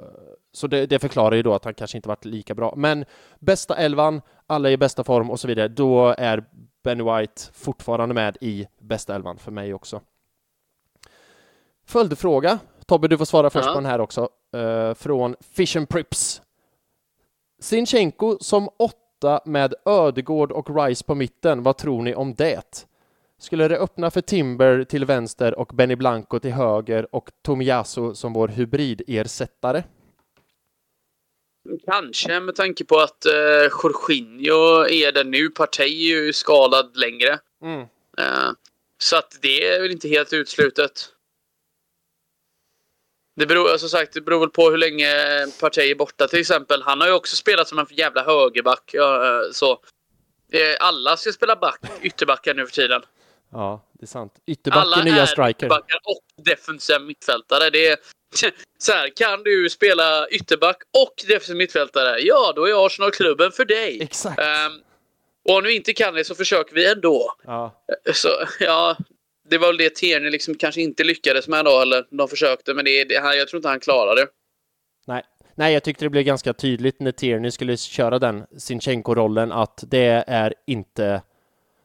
så 0.52 0.68
det, 0.68 0.86
det, 0.86 1.00
förklarar 1.00 1.36
ju 1.36 1.44
då 1.44 1.54
att 1.54 1.66
han 1.66 1.74
kanske 1.74 1.98
inte 1.98 2.10
varit 2.10 2.26
lika 2.26 2.56
bra. 2.56 2.74
Men 2.78 3.06
bästa 3.40 3.76
elvan, 3.76 4.22
alla 4.48 4.70
i 4.70 4.78
bästa 4.78 5.04
form 5.04 5.32
och 5.32 5.40
så 5.40 5.48
vidare, 5.48 5.68
då 5.68 6.16
är 6.18 6.44
Ben 6.84 7.06
White 7.06 7.42
fortfarande 7.54 8.16
med 8.16 8.38
i 8.42 8.68
bästa 8.80 9.16
elvan 9.16 9.38
för 9.38 9.52
mig 9.52 9.74
också. 9.74 10.02
Följdfråga. 11.86 12.60
Tobbe, 12.94 13.08
du 13.08 13.18
får 13.18 13.26
svara 13.26 13.50
först 13.50 13.66
ja. 13.66 13.74
på 13.74 13.80
den 13.80 13.90
här 13.90 14.02
också. 14.02 14.30
Uh, 14.56 14.94
från 14.94 15.36
Fish 15.56 15.78
and 15.78 15.90
Prips. 15.90 16.42
Sinchenko 17.62 18.38
som 18.40 18.70
åtta 18.80 19.42
med 19.46 19.74
Ödegård 19.86 20.52
och 20.52 20.86
Rice 20.86 21.06
på 21.06 21.16
mitten. 21.16 21.64
Vad 21.64 21.78
tror 21.78 22.02
ni 22.02 22.16
om 22.16 22.34
det? 22.34 22.88
Skulle 23.40 23.68
det 23.68 23.78
öppna 23.78 24.12
för 24.12 24.22
Timber 24.22 24.84
till 24.84 25.06
vänster 25.06 25.60
och 25.60 25.68
Benny 25.68 25.96
Blanco 25.96 26.40
till 26.40 26.52
höger 26.52 27.16
och 27.16 27.30
Tomiyasu 27.44 28.14
som 28.14 28.34
vår 28.34 28.48
hybridersättare? 28.48 29.84
Kanske 31.86 32.40
med 32.40 32.56
tanke 32.56 32.86
på 32.86 32.98
att 32.98 33.26
eh, 33.26 33.34
Jorginho 33.84 34.88
är 34.88 35.12
där 35.12 35.24
nu. 35.24 35.50
Partey 35.50 36.12
är 36.12 36.26
ju 36.26 36.34
skadad 36.34 36.98
längre. 36.98 37.40
Mm. 37.64 37.82
Eh, 38.18 38.52
så 38.98 39.18
att 39.18 39.38
det 39.42 39.68
är 39.68 39.82
väl 39.82 39.92
inte 39.92 40.08
helt 40.08 40.34
utslutet. 40.34 41.13
Det 43.36 43.46
beror, 43.46 43.64
som 43.64 43.72
alltså 43.72 43.88
sagt, 43.88 44.14
det 44.14 44.22
beror 44.22 44.40
väl 44.40 44.50
på 44.50 44.70
hur 44.70 44.78
länge 44.78 45.08
Partey 45.60 45.92
är 45.92 45.96
borta 45.96 46.28
till 46.28 46.40
exempel. 46.40 46.82
Han 46.82 47.02
har 47.02 47.08
ju 47.08 47.14
också 47.14 47.36
spelat 47.36 47.68
som 47.68 47.80
en 47.80 47.86
jävla 47.90 48.24
högerback. 48.24 48.92
Ja, 48.94 49.26
eh, 49.26 49.52
så. 49.52 49.72
Eh, 50.52 50.76
alla 50.80 51.18
ska 51.18 51.32
spela 51.32 51.56
back, 51.56 51.80
ytterbackar 52.02 52.54
nu 52.54 52.66
för 52.66 52.74
tiden. 52.74 53.02
Ja, 53.52 53.86
det 53.94 54.06
är 54.06 54.08
sant. 54.08 54.34
Ytterback 54.46 54.98
är 54.98 55.04
nya 55.04 55.28
striker. 55.28 55.50
ytterbackar 55.50 56.00
och 56.04 56.44
defensiva 56.44 57.00
mittfältare. 57.00 57.70
Det 57.70 57.88
är, 57.88 57.98
så 58.78 58.92
här, 58.92 59.10
kan 59.16 59.44
du 59.44 59.70
spela 59.70 60.28
ytterback 60.28 60.78
och 60.92 61.14
defensiv 61.28 61.56
mittfältare? 61.56 62.20
Ja, 62.20 62.54
då 62.56 62.70
är 62.70 62.86
Arsenal 62.86 63.12
klubben 63.12 63.52
för 63.52 63.66
dig. 63.66 64.02
Exakt. 64.02 64.40
Um, 64.40 64.82
och 65.50 65.58
om 65.58 65.64
du 65.64 65.74
inte 65.74 65.94
kan 65.94 66.14
det 66.14 66.24
så 66.24 66.36
försöker 66.36 66.76
vi 66.76 66.92
ändå. 66.92 67.36
Ja. 67.44 67.84
Så, 68.14 68.30
ja, 68.60 68.98
det 69.50 69.58
var 69.58 69.68
väl 69.68 69.78
det 69.78 69.96
Tierney 69.96 70.30
liksom 70.30 70.56
kanske 70.56 70.82
inte 70.82 71.04
lyckades 71.04 71.48
med 71.48 71.66
då, 71.66 71.82
eller 71.82 72.06
de 72.10 72.28
försökte, 72.28 72.74
men 72.74 72.86
det, 72.86 73.04
det, 73.04 73.14
jag 73.14 73.48
tror 73.48 73.58
inte 73.58 73.70
han 73.70 73.80
klarade 73.80 74.22
det. 74.22 74.28
Nej. 75.08 75.24
Nej, 75.56 75.74
jag 75.74 75.84
tyckte 75.84 76.06
det 76.06 76.10
blev 76.10 76.24
ganska 76.24 76.54
tydligt 76.54 77.00
när 77.00 77.12
Tierney 77.12 77.52
skulle 77.52 77.78
köra 77.78 78.20
den 78.20 78.44
Sinchenko-rollen 78.58 79.52
att 79.52 79.84
det 79.88 80.24
är 80.28 80.54
inte 80.68 81.22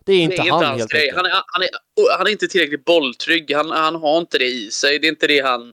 det 0.08 0.12
är 0.12 0.20
inte, 0.20 0.36
det 0.36 0.48
är 0.48 0.52
han, 0.52 0.62
inte 0.62 0.78
helt 0.78 0.90
grej. 0.90 1.12
Han 1.14 1.26
är, 1.26 1.30
han, 1.30 1.62
är, 1.62 1.68
han 2.18 2.26
är 2.26 2.30
inte 2.30 2.48
tillräckligt 2.48 2.84
bolltrygg. 2.84 3.54
Han, 3.54 3.70
han 3.70 3.94
har 3.94 4.18
inte 4.18 4.38
det 4.38 4.44
i 4.44 4.70
sig. 4.70 4.98
Det 4.98 5.06
är 5.06 5.08
inte 5.08 5.26
det 5.26 5.40
han... 5.40 5.72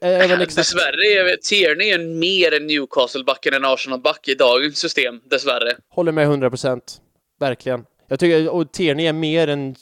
Även 0.00 0.40
exakt... 0.40 0.56
Dessvärre 0.56 1.32
är 1.32 1.36
Tierney 1.36 1.90
en 1.90 2.18
mer 2.18 2.54
en 2.54 2.66
Newcastle-back 2.66 3.46
än 3.46 3.54
en 3.54 3.64
Arsenal-back 3.64 4.28
i 4.28 4.34
dagens 4.34 4.78
system, 4.78 5.20
dessvärre. 5.24 5.76
Håller 5.88 6.12
med 6.12 6.24
100 6.24 6.50
procent. 6.50 7.00
Verkligen. 7.40 7.84
Jag 8.08 8.20
tycker, 8.20 8.48
och 8.48 8.72
Tierney 8.72 9.06
är 9.06 9.12
mer 9.12 9.48
en... 9.48 9.76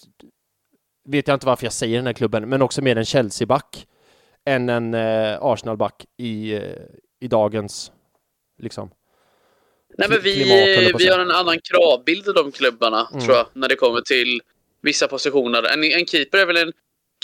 Vet 1.11 1.29
jag 1.29 1.35
inte 1.35 1.47
varför 1.47 1.67
jag 1.67 1.73
säger 1.73 1.97
den 1.97 2.07
här 2.07 2.13
klubben, 2.13 2.49
men 2.49 2.63
också 2.63 2.83
mer 2.83 2.97
en 2.97 3.05
Chelsea-back 3.05 3.87
än 4.45 4.69
en 4.69 4.95
eh, 4.95 5.43
Arsenal-back 5.43 6.05
i, 6.17 6.55
eh, 6.55 6.63
i 7.21 7.29
dagens, 7.29 7.93
liksom, 8.63 8.91
Nej, 9.99 10.09
men 10.09 10.21
vi, 10.23 10.45
vi 10.99 11.09
har 11.09 11.19
en 11.19 11.31
annan 11.31 11.59
kravbild 11.61 12.29
av 12.29 12.35
de 12.35 12.53
klubbarna, 12.53 13.09
mm. 13.13 13.25
tror 13.25 13.37
jag, 13.37 13.47
när 13.53 13.69
det 13.69 13.77
kommer 13.77 14.01
till 14.01 14.41
vissa 14.83 15.09
positioner. 15.09 15.63
En, 15.63 15.85
en 15.85 16.07
keeper 16.07 16.39
är 16.39 16.47
väl 16.47 16.57
en 16.57 16.73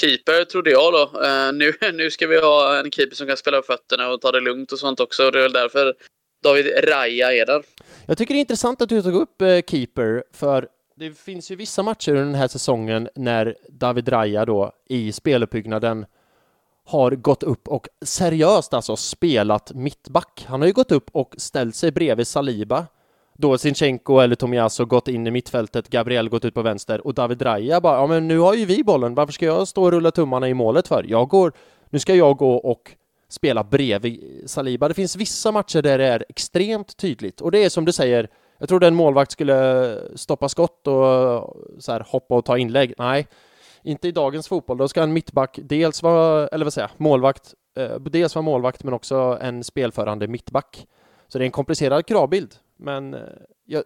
keeper, 0.00 0.44
trodde 0.44 0.70
jag 0.70 0.92
då. 0.92 1.20
Uh, 1.20 1.52
nu, 1.52 1.72
nu 1.92 2.10
ska 2.10 2.26
vi 2.26 2.40
ha 2.40 2.78
en 2.78 2.90
keeper 2.90 3.16
som 3.16 3.26
kan 3.26 3.36
spela 3.36 3.56
upp 3.56 3.66
fötterna 3.66 4.08
och 4.08 4.20
ta 4.20 4.32
det 4.32 4.40
lugnt 4.40 4.72
och 4.72 4.78
sånt 4.78 5.00
också. 5.00 5.30
Det 5.30 5.38
är 5.38 5.42
väl 5.42 5.52
därför 5.52 5.94
David 6.42 6.66
Raja 6.88 7.32
är 7.32 7.46
där. 7.46 7.62
Jag 8.06 8.18
tycker 8.18 8.34
det 8.34 8.38
är 8.38 8.40
intressant 8.40 8.82
att 8.82 8.88
du 8.88 9.02
tog 9.02 9.14
upp 9.14 9.42
uh, 9.42 9.60
keeper, 9.70 10.24
för 10.32 10.68
det 10.96 11.18
finns 11.18 11.50
ju 11.50 11.56
vissa 11.56 11.82
matcher 11.82 12.10
under 12.10 12.24
den 12.24 12.34
här 12.34 12.48
säsongen 12.48 13.08
när 13.14 13.56
David 13.68 14.08
Raja 14.08 14.44
då 14.44 14.72
i 14.88 15.12
speluppbyggnaden 15.12 16.06
har 16.86 17.10
gått 17.10 17.42
upp 17.42 17.68
och 17.68 17.88
seriöst 18.04 18.74
alltså 18.74 18.96
spelat 18.96 19.72
mittback. 19.72 20.44
Han 20.48 20.60
har 20.60 20.66
ju 20.66 20.72
gått 20.72 20.92
upp 20.92 21.10
och 21.12 21.34
ställt 21.38 21.76
sig 21.76 21.92
bredvid 21.92 22.26
Saliba. 22.26 22.86
Då 23.36 23.58
Sinchenko 23.58 24.18
eller 24.18 24.36
Tomiasso 24.36 24.84
gått 24.84 25.08
in 25.08 25.26
i 25.26 25.30
mittfältet, 25.30 25.88
Gabriel 25.88 26.28
gått 26.28 26.44
ut 26.44 26.54
på 26.54 26.62
vänster 26.62 27.06
och 27.06 27.14
David 27.14 27.42
Raya 27.42 27.80
bara, 27.80 27.96
ja 27.96 28.06
men 28.06 28.28
nu 28.28 28.38
har 28.38 28.54
ju 28.54 28.64
vi 28.64 28.84
bollen, 28.84 29.14
varför 29.14 29.32
ska 29.32 29.46
jag 29.46 29.68
stå 29.68 29.82
och 29.82 29.92
rulla 29.92 30.10
tummarna 30.10 30.48
i 30.48 30.54
målet 30.54 30.88
för? 30.88 31.04
Jag 31.08 31.28
går, 31.28 31.52
nu 31.90 31.98
ska 31.98 32.14
jag 32.14 32.36
gå 32.36 32.54
och 32.54 32.90
spela 33.28 33.64
bredvid 33.64 34.42
Saliba. 34.46 34.88
Det 34.88 34.94
finns 34.94 35.16
vissa 35.16 35.52
matcher 35.52 35.82
där 35.82 35.98
det 35.98 36.06
är 36.06 36.24
extremt 36.28 36.96
tydligt 36.96 37.40
och 37.40 37.50
det 37.50 37.64
är 37.64 37.68
som 37.68 37.84
du 37.84 37.92
säger, 37.92 38.28
jag 38.58 38.68
trodde 38.68 38.86
en 38.86 38.94
målvakt 38.94 39.32
skulle 39.32 39.98
stoppa 40.14 40.48
skott 40.48 40.86
och 40.86 41.56
så 41.78 41.92
här, 41.92 42.06
hoppa 42.08 42.34
och 42.34 42.44
ta 42.44 42.58
inlägg. 42.58 42.94
Nej, 42.98 43.26
inte 43.82 44.08
i 44.08 44.12
dagens 44.12 44.48
fotboll. 44.48 44.78
Då 44.78 44.88
ska 44.88 45.02
en 45.02 45.12
mittback 45.12 45.58
dels 45.62 46.02
vara, 46.02 46.48
eller 46.48 46.64
vad 46.64 46.72
säger 46.72 46.88
jag, 46.88 47.00
målvakt, 47.00 47.54
eh, 47.76 48.00
dels 48.00 48.34
vara 48.34 48.42
målvakt 48.42 48.84
men 48.84 48.94
också 48.94 49.38
en 49.40 49.64
spelförande 49.64 50.28
mittback. 50.28 50.86
Så 51.28 51.38
det 51.38 51.44
är 51.44 51.46
en 51.46 51.52
komplicerad 51.52 52.06
kravbild, 52.06 52.54
men 52.76 53.14
eh, 53.14 53.20
jag, 53.64 53.84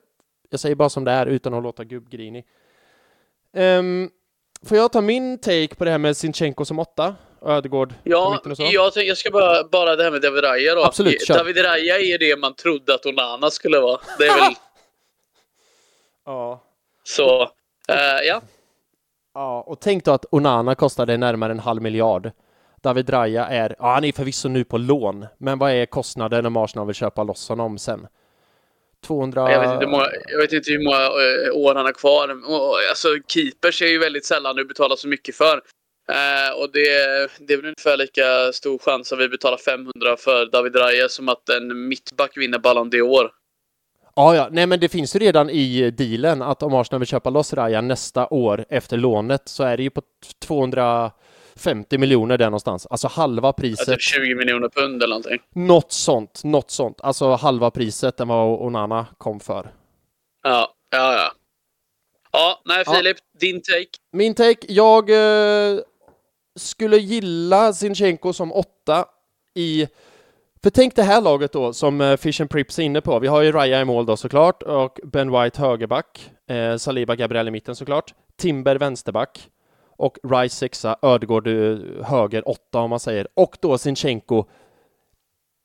jag 0.50 0.60
säger 0.60 0.74
bara 0.74 0.88
som 0.88 1.04
det 1.04 1.10
är 1.10 1.26
utan 1.26 1.54
att 1.54 1.62
låta 1.62 1.84
gubbgrinig. 1.84 2.46
Um, 3.52 4.10
får 4.62 4.76
jag 4.76 4.92
ta 4.92 5.00
min 5.00 5.38
take 5.38 5.74
på 5.74 5.84
det 5.84 5.90
här 5.90 5.98
med 5.98 6.16
Sinchenko 6.16 6.64
som 6.64 6.78
åtta? 6.78 7.14
Ödegård 7.42 7.94
Ja, 8.04 8.40
jag, 8.44 8.92
jag 8.96 9.18
ska 9.18 9.30
bara, 9.30 9.64
bara 9.64 9.96
det 9.96 10.02
här 10.02 10.10
med 10.10 10.22
David 10.22 10.44
Raya 10.44 10.74
då. 10.74 10.84
Absolut, 10.84 11.26
kör. 11.26 11.34
David 11.34 11.64
Raya 11.64 11.98
är 11.98 12.18
det 12.18 12.38
man 12.38 12.54
trodde 12.54 12.94
att 12.94 13.06
Onana 13.06 13.50
skulle 13.50 13.80
vara. 13.80 14.00
Det 14.18 14.24
är 14.24 14.40
väl... 14.40 14.54
ja. 16.26 16.62
Så, 17.04 17.42
uh, 17.42 18.26
ja. 18.26 18.42
Ja, 19.34 19.64
och 19.66 19.80
tänk 19.80 20.04
då 20.04 20.12
att 20.12 20.24
Onana 20.30 20.74
kostade 20.74 21.16
närmare 21.16 21.52
en 21.52 21.58
halv 21.58 21.82
miljard. 21.82 22.30
David 22.82 23.10
Raya 23.10 23.46
är, 23.46 23.76
ja 23.78 23.94
han 23.94 24.04
är 24.04 24.12
förvisso 24.12 24.48
nu 24.48 24.64
på 24.64 24.78
lån, 24.78 25.26
men 25.38 25.58
vad 25.58 25.72
är 25.72 25.86
kostnaden 25.86 26.46
om 26.46 26.56
Arsenal 26.56 26.86
vill 26.86 26.94
köpa 26.94 27.24
loss 27.24 27.48
honom 27.48 27.78
sen? 27.78 28.06
200... 29.06 29.52
Jag 29.52 29.60
vet 29.60 29.70
inte 29.72 29.84
hur 29.84 29.90
många, 29.90 30.06
jag 30.28 30.38
vet 30.38 30.52
inte 30.52 30.70
hur 30.72 30.84
många 30.84 31.02
eh, 31.02 31.56
år 31.56 31.74
han 31.74 31.84
har 31.84 31.92
kvar. 31.92 32.28
Alltså 32.88 33.08
keepers 33.28 33.82
är 33.82 33.86
ju 33.86 33.98
väldigt 33.98 34.26
sällan 34.26 34.56
du 34.56 34.64
betalar 34.64 34.96
så 34.96 35.08
mycket 35.08 35.34
för. 35.36 35.60
Uh, 36.12 36.62
och 36.62 36.72
det, 36.72 36.88
det 37.38 37.52
är 37.52 37.56
väl 37.56 37.66
ungefär 37.66 37.96
lika 37.96 38.52
stor 38.52 38.78
chans 38.78 39.12
att 39.12 39.18
vi 39.18 39.28
betalar 39.28 39.56
500 39.56 40.16
för 40.18 40.46
David 40.46 40.76
Raya 40.76 41.08
som 41.08 41.28
att 41.28 41.48
en 41.48 41.88
mittback 41.88 42.36
vinner 42.36 42.58
Ballon 42.58 42.90
d'Or. 42.90 43.28
Ja, 44.18 44.34
ja, 44.34 44.48
nej 44.50 44.66
men 44.66 44.80
det 44.80 44.88
finns 44.88 45.16
ju 45.16 45.18
redan 45.18 45.50
i 45.50 45.90
dealen 45.90 46.42
att 46.42 46.62
om 46.62 46.74
Arsenal 46.74 46.98
vill 47.00 47.08
köpa 47.08 47.30
loss 47.30 47.52
Raja 47.52 47.80
nästa 47.80 48.26
år 48.26 48.64
efter 48.68 48.96
lånet 48.96 49.48
så 49.48 49.64
är 49.64 49.76
det 49.76 49.82
ju 49.82 49.90
på 49.90 50.02
250 50.46 51.98
miljoner 51.98 52.38
där 52.38 52.46
någonstans. 52.46 52.86
Alltså 52.86 53.08
halva 53.08 53.52
priset. 53.52 53.88
Ja, 53.88 53.94
typ 53.94 54.02
20 54.02 54.34
miljoner 54.34 54.68
pund 54.68 55.02
eller 55.02 55.14
någonting. 55.14 55.38
Något 55.54 55.92
sånt, 55.92 56.40
något 56.44 56.70
sånt. 56.70 57.00
Alltså 57.00 57.34
halva 57.34 57.70
priset 57.70 58.20
än 58.20 58.28
vad 58.28 58.60
Onana 58.60 59.06
kom 59.18 59.40
för. 59.40 59.70
Ja, 60.42 60.74
ja, 60.90 61.14
ja. 61.14 61.32
Ja, 62.32 62.60
nej 62.64 62.84
Filip, 62.84 63.16
ja. 63.20 63.38
din 63.40 63.62
take? 63.62 63.90
Min 64.12 64.34
take? 64.34 64.66
Jag 64.68 65.10
eh, 65.10 65.80
skulle 66.58 66.96
gilla 66.96 67.72
Zinchenko 67.72 68.32
som 68.32 68.52
åtta 68.52 69.04
i 69.54 69.88
För 70.62 70.70
tänk 70.70 70.96
det 70.96 71.02
här 71.02 71.20
laget 71.20 71.52
då, 71.52 71.72
som 71.72 72.00
eh, 72.00 72.16
Fish 72.16 72.40
and 72.40 72.50
Prips 72.50 72.78
är 72.78 72.82
inne 72.82 73.00
på. 73.00 73.18
Vi 73.18 73.26
har 73.26 73.42
ju 73.42 73.52
Raya 73.52 73.80
i 73.80 73.84
mål 73.84 74.06
då 74.06 74.16
såklart, 74.16 74.62
och 74.62 75.00
Ben 75.04 75.32
White 75.32 75.60
högerback, 75.60 76.30
eh, 76.50 76.76
Saliba 76.76 77.14
Gabriel 77.14 77.48
i 77.48 77.50
mitten 77.50 77.76
såklart, 77.76 78.14
Timber 78.36 78.76
vänsterback, 78.76 79.50
och 79.96 80.18
Rice 80.22 80.56
sexa, 80.56 80.96
Ödegård 81.02 81.46
eh, 81.46 81.78
höger 82.04 82.48
åtta 82.48 82.78
om 82.80 82.90
man 82.90 83.00
säger, 83.00 83.28
och 83.34 83.56
då 83.60 83.78
Sinchenko 83.78 84.44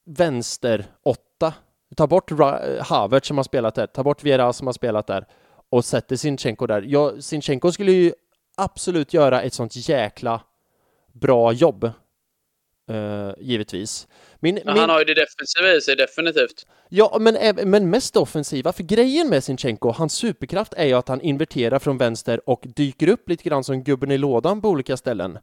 vänster 0.06 0.86
åtta. 1.04 1.54
Ta 1.96 2.08
bort 2.08 2.32
eh, 2.32 2.38
Havertz 2.82 3.28
som 3.28 3.38
har 3.38 3.44
spelat 3.44 3.76
där, 3.76 3.88
ta 3.88 4.04
bort 4.04 4.24
Vera 4.24 4.54
som 4.54 4.68
har 4.68 4.74
spelat 4.74 5.08
där 5.08 5.26
och 5.70 5.86
sätter 5.86 6.16
Sinchenko 6.16 6.68
där. 6.68 6.82
Ja, 6.82 7.12
Sinchenko 7.20 7.72
skulle 7.72 7.92
ju 7.92 8.14
absolut 8.58 9.14
göra 9.14 9.42
ett 9.42 9.54
sånt 9.54 9.90
jäkla 9.90 10.42
bra 11.14 11.52
jobb. 11.52 11.92
Uh, 12.92 13.34
givetvis. 13.38 14.08
Min, 14.40 14.56
min... 14.56 14.68
Han 14.68 14.90
har 14.90 15.00
ju 15.00 15.06
det 15.06 15.14
defensiva 15.14 15.74
i 15.78 15.82
sig, 15.82 15.96
definitivt. 15.96 16.66
Ja, 16.90 17.18
men, 17.20 17.56
men 17.70 17.90
mest 17.90 18.18
offensiva. 18.18 18.74
För 18.74 18.84
grejen 18.84 19.30
med 19.30 19.44
Sinchenko, 19.44 19.92
hans 19.92 20.14
superkraft 20.14 20.74
är 20.74 20.86
ju 20.86 20.94
att 20.94 21.08
han 21.08 21.22
inverterar 21.22 21.80
från 21.80 21.98
vänster 21.98 22.50
och 22.50 22.64
dyker 22.76 23.10
upp 23.10 23.30
lite 23.30 23.44
grann 23.44 23.64
som 23.64 23.84
gubben 23.84 24.12
i 24.12 24.18
lådan 24.18 24.62
på 24.62 24.70
olika 24.70 24.98
ställen. 24.98 25.40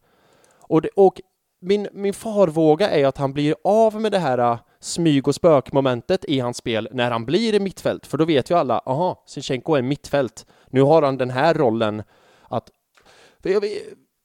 Och, 0.60 0.82
det, 0.82 0.88
och 0.96 1.20
min, 1.60 1.88
min 1.92 2.14
farvåga 2.14 2.90
är 2.90 3.06
att 3.06 3.18
han 3.18 3.32
blir 3.32 3.54
av 3.64 4.00
med 4.00 4.12
det 4.12 4.18
här 4.18 4.38
äh, 4.38 4.58
smyg 4.80 5.28
och 5.28 5.34
spökmomentet 5.34 6.24
i 6.24 6.40
hans 6.40 6.56
spel 6.56 6.88
när 6.92 7.10
han 7.10 7.24
blir 7.24 7.54
i 7.54 7.60
mittfält, 7.60 8.06
för 8.06 8.18
då 8.18 8.24
vet 8.24 8.50
ju 8.50 8.54
alla, 8.54 8.78
aha, 8.78 9.24
Sinchenko 9.26 9.74
är 9.74 9.82
mittfält. 9.82 10.46
Nu 10.66 10.82
har 10.82 11.02
han 11.02 11.18
den 11.18 11.30
här 11.30 11.54
rollen 11.54 12.02
att... 12.48 12.70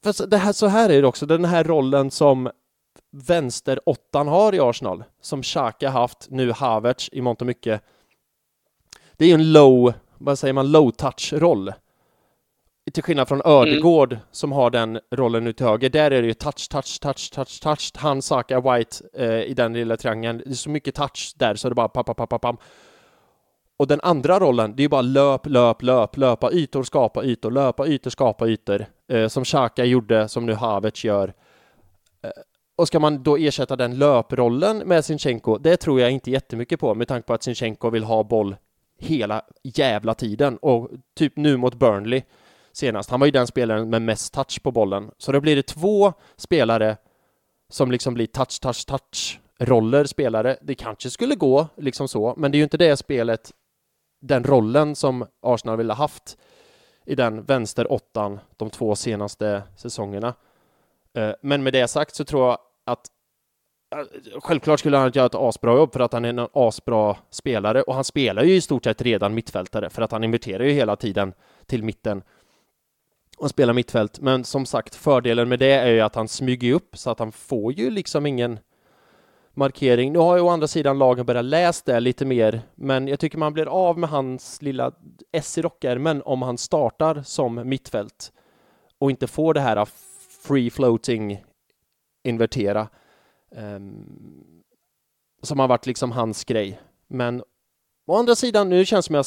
För 0.06 0.28
det 0.28 0.38
här, 0.38 0.54
så 0.54 0.68
här 0.68 0.90
är 0.90 1.02
det 1.02 1.08
också, 1.08 1.26
den 1.26 1.46
här 1.46 1.64
rollen 1.64 2.12
som 2.12 2.50
vänsteråttan 3.12 4.28
har 4.28 4.56
i 4.56 4.60
Arsenal, 4.60 5.04
som 5.22 5.44
Xhaka 5.44 5.90
haft, 5.90 6.28
nu 6.30 6.52
Havertz 6.52 7.10
i 7.12 7.22
mångt 7.22 7.42
och 7.42 7.48
mycket. 7.48 7.82
Det 9.14 9.26
är 9.26 9.30
ju 9.30 9.34
en 9.34 9.52
low, 9.52 9.94
vad 10.18 10.40
säger 10.40 10.54
man, 10.54 10.72
low 10.72 10.92
touch-roll. 10.92 11.74
Till 12.94 13.04
skillnad 13.04 13.28
från 13.28 13.42
Ödegård 13.46 14.14
mm. 14.14 14.26
som 14.32 14.52
har 14.52 14.70
den 14.70 15.00
rollen 15.12 15.44
nu 15.44 15.54
till 15.54 15.66
höger, 15.66 15.90
där 15.90 16.12
är 16.12 16.22
det 16.22 16.28
ju 16.28 16.34
touch, 16.34 16.70
touch, 16.70 17.00
touch, 17.00 17.32
touch, 17.32 17.62
touch, 17.62 17.92
han, 17.96 18.22
Saka, 18.22 18.60
White 18.60 18.98
eh, 19.14 19.42
i 19.42 19.54
den 19.54 19.74
lilla 19.74 19.98
triangeln. 19.98 20.42
Det 20.46 20.52
är 20.52 20.56
så 20.56 20.70
mycket 20.70 20.96
touch 20.96 21.34
där 21.36 21.56
så 21.56 21.70
det 21.70 21.76
bara 21.76 21.90
pam, 21.90 22.04
pam, 22.04 22.28
pam, 22.28 22.40
pam. 22.40 22.58
Och 23.78 23.88
den 23.88 24.00
andra 24.04 24.40
rollen, 24.40 24.76
det 24.76 24.82
är 24.82 24.86
ju 24.86 24.90
bara 24.90 25.02
löp, 25.02 25.46
löp, 25.46 25.82
löp, 25.82 26.18
löpa 26.18 26.52
ytor, 26.52 26.84
skapa 26.84 27.24
ytor, 27.24 27.52
löpa 27.52 27.88
ytor, 27.88 28.10
skapa 28.10 28.48
ytor. 28.48 28.86
Eh, 29.08 29.28
som 29.28 29.44
Xhaka 29.46 29.86
gjorde, 29.86 30.28
som 30.28 30.46
nu 30.46 30.54
Havertz 30.54 31.04
gör. 31.04 31.34
Eh, 32.24 32.30
och 32.76 32.88
ska 32.88 33.00
man 33.00 33.24
då 33.24 33.38
ersätta 33.38 33.76
den 33.76 33.98
löprollen 33.98 34.78
med 34.78 35.06
Sinchenko, 35.06 35.58
det 35.58 35.78
tror 35.78 36.02
jag 36.02 36.12
inte 36.12 36.32
jättemycket 36.32 36.80
på 36.80 36.96
med 36.96 37.08
tanke 37.08 37.28
på 37.28 37.34
att 37.34 37.44
Sinchenko 37.44 37.90
vill 37.90 38.04
ha 38.04 38.24
boll 38.24 38.56
hela 39.00 39.42
jävla 39.64 40.14
tiden 40.14 40.58
och 40.58 40.90
typ 41.16 41.38
nu 41.38 41.58
mot 41.58 41.76
Burnley 41.76 42.22
senast. 42.72 43.10
Han 43.10 43.20
var 43.20 43.28
ju 43.28 43.32
den 43.32 43.48
spelaren 43.48 43.90
med 43.90 44.02
mest 44.02 44.34
touch 44.34 44.64
på 44.64 44.72
bollen. 44.72 45.12
Så 45.18 45.32
då 45.32 45.42
blir 45.42 45.56
det 45.56 45.68
två 45.68 46.14
spelare 46.38 46.98
som 47.70 47.92
liksom 47.92 48.14
blir 48.14 48.28
touch, 48.28 48.60
touch, 48.62 48.86
touch 48.86 49.40
roller 49.60 50.06
spelare. 50.06 50.58
Det 50.62 50.76
kanske 50.76 51.10
skulle 51.10 51.36
gå 51.36 51.68
liksom 51.78 52.08
så, 52.08 52.34
men 52.38 52.52
det 52.52 52.56
är 52.56 52.60
ju 52.60 52.64
inte 52.64 52.78
det 52.78 52.98
spelet, 52.98 53.52
den 54.22 54.44
rollen 54.44 54.96
som 54.96 55.26
Arsenal 55.42 55.78
ville 55.78 55.94
haft 55.94 56.38
i 57.06 57.16
den 57.16 57.44
vänster 57.44 57.92
åttan 57.92 58.40
de 58.58 58.70
två 58.70 58.96
senaste 58.96 59.64
säsongerna. 59.76 60.34
Eh, 61.14 61.32
men 61.42 61.64
med 61.64 61.74
det 61.74 61.88
sagt 61.88 62.16
så 62.16 62.24
tror 62.24 62.46
jag 62.46 62.58
att 62.86 63.08
eh, 63.96 64.40
Självklart 64.40 64.80
skulle 64.80 64.98
han 64.98 65.12
göra 65.14 65.26
ett 65.26 65.36
asbra 65.36 65.76
jobb 65.76 65.94
för 65.94 66.00
att 66.00 66.14
han 66.14 66.26
är 66.26 66.30
en 66.30 66.48
asbra 66.54 67.18
spelare 67.30 67.82
och 67.82 67.96
han 67.96 68.04
spelar 68.04 68.44
ju 68.44 68.56
i 68.56 68.62
stort 68.62 68.84
sett 68.84 69.02
redan 69.02 69.34
mittfältare 69.34 69.90
för 69.90 70.02
att 70.02 70.12
han 70.12 70.24
inverterar 70.24 70.64
ju 70.64 70.72
hela 70.72 70.96
tiden 70.96 71.34
till 71.66 71.84
mitten 71.84 72.24
och 73.38 73.50
spelar 73.50 73.74
mittfält. 73.74 74.20
Men 74.20 74.44
som 74.44 74.66
sagt, 74.66 74.96
fördelen 74.96 75.50
med 75.50 75.60
det 75.60 75.74
är 75.74 75.92
ju 75.92 76.02
att 76.02 76.16
han 76.16 76.28
smyger 76.28 76.74
upp 76.74 76.98
så 76.98 77.10
att 77.10 77.20
han 77.20 77.32
får 77.32 77.74
ju 77.74 77.90
liksom 77.90 78.26
ingen 78.26 78.60
markering. 79.56 80.14
Nu 80.14 80.20
har 80.20 80.36
ju 80.36 80.42
å 80.42 80.50
andra 80.50 80.68
sidan 80.68 80.98
lagen 80.98 81.26
börjat 81.26 81.46
läsa 81.46 81.82
det 81.86 82.00
lite 82.00 82.26
mer, 82.26 82.62
men 82.76 83.08
jag 83.08 83.20
tycker 83.20 83.38
man 83.38 83.54
blir 83.54 83.66
av 83.66 84.00
med 84.00 84.10
hans 84.10 84.62
lilla 84.62 84.92
S 85.32 85.58
i 85.58 85.62
rockärmen 85.62 86.22
om 86.26 86.42
han 86.42 86.58
startar 86.58 87.22
som 87.22 87.70
mittfält 87.70 88.32
och 89.00 89.10
inte 89.10 89.28
får 89.28 89.54
det 89.54 89.60
här 89.60 89.88
free 90.44 90.70
floating 90.70 91.44
invertera 92.24 92.88
um, 93.52 94.64
som 95.42 95.60
har 95.60 95.68
varit 95.68 95.86
liksom 95.86 96.12
hans 96.12 96.44
grej. 96.44 96.80
Men 97.08 97.44
Å 98.08 98.16
andra 98.16 98.36
sidan, 98.36 98.70
nu 98.70 98.86
känns 98.86 99.06
det 99.06 99.08
som 99.08 99.16
jag 99.16 99.26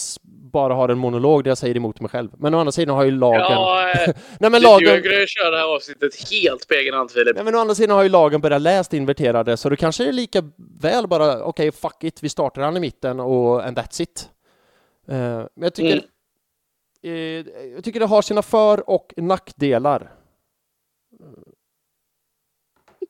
bara 0.52 0.74
har 0.74 0.88
en 0.88 0.98
monolog 0.98 1.44
där 1.44 1.50
jag 1.50 1.58
säger 1.58 1.76
emot 1.76 2.00
mig 2.00 2.10
själv. 2.10 2.30
Men 2.38 2.54
å 2.54 2.58
andra 2.58 2.72
sidan 2.72 2.96
har 2.96 3.04
ju 3.04 3.10
lagen... 3.10 3.40
Ja, 3.40 3.92
Nej, 4.40 4.50
men 4.50 4.62
lagen... 4.62 5.02
Du 5.02 5.24
köra 5.28 5.50
det 5.50 5.56
här 5.56 5.74
avsnittet 5.74 6.30
helt 6.30 6.68
på 6.68 6.74
egen 6.74 6.94
hand, 6.94 7.10
Filip. 7.10 7.36
Nej, 7.36 7.44
men 7.44 7.54
å 7.54 7.58
andra 7.58 7.74
sidan 7.74 7.96
har 7.96 8.02
ju 8.02 8.08
lagen 8.08 8.40
börjat 8.40 8.62
läst 8.62 8.92
inverterade, 8.92 9.56
så 9.56 9.68
det 9.68 9.76
kanske 9.76 10.08
är 10.08 10.12
lika 10.12 10.42
väl 10.80 11.06
bara, 11.06 11.42
okej, 11.42 11.68
okay, 11.68 11.72
fuck 11.72 12.04
it, 12.04 12.22
vi 12.22 12.28
startar 12.28 12.62
han 12.62 12.76
i 12.76 12.80
mitten 12.80 13.20
och 13.20 13.66
and 13.66 13.78
that's 13.78 14.02
it. 14.02 14.28
Uh, 15.08 15.14
men 15.14 15.48
jag 15.54 15.74
tycker... 15.74 15.92
Mm. 15.92 16.04
Uh, 17.04 17.46
jag 17.74 17.84
tycker 17.84 18.00
det 18.00 18.06
har 18.06 18.22
sina 18.22 18.42
för 18.42 18.90
och 18.90 19.14
nackdelar. 19.16 20.12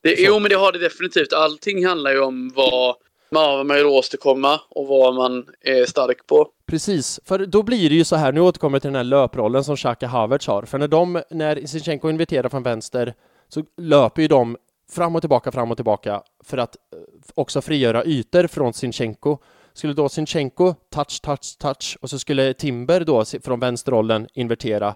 Det, 0.02 0.14
jo, 0.18 0.38
men 0.38 0.48
det 0.48 0.56
har 0.56 0.72
det 0.72 0.78
definitivt. 0.78 1.32
Allting 1.32 1.86
handlar 1.86 2.10
ju 2.10 2.20
om 2.20 2.52
vad 2.54 2.96
vad 3.30 3.66
man 3.66 3.76
vill 3.76 3.86
åstadkomma 3.86 4.60
och 4.68 4.86
vad 4.86 5.14
man 5.14 5.46
är 5.60 5.86
stark 5.86 6.26
på. 6.26 6.48
Precis, 6.66 7.20
för 7.24 7.46
då 7.46 7.62
blir 7.62 7.90
det 7.90 7.94
ju 7.96 8.04
så 8.04 8.16
här, 8.16 8.32
nu 8.32 8.40
återkommer 8.40 8.76
jag 8.76 8.82
till 8.82 8.88
den 8.88 8.96
här 8.96 9.04
löprollen 9.04 9.64
som 9.64 9.76
Xhaka 9.76 10.06
Havertz 10.06 10.46
har, 10.46 10.62
för 10.62 10.78
när 10.78 10.88
de, 10.88 11.22
när 11.30 11.66
Sinchenko 11.66 12.10
inviterar 12.10 12.48
från 12.48 12.62
vänster 12.62 13.14
så 13.48 13.62
löper 13.76 14.22
ju 14.22 14.28
de 14.28 14.56
fram 14.90 15.16
och 15.16 15.22
tillbaka, 15.22 15.52
fram 15.52 15.70
och 15.70 15.76
tillbaka 15.76 16.22
för 16.44 16.58
att 16.58 16.76
eh, 16.76 16.98
också 17.34 17.60
frigöra 17.60 18.04
ytor 18.04 18.46
från 18.46 18.72
Sinchenko. 18.72 19.38
Skulle 19.72 19.92
då 19.92 20.08
Sinchenko 20.08 20.74
touch, 20.94 21.20
touch, 21.22 21.58
touch 21.58 21.98
och 22.00 22.10
så 22.10 22.18
skulle 22.18 22.54
Timber 22.54 23.00
då 23.00 23.24
från 23.24 23.60
vänsterrollen 23.60 24.28
invertera 24.34 24.94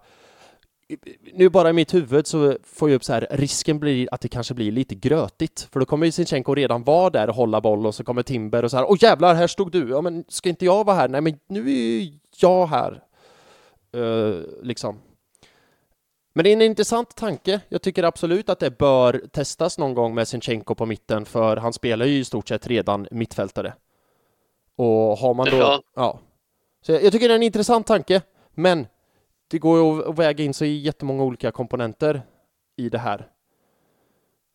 nu 1.32 1.48
bara 1.48 1.70
i 1.70 1.72
mitt 1.72 1.94
huvud 1.94 2.26
så 2.26 2.56
får 2.64 2.90
jag 2.90 2.96
upp 2.96 3.04
så 3.04 3.12
här, 3.12 3.26
risken 3.30 3.78
blir 3.78 4.08
att 4.12 4.20
det 4.20 4.28
kanske 4.28 4.54
blir 4.54 4.72
lite 4.72 4.94
grötigt, 4.94 5.68
för 5.72 5.80
då 5.80 5.86
kommer 5.86 6.06
ju 6.06 6.12
Sinchenko 6.12 6.54
redan 6.54 6.84
vara 6.84 7.10
där 7.10 7.28
och 7.28 7.34
hålla 7.34 7.60
boll 7.60 7.86
och 7.86 7.94
så 7.94 8.04
kommer 8.04 8.22
Timber 8.22 8.62
och 8.62 8.70
så 8.70 8.76
här, 8.76 8.90
åh 8.90 8.96
jävlar, 9.00 9.34
här 9.34 9.46
stod 9.46 9.72
du, 9.72 9.88
ja 9.88 10.00
men 10.00 10.24
ska 10.28 10.48
inte 10.48 10.64
jag 10.64 10.84
vara 10.84 10.96
här? 10.96 11.08
Nej 11.08 11.20
men 11.20 11.38
nu 11.48 11.60
är 11.60 12.00
ju 12.00 12.12
jag 12.40 12.66
här. 12.66 13.02
Uh, 13.96 14.42
liksom. 14.62 14.98
Men 16.32 16.44
det 16.44 16.50
är 16.50 16.52
en 16.52 16.62
intressant 16.62 17.16
tanke. 17.16 17.60
Jag 17.68 17.82
tycker 17.82 18.02
absolut 18.02 18.48
att 18.48 18.58
det 18.58 18.78
bör 18.78 19.22
testas 19.32 19.78
någon 19.78 19.94
gång 19.94 20.14
med 20.14 20.28
Sinchenko 20.28 20.74
på 20.74 20.86
mitten, 20.86 21.24
för 21.24 21.56
han 21.56 21.72
spelar 21.72 22.06
ju 22.06 22.18
i 22.18 22.24
stort 22.24 22.48
sett 22.48 22.66
redan 22.66 23.08
mittfältare. 23.10 23.74
Och 24.76 25.18
har 25.18 25.34
man 25.34 25.50
då... 25.50 25.56
Ja. 25.56 25.82
ja. 25.96 26.18
Så 26.82 26.92
jag, 26.92 27.04
jag 27.04 27.12
tycker 27.12 27.28
det 27.28 27.34
är 27.34 27.36
en 27.36 27.42
intressant 27.42 27.86
tanke, 27.86 28.22
men 28.54 28.86
det 29.52 29.58
går 29.58 29.78
ju 29.78 30.10
att 30.10 30.18
väga 30.18 30.44
in 30.44 30.54
så 30.54 30.64
jättemånga 30.64 31.22
olika 31.22 31.50
komponenter 31.50 32.22
i 32.76 32.88
det 32.88 32.98
här. 32.98 33.26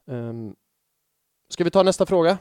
Um, 0.08 0.56
ska 1.50 1.64
vi 1.64 1.72
ta 1.72 1.84
nästa 1.84 2.06
fråga? 2.06 2.38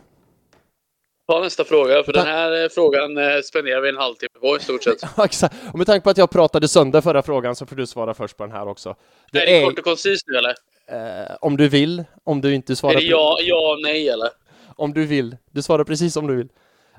Ta 1.26 1.40
nästa 1.40 1.64
fråga, 1.64 2.02
för 2.02 2.12
den 2.12 2.26
här 2.26 2.62
eh, 2.62 2.68
frågan 2.68 3.18
eh, 3.18 3.40
spenderar 3.44 3.80
vi 3.80 3.88
en 3.88 3.96
halvtimme 3.96 4.40
på 4.40 4.56
i 4.56 4.60
stort 4.60 4.82
sett. 4.82 5.18
exakt. 5.24 5.54
Och 5.72 5.78
med 5.78 5.86
tanke 5.86 6.04
på 6.04 6.10
att 6.10 6.18
jag 6.18 6.30
pratade 6.30 6.68
sönder 6.68 7.00
förra 7.00 7.22
frågan 7.22 7.56
så 7.56 7.66
får 7.66 7.76
du 7.76 7.86
svara 7.86 8.14
först 8.14 8.36
på 8.36 8.44
den 8.44 8.52
här 8.52 8.68
också. 8.68 8.96
Det 9.32 9.38
är 9.38 9.46
det 9.46 9.62
är 9.62 9.64
kort 9.64 9.78
och 9.78 9.84
koncist 9.84 10.24
nu 10.26 10.36
eller? 10.38 10.54
Eh, 10.86 11.36
om 11.40 11.56
du 11.56 11.68
vill, 11.68 12.04
om 12.24 12.40
du 12.40 12.54
inte 12.54 12.76
svarar... 12.76 12.94
Är 12.94 13.00
det 13.00 13.06
ja, 13.06 13.38
ja, 13.40 13.78
nej 13.82 14.08
eller? 14.08 14.28
Om 14.76 14.92
du 14.92 15.06
vill. 15.06 15.36
Du 15.50 15.62
svarar 15.62 15.84
precis 15.84 16.14
som 16.14 16.26
du 16.26 16.36
vill. 16.36 16.48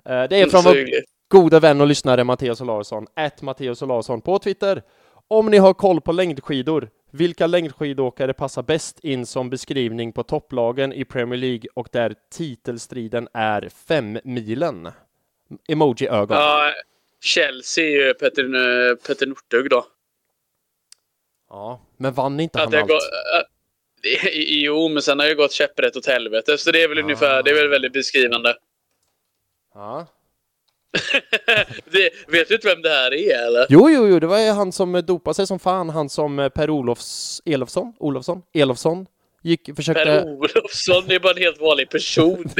Eh, 0.05 0.23
det 0.29 0.41
är 0.41 0.49
från 0.49 0.63
vår 0.63 0.87
goda 1.27 1.59
vän 1.59 1.81
och 1.81 1.87
lyssnare 1.87 2.23
Matteus 2.23 2.61
Olausson, 2.61 3.07
ett 3.15 3.41
Matteus 3.41 3.81
Olausson 3.81 4.21
på 4.21 4.39
Twitter. 4.39 4.83
Om 5.27 5.45
ni 5.45 5.57
har 5.57 5.73
koll 5.73 6.01
på 6.01 6.11
längdskidor, 6.11 6.89
vilka 7.11 7.47
längdskidåkare 7.47 8.33
passar 8.33 8.63
bäst 8.63 8.99
in 8.99 9.25
som 9.25 9.49
beskrivning 9.49 10.13
på 10.13 10.23
topplagen 10.23 10.93
i 10.93 11.05
Premier 11.05 11.39
League 11.39 11.65
och 11.73 11.89
där 11.91 12.15
titelstriden 12.31 13.27
är 13.33 13.69
fem 13.87 14.19
milen? 14.23 14.91
Emoji-ögon. 15.67 16.37
Ja, 16.37 16.73
Chelsea 17.21 17.85
är 17.85 17.89
ju 17.89 18.13
Petter, 18.13 18.95
Petter 18.95 19.27
Northug 19.27 19.69
då. 19.69 19.85
Ja, 21.49 21.81
men 21.97 22.13
vann 22.13 22.39
inte 22.39 22.59
han 22.59 22.75
allt? 22.75 22.87
Går, 22.87 22.95
äh, 22.95 24.29
jo, 24.33 24.89
men 24.89 25.01
sen 25.01 25.19
har 25.19 25.27
det 25.27 25.35
gått 25.35 25.51
käpprätt 25.51 25.95
åt 25.95 26.05
helvete, 26.05 26.57
så 26.57 26.71
det 26.71 26.83
är 26.83 26.87
väl 26.87 26.97
ah. 26.97 27.01
ungefär, 27.01 27.43
det 27.43 27.51
är 27.51 27.55
väl 27.55 27.69
väldigt 27.69 27.93
beskrivande. 27.93 28.57
Ja, 29.73 30.07
det, 31.91 32.09
vet 32.27 32.47
du 32.47 32.55
inte 32.55 32.67
vem 32.67 32.81
det 32.81 32.89
här 32.89 33.13
är 33.13 33.47
eller? 33.47 33.65
Jo, 33.69 33.89
jo, 33.89 34.07
jo, 34.07 34.19
det 34.19 34.27
var 34.27 34.39
ju 34.39 34.51
han 34.51 34.71
som 34.71 35.03
dopade 35.05 35.33
sig 35.33 35.47
som 35.47 35.59
fan, 35.59 35.89
han 35.89 36.09
som 36.09 36.39
eh, 36.39 36.49
Per 36.49 36.69
Olofs, 36.69 37.41
Elofsson, 37.45 37.93
Olofsson, 37.99 38.41
Elofsson 38.53 39.05
gick, 39.43 39.75
försökte... 39.75 40.03
Per 40.03 40.23
Olofsson, 40.23 41.03
det 41.07 41.15
är 41.15 41.19
bara 41.19 41.33
en 41.33 41.37
helt 41.37 41.61
vanlig 41.61 41.89
person 41.89 42.49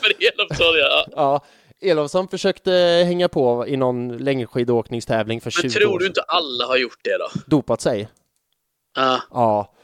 för 0.00 0.12
Elofsson, 0.18 0.74
ja. 0.78 1.06
ja. 1.16 1.44
Elofsson 1.80 2.28
försökte 2.28 2.70
hänga 3.06 3.28
på 3.28 3.66
i 3.66 3.76
någon 3.76 4.16
längdskidåkningstävling 4.16 5.40
för 5.40 5.50
20 5.50 5.58
år 5.58 5.70
sedan. 5.70 5.82
Men 5.82 5.88
tror 5.88 5.98
du 5.98 6.06
inte 6.06 6.20
alla 6.20 6.66
har 6.66 6.76
gjort 6.76 6.98
det 7.02 7.18
då? 7.18 7.40
Dopat 7.46 7.80
sig? 7.80 8.08
Ja. 8.96 9.20
Ja. 9.30 9.74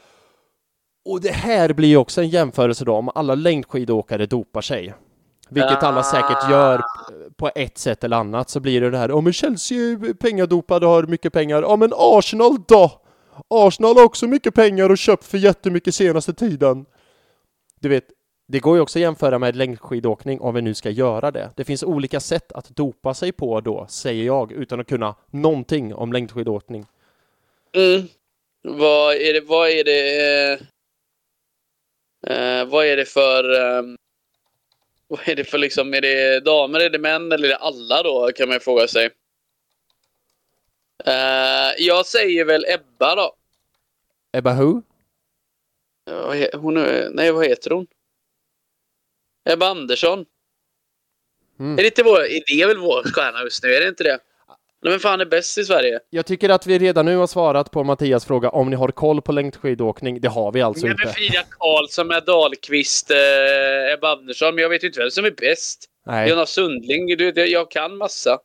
Och 1.05 1.21
det 1.21 1.31
här 1.31 1.73
blir 1.73 1.89
ju 1.89 1.97
också 1.97 2.21
en 2.21 2.29
jämförelse 2.29 2.85
då 2.85 2.95
om 2.95 3.09
alla 3.15 3.35
längdskidåkare 3.35 4.25
dopar 4.25 4.61
sig. 4.61 4.93
Vilket 5.53 5.83
alla 5.83 6.03
säkert 6.03 6.49
gör 6.49 6.81
på 7.35 7.51
ett 7.55 7.77
sätt 7.77 8.03
eller 8.03 8.17
annat 8.17 8.49
så 8.49 8.59
blir 8.59 8.81
det 8.81 8.89
det 8.89 8.97
här, 8.97 9.09
ja 9.09 9.21
men 9.21 9.33
Chelsea 9.33 9.77
är 9.77 10.13
pengadopade 10.13 10.85
och 10.85 10.91
har 10.91 11.03
mycket 11.03 11.33
pengar, 11.33 11.61
ja 11.61 11.75
men 11.75 11.91
Arsenal 11.95 12.57
då? 12.67 12.91
Arsenal 13.47 13.95
har 13.95 14.03
också 14.03 14.27
mycket 14.27 14.53
pengar 14.55 14.89
och 14.89 14.97
köpt 14.97 15.25
för 15.25 15.37
jättemycket 15.37 15.95
senaste 15.95 16.33
tiden. 16.33 16.85
Du 17.79 17.89
vet, 17.89 18.03
det 18.47 18.59
går 18.59 18.75
ju 18.75 18.81
också 18.81 18.99
att 18.99 19.01
jämföra 19.01 19.39
med 19.39 19.55
längdskidåkning 19.55 20.41
om 20.41 20.55
vi 20.55 20.61
nu 20.61 20.73
ska 20.73 20.89
göra 20.89 21.31
det. 21.31 21.49
Det 21.55 21.63
finns 21.63 21.83
olika 21.83 22.19
sätt 22.19 22.51
att 22.51 22.69
dopa 22.69 23.13
sig 23.13 23.31
på 23.31 23.61
då, 23.61 23.85
säger 23.89 24.25
jag, 24.25 24.51
utan 24.51 24.79
att 24.79 24.87
kunna 24.87 25.15
någonting 25.31 25.95
om 25.95 26.13
längdskidåkning. 26.13 26.85
Mm. 27.75 28.07
Vad 28.63 29.15
är 29.15 29.33
det, 29.33 29.41
vad 29.41 29.69
är 29.69 29.83
det, 29.83 30.53
eh, 32.27 32.65
vad 32.65 32.85
är 32.85 32.97
det 32.97 33.05
för, 33.05 33.53
eh, 33.53 33.83
vad 35.11 35.29
är 35.29 35.35
det 35.35 35.43
för 35.43 35.57
liksom, 35.57 35.93
är 35.93 36.01
det 36.01 36.39
damer, 36.39 36.79
är 36.79 36.89
det 36.89 36.99
män 36.99 37.31
eller 37.31 37.45
är 37.45 37.49
det 37.49 37.55
alla 37.55 38.03
då, 38.03 38.31
kan 38.35 38.49
man 38.49 38.59
fråga 38.59 38.87
sig. 38.87 39.09
Eh, 41.05 41.71
jag 41.77 42.05
säger 42.05 42.45
väl 42.45 42.65
Ebba 42.67 43.15
då. 43.15 43.35
Ebba 44.33 44.53
who? 44.53 44.81
Hon 46.53 46.77
är, 46.77 47.09
nej, 47.09 47.31
vad 47.31 47.47
heter 47.47 47.69
hon? 47.69 47.87
Ebba 49.49 49.67
Andersson. 49.67 50.25
Mm. 51.59 51.73
Är, 51.73 51.77
det 51.77 51.85
inte 51.87 52.03
vår, 52.03 52.25
är 52.25 52.57
det 52.57 52.65
väl 52.65 52.77
vår 52.77 53.03
stjärna 53.03 53.43
just 53.43 53.63
nu? 53.63 53.73
Är 53.73 53.81
det 53.81 53.87
inte 53.87 54.03
det? 54.03 54.19
Men 54.81 54.91
vem 54.91 54.99
fan 54.99 55.21
är 55.21 55.25
bäst 55.25 55.57
i 55.57 55.63
Sverige? 55.63 55.99
Jag 56.09 56.25
tycker 56.25 56.49
att 56.49 56.67
vi 56.67 56.79
redan 56.79 57.05
nu 57.05 57.15
har 57.15 57.27
svarat 57.27 57.71
på 57.71 57.83
Mattias 57.83 58.25
fråga 58.25 58.49
om 58.49 58.69
ni 58.69 58.75
har 58.75 58.87
koll 58.87 59.21
på 59.21 59.31
längdskidåkning. 59.31 60.21
Det 60.21 60.27
har 60.27 60.51
vi 60.51 60.61
alltså 60.61 60.85
Nej, 60.85 60.91
inte. 60.91 61.05
Med 61.05 61.15
Frida 61.15 61.43
Karlsson, 61.49 62.07
med 62.07 62.23
Dahlqvist, 62.25 63.11
eh, 63.11 63.93
Ebba 63.93 64.11
Andersson. 64.11 64.55
Men 64.55 64.61
jag 64.61 64.69
vet 64.69 64.83
inte 64.83 64.99
vem 64.99 65.11
som 65.11 65.25
är 65.25 65.31
bäst. 65.31 65.85
Nej. 66.05 66.29
Jonas 66.29 66.51
Sundling. 66.51 67.17
Du, 67.17 67.31
det, 67.31 67.45
jag 67.45 67.71
kan 67.71 67.97
massa. 67.97 68.39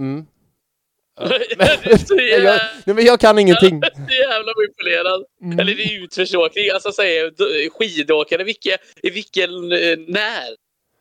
Mm. 0.00 0.26
jag, 2.42 2.60
men 2.96 3.04
jag 3.04 3.20
kan 3.20 3.38
ingenting. 3.38 3.82
så 4.08 4.14
jävla 4.14 4.52
imponerad. 4.68 5.24
Mm. 5.42 5.58
Eller 5.58 5.74
det 5.74 5.82
är 5.82 6.04
utförsåkning. 6.04 6.70
Alltså 6.70 6.92
säger 6.92 7.32
skidåkare. 7.70 8.44
Vilka, 8.44 8.76
vilken, 9.02 9.72
eh, 9.72 9.98
när? 10.08 10.48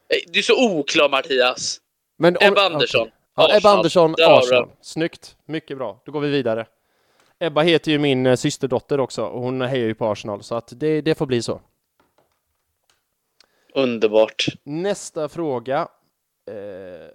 Eh, 0.09 0.19
du 0.27 0.39
är 0.39 0.43
så 0.43 0.65
oklar 0.79 1.09
Mattias. 1.09 1.79
Men, 2.17 2.37
Ebba 2.41 2.65
Andersson. 2.65 3.01
Okay. 3.01 3.14
Ja, 3.35 3.57
Ebba 3.57 3.69
Andersson, 3.69 4.15
Arsenal. 4.19 4.69
Snyggt. 4.81 5.35
Mycket 5.45 5.77
bra. 5.77 6.01
Då 6.05 6.11
går 6.11 6.19
vi 6.19 6.29
vidare. 6.29 6.65
Ebba 7.39 7.61
heter 7.61 7.91
ju 7.91 7.99
min 7.99 8.25
eh, 8.25 8.35
systerdotter 8.35 8.99
också 8.99 9.23
och 9.23 9.41
hon 9.41 9.61
hejar 9.61 9.85
ju 9.85 9.95
på 9.95 10.05
Arsenal 10.05 10.43
så 10.43 10.55
att 10.55 10.73
det, 10.75 11.01
det 11.01 11.15
får 11.15 11.25
bli 11.25 11.41
så. 11.41 11.61
Underbart. 13.73 14.45
Nästa 14.63 15.29
fråga. 15.29 15.87
Eh... 16.51 17.07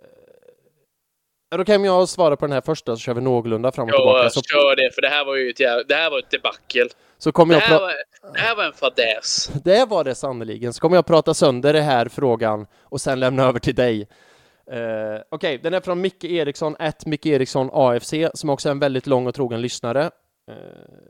Då 1.56 1.64
kan 1.64 1.84
jag 1.84 2.08
svara 2.08 2.36
på 2.36 2.46
den 2.46 2.52
här 2.52 2.60
första 2.60 2.96
så 2.96 3.00
kör 3.00 3.14
vi 3.14 3.20
någorlunda 3.20 3.72
fram 3.72 3.84
och 3.84 3.94
ja, 3.94 3.96
tillbaka. 3.96 4.30
Så... 4.30 4.42
kör 4.42 4.76
det 4.76 4.94
för 4.94 5.02
det 5.02 5.08
här 5.08 5.24
var 5.24 5.36
ju 5.36 5.50
ett, 5.50 5.60
jävla... 5.60 5.84
det 5.84 5.94
här 5.94 6.10
var 6.10 6.18
ett 6.18 6.30
debacle. 6.30 6.88
Så 7.18 7.32
kommer 7.32 7.54
det, 7.54 7.60
jag 7.60 7.68
här 7.68 7.80
var... 7.80 7.94
det 8.32 8.40
här 8.40 8.56
var 8.56 8.64
en 8.64 8.72
fadäs. 8.72 9.50
Det 9.64 9.88
var 9.88 10.04
det 10.04 10.14
sannerligen. 10.14 10.72
Så 10.72 10.80
kommer 10.80 10.96
jag 10.96 11.06
prata 11.06 11.34
sönder 11.34 11.72
det 11.72 11.80
här 11.80 12.08
frågan 12.08 12.66
och 12.82 13.00
sen 13.00 13.20
lämna 13.20 13.42
över 13.42 13.58
till 13.58 13.74
dig. 13.74 14.08
Uh, 14.72 14.76
Okej, 14.76 15.22
okay, 15.30 15.58
den 15.58 15.74
är 15.74 15.80
från 15.80 16.00
Micke 16.00 16.24
Eriksson, 16.24 16.76
ett 16.78 17.06
Micke 17.06 17.26
Eriksson 17.26 17.70
AFC, 17.72 18.14
som 18.34 18.50
också 18.50 18.68
är 18.68 18.70
en 18.70 18.78
väldigt 18.78 19.06
lång 19.06 19.26
och 19.26 19.34
trogen 19.34 19.60
lyssnare. 19.60 20.04
Uh, 20.50 20.54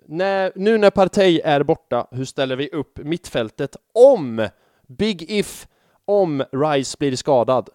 när, 0.08 0.52
nu 0.54 0.78
när 0.78 0.90
Partey 0.90 1.40
är 1.44 1.62
borta, 1.62 2.06
hur 2.10 2.24
ställer 2.24 2.56
vi 2.56 2.68
upp 2.68 2.98
mittfältet 2.98 3.76
om, 3.94 4.48
big 4.88 5.30
if, 5.30 5.66
om 6.04 6.44
Rice 6.52 6.96
blir 6.98 7.16
skadad? 7.16 7.68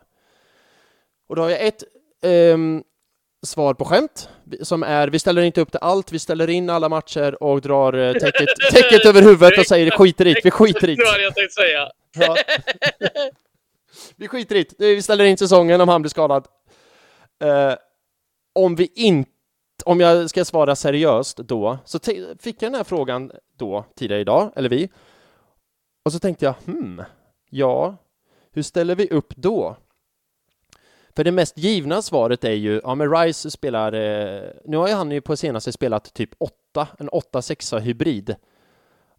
Och 1.29 1.35
då 1.35 1.41
har 1.41 1.49
jag 1.49 1.67
ett 1.67 1.83
um, 2.53 2.83
svar 3.45 3.73
på 3.73 3.85
skämt, 3.85 4.29
som 4.61 4.83
är 4.83 5.07
vi 5.07 5.19
ställer 5.19 5.41
inte 5.41 5.61
upp 5.61 5.71
till 5.71 5.79
allt, 5.81 6.11
vi 6.11 6.19
ställer 6.19 6.49
in 6.49 6.69
alla 6.69 6.89
matcher 6.89 7.43
och 7.43 7.61
drar 7.61 7.95
uh, 7.95 8.13
täcket, 8.13 8.47
täcket 8.71 9.05
över 9.05 9.21
huvudet 9.21 9.59
och 9.59 9.65
säger 9.65 9.91
skiter 9.91 10.27
i 10.27 10.35
vi 10.43 10.51
skiter 10.51 10.89
i 10.89 10.95
det. 10.95 11.03
var 11.03 11.17
det 11.17 11.23
jag 11.23 11.35
tänkte 11.35 11.53
säga. 11.53 11.89
Vi 14.15 14.27
skiter 14.27 14.55
i 14.55 14.65
det. 14.77 14.95
Vi 14.95 15.01
ställer 15.01 15.25
in 15.25 15.37
säsongen 15.37 15.81
om 15.81 15.89
han 15.89 16.01
blir 16.01 16.09
skadad. 16.09 16.47
Uh, 17.43 17.75
om 18.53 18.75
vi 18.75 18.91
inte 18.95 19.31
om 19.85 19.99
jag 19.99 20.29
ska 20.29 20.45
svara 20.45 20.75
seriöst 20.75 21.37
då, 21.37 21.77
så 21.85 21.99
fick 22.39 22.61
jag 22.61 22.71
den 22.71 22.75
här 22.75 22.83
frågan 22.83 23.31
då, 23.57 23.85
tidigare 23.95 24.21
idag, 24.21 24.51
eller 24.55 24.69
vi. 24.69 24.89
Och 26.05 26.11
så 26.11 26.19
tänkte 26.19 26.45
jag, 26.45 26.55
hmm, 26.65 27.01
ja, 27.49 27.95
hur 28.51 28.61
ställer 28.61 28.95
vi 28.95 29.09
upp 29.09 29.35
då? 29.35 29.75
För 31.15 31.23
det 31.23 31.31
mest 31.31 31.57
givna 31.57 32.01
svaret 32.01 32.43
är 32.43 32.51
ju, 32.51 32.81
ja 32.83 32.95
men 32.95 33.11
Rice 33.11 33.51
spelar, 33.51 33.93
eh, 33.93 34.49
nu 34.65 34.77
har 34.77 34.87
ju 34.87 34.93
han 34.93 35.11
ju 35.11 35.21
på 35.21 35.37
senaste 35.37 35.71
spelat 35.71 36.13
typ 36.13 36.29
8, 36.37 36.87
en 36.99 37.09
8-6 37.09 37.79
hybrid. 37.79 38.35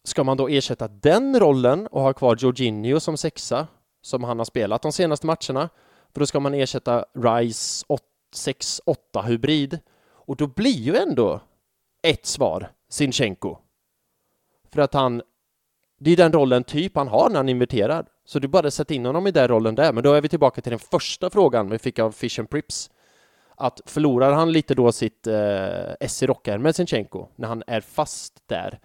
Ska 0.05 0.25
man 0.25 0.37
då 0.37 0.49
ersätta 0.49 0.89
den 0.89 1.41
rollen 1.41 1.87
och 1.87 2.03
ha 2.03 2.13
kvar 2.13 2.37
Jorginho 2.39 3.01
som 3.01 3.17
sexa, 3.17 3.67
som 4.07 4.25
han 4.25 4.39
har 4.39 4.45
spelat 4.45 4.83
de 4.83 4.93
senaste 4.93 5.27
matcherna, 5.27 5.69
för 6.13 6.21
då 6.21 6.27
ska 6.27 6.41
man 6.41 6.55
ersätta 6.55 7.05
Rice 7.15 7.85
6-8 8.35 9.23
hybrid. 9.23 9.79
Och 10.09 10.37
då 10.37 10.47
blir 10.47 10.71
ju 10.71 10.97
ändå 10.97 11.41
ett 12.03 12.27
svar 12.27 12.73
Sinchenko. 12.89 13.57
För 14.73 14.83
att 14.83 14.95
han, 14.95 15.23
det 15.99 16.11
är 16.11 16.17
den 16.17 16.33
rollen 16.33 16.65
typ 16.65 16.97
han 16.97 17.09
har 17.09 17.29
när 17.29 17.37
han 17.37 17.49
inverterar. 17.49 18.07
Så 18.25 18.39
du 18.39 18.49
bara 18.49 18.71
sätter 18.71 18.95
in 18.95 19.07
honom 19.07 19.27
i 19.27 19.31
den 19.31 19.49
rollen 19.49 19.75
där. 19.75 19.93
Men 19.93 20.03
då 20.03 20.13
är 20.13 20.21
vi 20.21 20.29
tillbaka 20.29 20.61
till 20.61 20.71
den 20.71 20.79
första 20.79 21.31
frågan 21.31 21.71
vi 21.71 21.79
fick 21.79 21.99
av 21.99 22.13
Fish 22.13 22.39
and 22.39 22.51
Prips. 22.51 22.91
Att 23.55 23.81
förlorar 23.87 24.33
han 24.33 24.53
lite 24.53 24.75
då 24.75 24.93
sitt 24.93 25.27
eh, 25.27 25.93
S 26.01 26.23
i 26.23 26.27
rockar 26.27 26.59
med 26.59 26.77
Sinchenko 26.77 27.27
när 27.37 27.49
han 27.49 27.63
är 27.67 27.81
fast 27.81 28.43
där? 28.47 28.81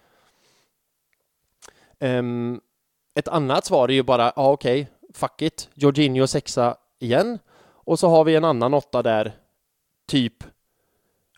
Um, 1.99 2.61
ett 3.15 3.28
annat 3.28 3.65
svar 3.65 3.89
är 3.89 3.93
ju 3.93 4.03
bara, 4.03 4.24
ja 4.24 4.34
ah, 4.36 4.51
okej, 4.51 4.82
okay, 4.82 5.01
fuck 5.14 5.41
it, 5.41 5.70
Jorginho 5.74 6.28
sexa 6.28 6.76
igen. 6.99 7.39
Och 7.84 7.99
så 7.99 8.09
har 8.09 8.24
vi 8.24 8.36
en 8.36 8.45
annan 8.45 8.74
åtta 8.74 9.01
där, 9.01 9.32
typ 10.07 10.43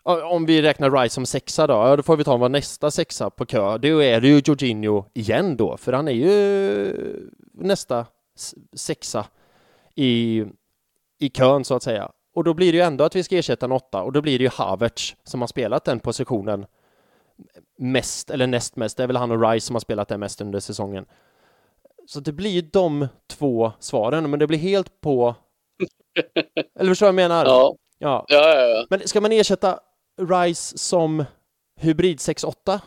om 0.04 0.46
vi 0.46 0.62
räknar 0.62 0.90
Rice 0.90 1.14
som 1.14 1.26
sexa 1.26 1.66
då, 1.66 1.74
ja, 1.74 1.96
då 1.96 2.02
får 2.02 2.16
vi 2.16 2.24
ta 2.24 2.36
vår 2.36 2.48
nästa 2.48 2.90
sexa 2.90 3.30
på 3.30 3.46
kö. 3.46 3.78
Då 3.78 4.02
är 4.02 4.20
det 4.20 4.28
ju 4.28 4.42
Jorginho 4.44 5.04
igen 5.14 5.56
då, 5.56 5.76
för 5.76 5.92
han 5.92 6.08
är 6.08 6.12
ju 6.12 7.30
nästa 7.52 8.06
sexa 8.72 9.26
i, 9.94 10.44
i 11.18 11.28
kön 11.28 11.64
så 11.64 11.74
att 11.74 11.82
säga. 11.82 12.10
Och 12.34 12.44
då 12.44 12.54
blir 12.54 12.72
det 12.72 12.78
ju 12.78 12.84
ändå 12.84 13.04
att 13.04 13.16
vi 13.16 13.22
ska 13.22 13.36
ersätta 13.36 13.66
en 13.66 13.72
åtta 13.72 14.02
och 14.02 14.12
då 14.12 14.20
blir 14.20 14.38
det 14.38 14.44
ju 14.44 14.50
Havertz 14.50 15.16
som 15.24 15.40
har 15.40 15.48
spelat 15.48 15.84
den 15.84 16.00
positionen 16.00 16.66
mest, 17.78 18.30
eller 18.30 18.46
näst 18.46 18.76
mest. 18.76 18.96
Det 18.96 19.02
är 19.02 19.06
väl 19.06 19.16
han 19.16 19.30
och 19.30 19.50
Rice 19.50 19.66
som 19.66 19.74
har 19.74 19.80
spelat 19.80 20.08
den 20.08 20.20
mest 20.20 20.40
under 20.40 20.60
säsongen. 20.60 21.06
Så 22.06 22.20
det 22.20 22.32
blir 22.32 22.50
ju 22.50 22.60
de 22.60 23.08
två 23.26 23.72
svaren, 23.78 24.30
men 24.30 24.38
det 24.38 24.46
blir 24.46 24.58
helt 24.58 25.00
på... 25.00 25.34
Eller 26.78 26.90
förstår 26.90 27.06
du 27.06 27.12
vad 27.12 27.22
jag 27.22 27.28
menar? 27.28 27.44
Ja. 27.44 27.76
Ja. 27.98 28.24
Ja, 28.28 28.48
ja, 28.48 28.68
ja. 28.68 28.86
Men 28.90 29.08
ska 29.08 29.20
man 29.20 29.32
ersätta 29.32 29.80
Rice 30.16 30.78
som 30.78 31.24
hybrid 31.76 32.18
6-8, 32.18 32.80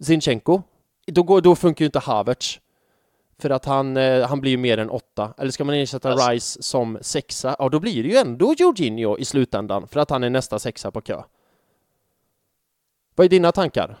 Zinchenko, 0.00 0.62
då, 1.06 1.22
går, 1.22 1.40
då 1.40 1.56
funkar 1.56 1.82
ju 1.82 1.86
inte 1.86 1.98
Havertz. 1.98 2.60
För 3.38 3.50
att 3.50 3.64
han, 3.64 3.96
eh, 3.96 4.28
han 4.28 4.40
blir 4.40 4.50
ju 4.50 4.56
mer 4.56 4.78
än 4.78 4.90
8. 4.90 5.34
Eller 5.38 5.50
ska 5.50 5.64
man 5.64 5.74
ersätta 5.74 6.10
alltså. 6.10 6.30
Rice 6.30 6.62
som 6.62 6.98
sexa, 7.00 7.56
ja 7.58 7.68
då 7.68 7.80
blir 7.80 8.02
det 8.02 8.08
ju 8.08 8.16
ändå 8.16 8.54
Jorginho 8.58 9.18
i 9.18 9.24
slutändan, 9.24 9.88
för 9.88 10.00
att 10.00 10.10
han 10.10 10.24
är 10.24 10.30
nästa 10.30 10.58
sexa 10.58 10.90
på 10.90 11.00
kö. 11.00 11.22
Vad 13.14 13.24
är 13.24 13.28
dina 13.28 13.52
tankar? 13.52 13.98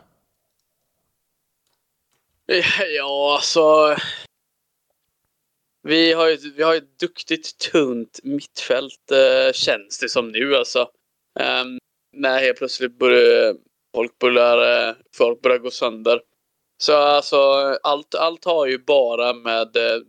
Ja, 2.96 3.34
alltså... 3.34 3.96
Vi 5.86 6.12
har 6.12 6.28
ju, 6.28 6.36
vi 6.56 6.62
har 6.62 6.74
ett 6.74 6.98
duktigt, 6.98 7.58
tunt 7.58 8.20
mittfält, 8.22 9.10
eh, 9.10 9.52
känns 9.52 9.98
det 9.98 10.08
som 10.08 10.28
nu 10.28 10.56
alltså. 10.56 10.80
Um, 11.40 11.78
när 12.12 12.40
helt 12.40 12.58
plötsligt 12.58 12.98
börjar 12.98 13.54
folk 13.94 14.18
börjar, 14.18 14.88
eh, 14.88 14.94
folk 15.16 15.42
börjar 15.42 15.58
gå 15.58 15.70
sönder. 15.70 16.20
Så 16.78 16.96
alltså, 16.96 17.36
allt, 17.82 18.14
allt 18.14 18.44
har 18.44 18.66
ju 18.66 18.78
bara 18.78 19.32
med, 19.32 19.76
eh, 19.76 20.00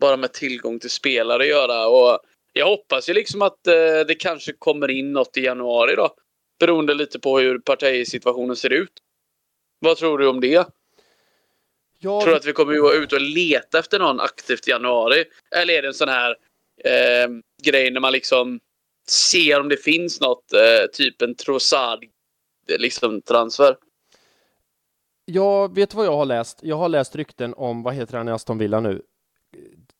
bara 0.00 0.16
med 0.16 0.32
tillgång 0.32 0.78
till 0.78 0.90
spelare 0.90 1.42
att 1.42 1.48
göra. 1.48 1.86
Och 1.86 2.18
jag 2.52 2.66
hoppas 2.66 3.08
ju 3.08 3.14
liksom 3.14 3.42
att 3.42 3.66
eh, 3.66 4.00
det 4.08 4.14
kanske 4.20 4.52
kommer 4.52 4.90
in 4.90 5.12
något 5.12 5.36
i 5.36 5.40
januari 5.40 5.96
då. 5.96 6.14
Beroende 6.60 6.94
lite 6.94 7.18
på 7.18 7.38
hur 7.38 7.58
partisituationen 7.58 8.56
ser 8.56 8.72
ut. 8.72 8.92
Vad 9.78 9.96
tror 9.96 10.18
du 10.18 10.26
om 10.26 10.40
det? 10.40 10.66
Jag 11.98 12.22
tror 12.22 12.36
att 12.36 12.44
vi 12.44 12.52
kommer 12.52 12.74
att 12.74 12.82
vara 12.82 12.94
ute 12.94 13.14
och 13.14 13.20
leta 13.20 13.78
efter 13.78 13.98
någon 13.98 14.20
aktivt 14.20 14.68
i 14.68 14.70
januari. 14.70 15.24
Eller 15.56 15.74
är 15.74 15.82
det 15.82 15.88
en 15.88 15.94
sån 15.94 16.08
här 16.08 16.30
eh, 16.84 17.28
grej 17.62 17.90
när 17.90 18.00
man 18.00 18.12
liksom 18.12 18.60
ser 19.08 19.60
om 19.60 19.68
det 19.68 19.76
finns 19.76 20.20
något, 20.20 20.52
eh, 20.52 20.86
typ 20.92 21.22
en 21.22 21.34
Trossard 21.34 22.04
liksom 22.78 23.22
transfer? 23.22 23.76
Jag 25.24 25.74
vet 25.74 25.94
vad 25.94 26.06
jag 26.06 26.16
har 26.16 26.26
läst. 26.26 26.58
Jag 26.62 26.76
har 26.76 26.88
läst 26.88 27.16
rykten 27.16 27.54
om, 27.54 27.82
vad 27.82 27.94
heter 27.94 28.18
han 28.18 28.28
i 28.28 28.32
Aston 28.32 28.58
Villa 28.58 28.80
nu? 28.80 29.02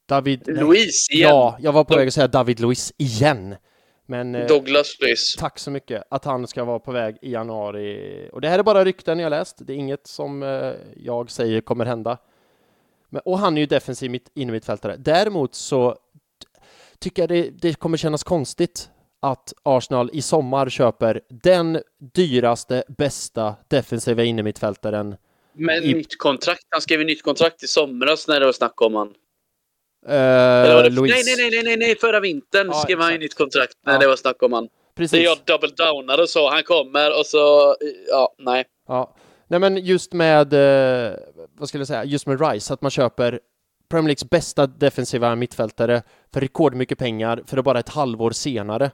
David... 0.08 0.42
Luis 0.46 1.10
igen. 1.10 1.28
Ja, 1.30 1.58
jag 1.60 1.72
var 1.72 1.84
på 1.84 1.96
väg 1.96 2.08
att 2.08 2.14
säga 2.14 2.28
David 2.28 2.60
Luis 2.60 2.92
igen. 2.96 3.56
Men, 4.06 4.34
eh, 4.34 4.46
Douglas 4.46 4.96
Luis. 5.00 5.34
Tack 5.38 5.58
så 5.58 5.70
mycket. 5.70 6.02
Att 6.10 6.24
han 6.24 6.46
ska 6.46 6.64
vara 6.64 6.78
på 6.78 6.92
väg 6.92 7.16
i 7.22 7.32
januari. 7.32 8.28
Och 8.32 8.40
det 8.40 8.48
här 8.48 8.58
är 8.58 8.62
bara 8.62 8.84
rykten 8.84 9.18
jag 9.18 9.30
läst. 9.30 9.56
Det 9.58 9.72
är 9.72 9.76
inget 9.76 10.06
som 10.06 10.42
eh, 10.42 10.72
jag 10.96 11.30
säger 11.30 11.60
kommer 11.60 11.84
hända. 11.84 12.18
Men, 13.08 13.22
och 13.24 13.38
han 13.38 13.56
är 13.56 13.60
ju 13.60 13.66
defensiv 13.66 14.10
mitt, 14.10 14.30
innermittfältare. 14.34 14.96
Däremot 14.96 15.54
så 15.54 15.96
tycker 16.98 17.22
jag 17.22 17.28
det, 17.28 17.50
det 17.50 17.74
kommer 17.74 17.96
kännas 17.96 18.24
konstigt 18.24 18.90
att 19.20 19.52
Arsenal 19.62 20.10
i 20.12 20.22
sommar 20.22 20.68
köper 20.68 21.20
den 21.28 21.82
dyraste, 21.98 22.84
bästa 22.88 23.54
defensiva 23.68 24.22
innermittfältaren. 24.22 25.16
Men 25.52 25.82
i... 25.82 25.94
nytt 25.94 26.18
kontrakt? 26.18 26.66
Han 26.68 26.80
skrev 26.80 27.04
nytt 27.04 27.22
kontrakt 27.22 27.62
i 27.62 27.66
somras 27.66 28.28
när 28.28 28.40
det 28.40 28.46
var 28.46 28.52
snack 28.52 28.80
om 28.82 28.94
han. 28.94 29.14
Uh, 30.08 30.12
nej, 30.12 30.90
nej, 30.90 31.50
nej, 31.50 31.62
nej, 31.64 31.76
nej, 31.76 31.96
förra 31.96 32.20
vintern 32.20 32.66
ja, 32.66 32.74
skrev 32.74 33.00
han 33.00 33.14
nytt 33.14 33.34
kontrakt 33.34 33.72
när 33.86 33.92
ja. 33.92 33.98
det 33.98 34.06
var 34.06 34.16
snack 34.16 34.42
om 34.42 34.52
han. 34.52 34.68
Precis. 34.96 35.10
Det 35.10 35.24
jag 35.24 35.38
double 35.44 35.68
downade 35.68 36.22
och 36.22 36.28
så. 36.28 36.50
Han 36.50 36.62
kommer 36.62 37.18
och 37.18 37.26
så, 37.26 37.76
ja, 38.08 38.34
nej. 38.38 38.64
Ja, 38.88 39.14
nej 39.48 39.60
men 39.60 39.76
just 39.76 40.12
med, 40.12 40.52
eh, 40.52 41.12
vad 41.58 41.68
skulle 41.68 41.80
jag 41.80 41.88
säga, 41.88 42.04
just 42.04 42.26
med 42.26 42.40
Rice, 42.40 42.74
att 42.74 42.82
man 42.82 42.90
köper 42.90 43.40
Premier 43.88 44.08
Leagues 44.08 44.30
bästa 44.30 44.66
defensiva 44.66 45.36
mittfältare 45.36 46.02
för 46.32 46.40
rekordmycket 46.40 46.98
pengar 46.98 47.42
för 47.46 47.56
att 47.56 47.64
bara 47.64 47.78
ett 47.78 47.88
halvår 47.88 48.30
senare 48.30 48.90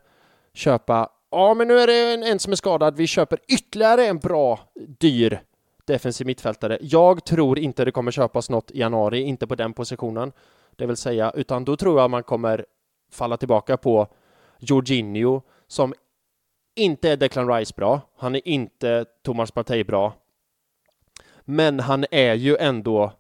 köpa, 0.55 1.09
ja 1.31 1.55
men 1.55 1.69
nu 1.69 1.79
är 1.79 1.87
det 1.87 2.13
en, 2.13 2.23
en 2.23 2.39
som 2.39 2.53
är 2.53 2.57
skadad, 2.57 2.97
vi 2.97 3.07
köper 3.07 3.39
ytterligare 3.49 4.07
en 4.07 4.19
bra, 4.19 4.61
dyr 4.99 5.41
defensiv 5.85 6.27
mittfältare. 6.27 6.79
Jag 6.81 7.25
tror 7.25 7.59
inte 7.59 7.85
det 7.85 7.93
kommer 7.93 8.11
köpas 8.11 8.51
något 8.51 8.71
i 8.71 8.79
januari, 8.79 9.21
inte 9.21 9.47
på 9.47 9.55
den 9.55 9.73
positionen, 9.73 10.33
det 10.77 10.87
vill 10.87 10.97
säga, 10.97 11.31
utan 11.35 11.65
då 11.65 11.77
tror 11.77 12.01
jag 12.01 12.11
man 12.11 12.23
kommer 12.23 12.67
falla 13.11 13.37
tillbaka 13.37 13.77
på 13.77 14.07
Jorginho 14.59 15.43
som 15.67 15.95
inte 16.75 17.11
är 17.11 17.17
Declan 17.17 17.55
Rice 17.55 17.75
bra, 17.77 18.01
han 18.17 18.35
är 18.35 18.49
inte 18.49 19.05
Thomas 19.23 19.51
Partey 19.51 19.85
bra, 19.85 20.13
men 21.45 21.81
han 21.81 22.05
är 22.11 22.35
ju 22.35 22.57
ändå 22.57 23.13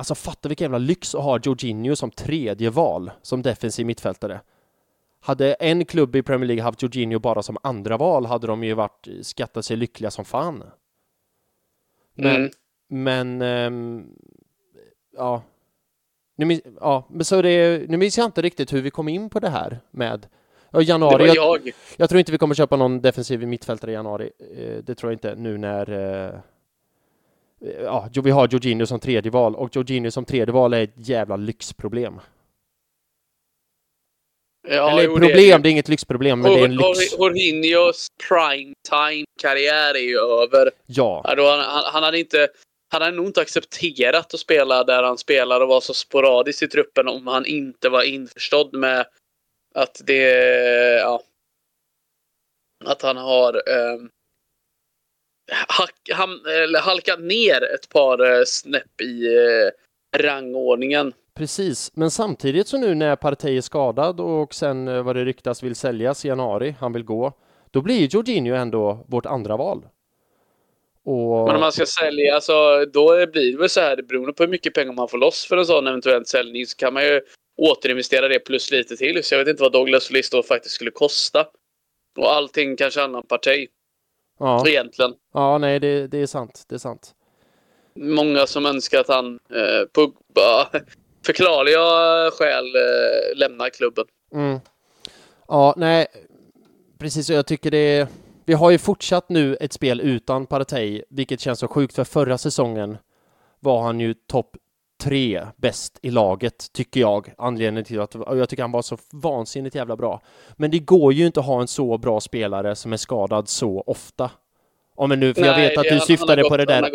Alltså 0.00 0.14
fatta 0.14 0.48
vilken 0.48 0.64
jävla 0.64 0.78
lyx 0.78 1.14
att 1.14 1.22
ha 1.22 1.40
Jorginho 1.42 1.96
som 1.96 2.10
tredje 2.10 2.70
val 2.70 3.10
som 3.22 3.42
defensiv 3.42 3.86
mittfältare. 3.86 4.40
Hade 5.20 5.54
en 5.54 5.84
klubb 5.84 6.16
i 6.16 6.22
Premier 6.22 6.46
League 6.46 6.62
haft 6.62 6.82
Jorginho 6.82 7.18
bara 7.18 7.42
som 7.42 7.58
andra 7.62 7.96
val 7.96 8.26
hade 8.26 8.46
de 8.46 8.64
ju 8.64 8.74
varit 8.74 9.08
skattat 9.22 9.64
sig 9.64 9.76
lyckliga 9.76 10.10
som 10.10 10.24
fan. 10.24 10.64
Men, 12.14 12.36
mm. 12.36 12.50
men 12.88 13.42
ähm, 13.42 14.06
ja. 15.16 15.42
Nu, 16.38 16.60
ja, 16.80 17.08
men 17.10 17.24
så 17.24 17.42
det, 17.42 17.88
nu 17.88 17.96
minns 17.96 18.18
jag 18.18 18.24
inte 18.24 18.42
riktigt 18.42 18.72
hur 18.72 18.82
vi 18.82 18.90
kom 18.90 19.08
in 19.08 19.30
på 19.30 19.40
det 19.40 19.48
här 19.48 19.78
med 19.90 20.26
ja, 20.70 20.82
januari. 20.82 21.26
Det 21.26 21.34
jag. 21.34 21.66
Jag, 21.66 21.74
jag. 21.96 22.08
tror 22.08 22.18
inte 22.18 22.32
vi 22.32 22.38
kommer 22.38 22.54
köpa 22.54 22.76
någon 22.76 23.00
defensiv 23.00 23.46
mittfältare 23.46 23.90
i 23.90 23.94
januari. 23.94 24.30
Eh, 24.56 24.84
det 24.84 24.94
tror 24.94 25.12
jag 25.12 25.14
inte 25.14 25.34
nu 25.34 25.58
när 25.58 25.90
eh, 25.90 26.34
ja, 27.82 28.08
vi 28.24 28.30
har 28.30 28.48
Jorginho 28.48 28.86
som 28.86 29.00
tredje 29.00 29.30
val 29.30 29.54
och 29.54 29.76
Jorginho 29.76 30.10
som 30.10 30.24
tredje 30.24 30.52
val 30.52 30.74
är 30.74 30.82
ett 30.82 30.94
jävla 31.08 31.36
lyxproblem. 31.36 32.20
Ja, 34.68 34.90
Eller 34.90 35.02
jo, 35.02 35.12
problem, 35.12 35.36
det 35.36 35.50
är, 35.50 35.58
det 35.58 35.68
är 35.68 35.70
inget 35.70 35.88
lyxproblem, 35.88 36.40
men 36.40 36.50
Hor 36.50 36.58
det 36.58 36.62
är 36.62 36.68
en 36.68 36.76
lyx. 36.76 37.18
Jorginhos 37.18 38.08
prime 38.28 38.74
time 38.90 39.24
karriär 39.42 39.94
är 39.94 40.08
ju 40.08 40.18
över. 40.18 40.70
Ja. 40.86 41.22
Han, 41.24 41.38
han, 41.38 41.82
han, 41.92 42.02
hade 42.02 42.18
inte, 42.18 42.48
han 42.88 43.02
hade 43.02 43.16
nog 43.16 43.26
inte 43.26 43.40
accepterat 43.40 44.34
att 44.34 44.40
spela 44.40 44.84
där 44.84 45.02
han 45.02 45.18
spelar 45.18 45.60
och 45.60 45.68
vara 45.68 45.80
så 45.80 45.94
sporadisk 45.94 46.62
i 46.62 46.68
truppen 46.68 47.08
om 47.08 47.26
han 47.26 47.46
inte 47.46 47.88
var 47.88 48.02
införstådd 48.02 48.74
med 48.74 49.06
att 49.74 50.00
det, 50.04 50.22
ja, 50.98 51.22
att 52.84 53.02
han 53.02 53.16
har 53.16 53.54
eh, 53.54 54.00
hack, 55.68 56.10
ham, 56.14 56.40
eller 56.46 56.80
halkat 56.80 57.20
ner 57.20 57.74
ett 57.74 57.88
par 57.88 58.32
eh, 58.32 58.42
snäpp 58.46 59.00
i 59.00 59.26
eh, 59.26 59.70
rangordningen. 60.22 61.12
Precis, 61.34 61.90
men 61.94 62.10
samtidigt 62.10 62.68
så 62.68 62.78
nu 62.78 62.94
när 62.94 63.16
Partey 63.16 63.56
är 63.56 63.60
skadad 63.60 64.20
och 64.20 64.54
sen 64.54 64.88
eh, 64.88 65.02
vad 65.02 65.16
det 65.16 65.24
ryktas 65.24 65.62
vill 65.62 65.76
säljas 65.76 66.24
i 66.24 66.28
januari, 66.28 66.76
han 66.80 66.92
vill 66.92 67.04
gå, 67.04 67.32
då 67.70 67.82
blir 67.82 68.14
Jorginho 68.14 68.54
ändå 68.54 69.04
vårt 69.08 69.26
andra 69.26 69.56
val. 69.56 69.86
Och... 71.08 71.46
Men 71.46 71.54
om 71.54 71.60
man 71.60 71.72
ska 71.72 71.86
sälja, 71.86 72.40
så 72.40 72.84
då 72.84 73.26
blir 73.26 73.52
det 73.52 73.58
väl 73.58 73.68
så 73.68 73.80
här, 73.80 74.02
beroende 74.02 74.32
på 74.32 74.42
hur 74.42 74.50
mycket 74.50 74.74
pengar 74.74 74.92
man 74.92 75.08
får 75.08 75.18
loss 75.18 75.46
för 75.46 75.56
en 75.56 75.66
sån 75.66 75.86
eventuell 75.86 76.26
säljning, 76.26 76.66
så 76.66 76.76
kan 76.76 76.94
man 76.94 77.04
ju 77.04 77.20
återinvestera 77.56 78.28
det 78.28 78.38
plus 78.38 78.70
lite 78.70 78.96
till. 78.96 79.24
Så 79.24 79.34
jag 79.34 79.38
vet 79.38 79.48
inte 79.48 79.62
vad 79.62 79.72
Douglas 79.72 80.10
List 80.10 80.32
då 80.32 80.42
faktiskt 80.42 80.74
skulle 80.74 80.90
kosta. 80.90 81.46
Och 82.18 82.32
allting 82.32 82.76
kanske 82.76 83.02
annan 83.02 83.22
parti. 83.22 83.68
Ja. 84.38 84.68
Egentligen. 84.68 85.14
Ja, 85.34 85.58
nej, 85.58 85.80
det, 85.80 86.06
det 86.06 86.18
är 86.18 86.26
sant. 86.26 86.64
Det 86.68 86.74
är 86.74 86.78
sant. 86.78 87.14
Många 87.94 88.46
som 88.46 88.66
önskar 88.66 89.00
att 89.00 89.08
han 89.08 89.38
eh, 89.50 89.84
på 89.92 90.12
förklarliga 91.26 91.80
skäl 92.30 92.66
eh, 92.76 93.36
lämnar 93.36 93.70
klubben. 93.70 94.04
Mm. 94.34 94.58
Ja, 95.48 95.74
nej, 95.76 96.06
precis. 96.98 97.30
Jag 97.30 97.46
tycker 97.46 97.70
det 97.70 97.98
är... 97.98 98.08
Vi 98.48 98.54
har 98.54 98.70
ju 98.70 98.78
fortsatt 98.78 99.28
nu 99.28 99.56
ett 99.56 99.72
spel 99.72 100.00
utan 100.00 100.46
Partey, 100.46 101.02
vilket 101.08 101.40
känns 101.40 101.58
så 101.58 101.68
sjukt 101.68 101.94
för 101.94 102.04
förra 102.04 102.38
säsongen 102.38 102.98
var 103.60 103.82
han 103.82 104.00
ju 104.00 104.14
topp 104.14 104.56
tre 105.02 105.46
bäst 105.56 105.98
i 106.02 106.10
laget, 106.10 106.72
tycker 106.72 107.00
jag. 107.00 107.34
Anledningen 107.38 107.84
till 107.84 108.00
att 108.00 108.14
jag 108.14 108.48
tycker 108.48 108.62
han 108.62 108.72
var 108.72 108.82
så 108.82 108.98
vansinnigt 109.12 109.74
jävla 109.74 109.96
bra. 109.96 110.20
Men 110.56 110.70
det 110.70 110.78
går 110.78 111.12
ju 111.12 111.26
inte 111.26 111.40
att 111.40 111.46
ha 111.46 111.60
en 111.60 111.68
så 111.68 111.98
bra 111.98 112.20
spelare 112.20 112.76
som 112.76 112.92
är 112.92 112.96
skadad 112.96 113.48
så 113.48 113.84
ofta. 113.86 114.30
Om 114.94 115.10
nu, 115.10 115.34
för 115.34 115.40
Nej, 115.40 115.50
jag 115.50 115.56
vet 115.56 115.78
att 115.78 115.98
du 115.98 116.00
syftade 116.00 116.42
på 116.42 116.56
det 116.56 116.64
där. 116.64 116.90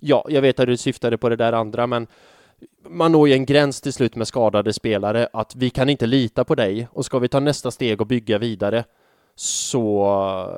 Ja, 0.00 0.26
jag 0.28 0.42
vet 0.42 0.60
att 0.60 0.66
du 0.66 0.76
syftade 0.76 1.18
på 1.18 1.28
det 1.28 1.36
där 1.36 1.52
andra, 1.52 1.86
men 1.86 2.06
man 2.88 3.12
når 3.12 3.28
ju 3.28 3.34
en 3.34 3.46
gräns 3.46 3.80
till 3.80 3.92
slut 3.92 4.16
med 4.16 4.28
skadade 4.28 4.72
spelare 4.72 5.28
att 5.32 5.56
vi 5.56 5.70
kan 5.70 5.88
inte 5.88 6.06
lita 6.06 6.44
på 6.44 6.54
dig 6.54 6.88
och 6.92 7.04
ska 7.04 7.18
vi 7.18 7.28
ta 7.28 7.40
nästa 7.40 7.70
steg 7.70 8.00
och 8.00 8.06
bygga 8.06 8.38
vidare 8.38 8.84
så 9.36 10.48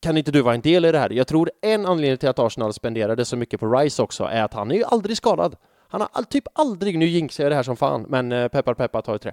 kan 0.00 0.16
inte 0.16 0.30
du 0.30 0.42
vara 0.42 0.54
en 0.54 0.60
del 0.60 0.84
i 0.84 0.92
det 0.92 0.98
här. 0.98 1.10
Jag 1.10 1.26
tror 1.26 1.50
en 1.62 1.86
anledning 1.86 2.18
till 2.18 2.28
att 2.28 2.38
Arsenal 2.38 2.72
spenderade 2.72 3.24
så 3.24 3.36
mycket 3.36 3.60
på 3.60 3.66
Rice 3.66 4.02
också 4.02 4.24
är 4.24 4.42
att 4.42 4.54
han 4.54 4.70
är 4.70 4.74
ju 4.74 4.84
aldrig 4.84 5.16
skadad. 5.16 5.56
Han 5.88 6.00
har 6.00 6.08
all, 6.12 6.24
typ 6.24 6.44
aldrig, 6.52 6.98
nu 6.98 7.06
jinxar 7.06 7.44
jag 7.44 7.50
det 7.50 7.56
här 7.56 7.62
som 7.62 7.76
fan, 7.76 8.06
men 8.08 8.32
eh, 8.32 8.48
peppar 8.48 8.74
peppar 8.74 9.02
tar 9.02 9.12
ju 9.12 9.18
trä. 9.18 9.32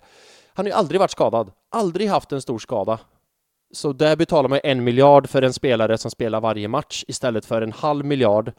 Han 0.54 0.66
har 0.66 0.72
ju 0.72 0.76
aldrig 0.78 1.00
varit 1.00 1.12
skadad, 1.12 1.52
aldrig 1.70 2.10
haft 2.10 2.32
en 2.32 2.42
stor 2.42 2.60
skada. 2.60 3.00
Så 3.74 3.94
där 3.94 4.16
betalar 4.16 4.50
man 4.50 4.60
en 4.64 4.84
miljard 4.84 5.30
för 5.30 5.42
en 5.42 5.54
spelare 5.54 5.98
som 5.98 6.12
spelar 6.12 6.42
varje 6.42 6.68
match 6.68 7.04
istället 7.08 7.46
för 7.46 7.62
en 7.62 7.72
halv 7.72 8.06
miljard 8.06 8.52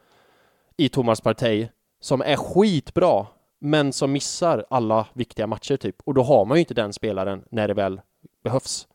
i 0.77 0.89
Thomas 0.89 1.21
Partey 1.21 1.69
som 2.01 2.23
är 2.23 2.37
skitbra 2.37 3.27
men 3.61 3.93
som 3.93 4.13
missar 4.13 4.65
alla 4.71 5.07
viktiga 5.13 5.47
matcher 5.47 5.77
typ. 5.77 5.97
Och 6.05 6.15
då 6.15 6.23
har 6.23 6.45
man 6.45 6.57
ju 6.57 6.61
inte 6.61 6.75
den 6.75 6.93
spelaren 6.93 7.45
när 7.51 7.69
det 7.69 7.75
väl 7.75 8.01
behövs. 8.45 8.87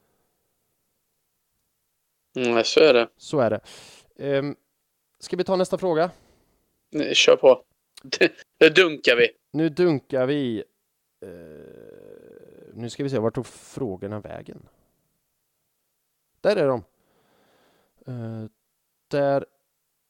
Mm, 2.38 2.64
så 2.64 2.80
är 2.80 2.94
det. 2.94 3.10
Så 3.18 3.40
är 3.40 3.50
det. 3.50 3.60
Um, 4.38 4.56
ska 5.20 5.38
vi 5.38 5.44
ta 5.44 5.56
nästa 5.56 5.78
fråga? 5.78 6.12
Kör 7.14 7.36
på. 7.36 7.64
Nu 8.60 8.70
dunkar 8.70 9.16
vi. 9.16 9.30
Nu 9.52 9.70
dunkar 9.70 10.26
vi. 10.26 10.64
Uh, 11.26 11.30
nu 12.74 12.90
ska 12.90 13.04
vi 13.04 13.10
se, 13.10 13.20
vart 13.20 13.36
tog 13.36 13.46
frågorna 13.46 14.20
vägen? 14.20 14.68
Där 16.42 16.56
är 16.56 16.68
de. 16.68 16.84
Uh, 18.08 18.46
där 19.08 19.46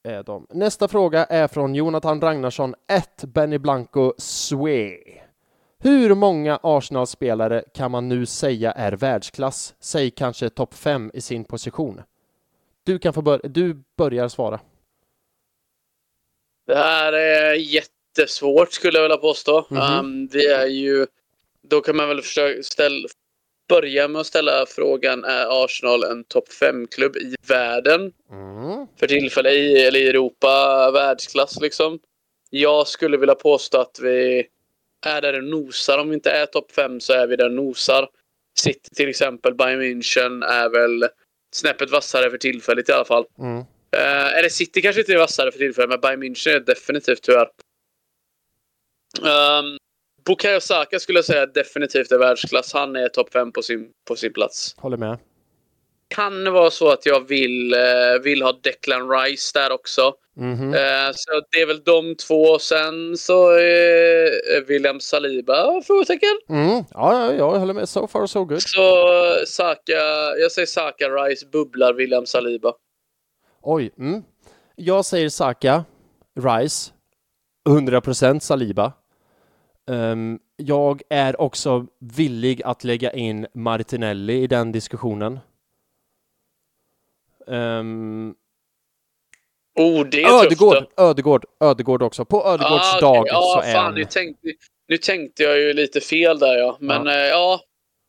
är 0.02 0.22
de. 0.22 0.46
Nästa 0.50 0.88
fråga 0.88 1.24
är 1.24 1.48
från 1.48 1.74
Jonathan 1.74 2.20
Ragnarsson, 2.20 2.74
1 2.86 3.24
Benny 3.24 3.58
Blanco 3.58 4.12
Swe. 4.18 4.98
Hur 5.78 6.14
många 6.14 6.60
Arsenal-spelare 6.62 7.64
kan 7.74 7.90
man 7.90 8.08
nu 8.08 8.26
säga 8.26 8.72
är 8.72 8.92
världsklass? 8.92 9.74
Säg 9.80 10.10
kanske 10.10 10.50
topp 10.50 10.74
5 10.74 11.10
i 11.14 11.20
sin 11.20 11.44
position. 11.44 12.02
Du 12.88 12.98
kan 12.98 13.12
få 13.12 13.22
börja, 13.22 13.40
du 13.48 13.82
börjar 13.96 14.28
svara. 14.28 14.60
Det 16.66 16.74
här 16.74 17.12
är 17.12 17.54
jättesvårt 17.54 18.72
skulle 18.72 18.98
jag 18.98 19.02
vilja 19.02 19.16
påstå. 19.16 19.66
Mm 19.70 19.82
-hmm. 19.82 20.00
um, 20.00 20.28
vi 20.32 20.46
är 20.46 20.66
ju, 20.66 21.06
då 21.62 21.80
kan 21.80 21.96
man 21.96 22.08
väl 22.08 22.22
försöka 22.22 22.62
ställa, 22.62 23.08
börja 23.68 24.08
med 24.08 24.20
att 24.20 24.26
ställa 24.26 24.66
frågan, 24.68 25.24
är 25.24 25.64
Arsenal 25.64 26.04
en 26.04 26.24
topp 26.24 26.48
5-klubb 26.60 27.16
i 27.16 27.34
världen? 27.48 28.12
Mm. 28.30 28.86
För 28.96 29.06
tillfället, 29.06 29.52
i, 29.52 29.82
eller 29.82 30.00
i 30.00 30.08
Europa, 30.08 30.90
världsklass 30.90 31.60
liksom. 31.60 31.98
jag 32.50 32.88
skulle 32.88 33.16
vilja 33.16 33.34
påstå 33.34 33.78
att 33.78 33.98
vi 34.02 34.46
är 35.06 35.20
där 35.20 35.36
och 35.36 35.44
nosar. 35.44 35.98
Om 35.98 36.08
vi 36.08 36.14
inte 36.14 36.30
är 36.30 36.46
topp 36.46 36.72
5 36.72 37.00
så 37.00 37.12
är 37.12 37.26
vi 37.26 37.36
där 37.36 37.46
och 37.46 37.52
nosar. 37.52 38.08
City 38.58 38.90
till 38.94 39.08
exempel, 39.08 39.54
Bayern 39.54 39.82
München 39.82 40.44
är 40.44 40.68
väl 40.68 41.08
snäppet 41.54 41.90
vassare 41.90 42.30
för 42.30 42.38
tillfället 42.38 42.88
i 42.88 42.92
alla 42.92 43.04
fall. 43.04 43.24
Mm. 43.38 43.58
Uh, 43.96 44.38
eller 44.38 44.48
City 44.48 44.82
kanske 44.82 45.00
inte 45.00 45.12
är 45.12 45.18
vassare 45.18 45.52
för 45.52 45.58
tillfället, 45.58 45.90
men 45.90 46.00
Bayern 46.00 46.22
München 46.22 46.50
är 46.50 46.60
definitivt 46.60 47.22
tyvärr. 47.22 47.48
Um, 49.20 49.78
Bukayo 50.24 50.60
Saka 50.60 50.98
skulle 50.98 51.18
jag 51.18 51.24
säga 51.24 51.46
definitivt 51.46 52.12
är 52.12 52.18
världsklass. 52.18 52.72
Han 52.72 52.96
är 52.96 53.08
topp 53.08 53.32
5 53.32 53.52
på 53.52 53.62
sin, 53.62 53.90
på 54.08 54.16
sin 54.16 54.32
plats. 54.32 54.74
Håller 54.76 54.96
med. 54.96 55.18
Kan 56.08 56.44
det 56.44 56.50
vara 56.50 56.70
så 56.70 56.90
att 56.90 57.06
jag 57.06 57.28
vill, 57.28 57.74
uh, 57.74 58.22
vill 58.22 58.42
ha 58.42 58.52
Declan 58.62 59.10
Rice 59.10 59.50
där 59.54 59.72
också. 59.72 60.14
Mm 60.38 60.72
så 61.14 61.42
det 61.50 61.62
är 61.62 61.66
väl 61.66 61.82
de 61.84 62.14
två. 62.14 62.58
Sen 62.58 63.16
så 63.16 63.50
är 63.50 64.66
William 64.66 65.00
Saliba 65.00 65.82
frågetecken. 65.86 66.38
Mm. 66.48 66.84
Ja, 66.90 67.24
ja, 67.24 67.32
jag 67.32 67.58
håller 67.58 67.74
med. 67.74 67.88
So 67.88 68.06
far 68.06 68.26
so 68.26 68.44
good. 68.44 68.62
Så 68.62 69.06
Saka, 69.46 69.92
jag 70.40 70.52
säger 70.52 70.66
Saka, 70.66 71.08
Rice, 71.08 71.46
bubblar 71.46 71.92
William 71.92 72.26
Saliba. 72.26 72.72
Oj. 73.62 73.90
Mm. 73.98 74.22
Jag 74.76 75.04
säger 75.04 75.28
Saka, 75.28 75.84
Rice, 76.40 76.92
100% 77.68 78.40
Saliba. 78.40 78.92
Um, 79.90 80.38
jag 80.56 81.02
är 81.10 81.40
också 81.40 81.86
villig 82.00 82.62
att 82.62 82.84
lägga 82.84 83.12
in 83.12 83.46
Martinelli 83.54 84.42
i 84.42 84.46
den 84.46 84.72
diskussionen. 84.72 85.40
Um, 87.48 88.34
oh, 89.78 90.06
det 90.06 90.22
är 90.22 90.44
Ödegård, 90.44 90.76
tufft 90.76 90.92
Ödegård, 90.96 91.44
Ödegård 91.60 92.02
också. 92.02 92.24
På 92.24 92.46
Ödegårds 92.46 92.94
ah, 92.94 93.00
dag 93.00 93.26
ah, 93.30 93.56
så 93.56 93.62
fan, 93.62 93.70
är 93.70 93.76
han... 93.76 93.94
Nu 93.94 94.04
tänkte, 94.04 94.48
nu 94.88 94.96
tänkte 94.96 95.42
jag 95.42 95.58
ju 95.58 95.72
lite 95.72 96.00
fel 96.00 96.38
där 96.38 96.56
ja. 96.56 96.76
Men 96.80 97.06
ja, 97.06 97.12
eh, 97.12 97.26
ja 97.26 97.60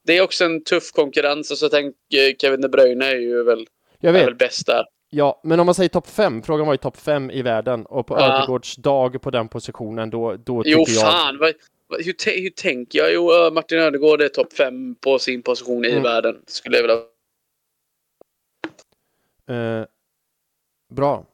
det 0.08 0.18
är 0.18 0.22
också 0.22 0.46
en 0.46 0.64
tuff 0.64 0.92
konkurrens. 0.92 1.52
Och 1.52 1.58
så 1.58 1.70
tänk, 1.70 1.96
Kevin 2.42 2.62
De 2.62 2.68
Bruyne 2.68 3.06
är 3.06 3.16
ju 3.16 3.44
väl, 3.44 3.68
jag 4.00 4.14
vet. 4.14 4.22
Är 4.22 4.26
väl 4.26 4.36
bäst 4.36 4.68
där. 4.68 4.86
Ja, 5.10 5.42
men 5.44 5.60
om 5.60 5.66
man 5.66 5.76
säger 5.76 5.90
topp 5.90 6.08
fem, 6.08 6.42
frågan 6.44 6.68
var 6.68 6.74
ju 6.74 6.78
topp 6.78 6.98
fem 6.98 7.32
i 7.32 7.42
världen 7.42 7.86
och 7.86 8.08
på 8.08 8.16
ja. 8.20 8.38
Ödegårds 8.38 8.76
dag 8.76 9.22
på 9.22 9.32
den 9.32 9.48
positionen 9.48 10.10
då, 10.10 10.36
då 10.36 10.64
tycker 10.64 10.78
jo, 10.78 10.86
jag... 10.88 11.02
fan! 11.02 11.38
Vad, 11.38 11.54
hur, 11.90 12.42
hur 12.42 12.50
tänker 12.50 13.00
jag? 13.00 13.14
Jo, 13.14 13.52
Martin 13.54 13.80
Ödegård 13.80 14.22
är 14.22 14.28
topp 14.28 14.54
fem 14.54 14.96
på 14.96 15.20
sin 15.20 15.44
position 15.44 15.86
i 15.86 15.90
mm. 15.90 16.04
världen, 16.04 16.36
skulle 16.48 16.78
jag 16.78 16.84
vilja... 16.84 16.98
Eh, 19.50 19.86
bra. 20.90 21.26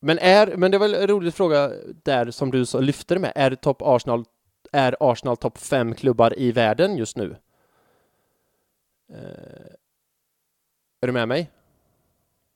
Men, 0.00 0.18
är, 0.18 0.56
men 0.56 0.70
det 0.70 0.78
var 0.78 0.88
en 0.88 1.06
rolig 1.06 1.34
fråga 1.34 1.72
där 2.02 2.30
som 2.30 2.50
du 2.50 2.66
så 2.66 2.80
lyfter 2.80 3.18
med. 3.18 3.32
Är, 3.34 3.54
top 3.54 3.82
Arsenal, 3.82 4.24
är 4.72 4.96
Arsenal 5.00 5.36
topp 5.36 5.58
fem 5.58 5.94
klubbar 5.94 6.38
i 6.38 6.52
världen 6.52 6.96
just 6.96 7.16
nu? 7.16 7.36
Eh, 9.12 9.74
är 11.00 11.06
du 11.06 11.12
med 11.12 11.28
mig? 11.28 11.50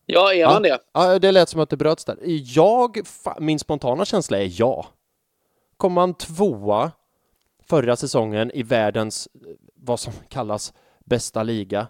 Ja, 0.07 0.35
är 0.35 0.47
man 0.47 0.63
det? 0.63 0.79
Ja, 0.93 1.19
det 1.19 1.33
lät 1.33 1.49
som 1.49 1.61
att 1.61 1.71
det 1.71 1.77
bröts 1.77 2.05
där. 2.05 2.19
Jag, 2.57 2.99
min 3.39 3.59
spontana 3.59 4.05
känsla 4.05 4.39
är 4.39 4.61
ja. 4.61 4.87
Kommer 5.77 5.95
man 5.95 6.15
tvåa 6.15 6.93
förra 7.63 7.97
säsongen 7.97 8.51
i 8.51 8.63
världens, 8.63 9.29
vad 9.75 10.01
som 10.01 10.13
kallas 10.29 10.73
bästa 11.05 11.43
liga, 11.43 11.87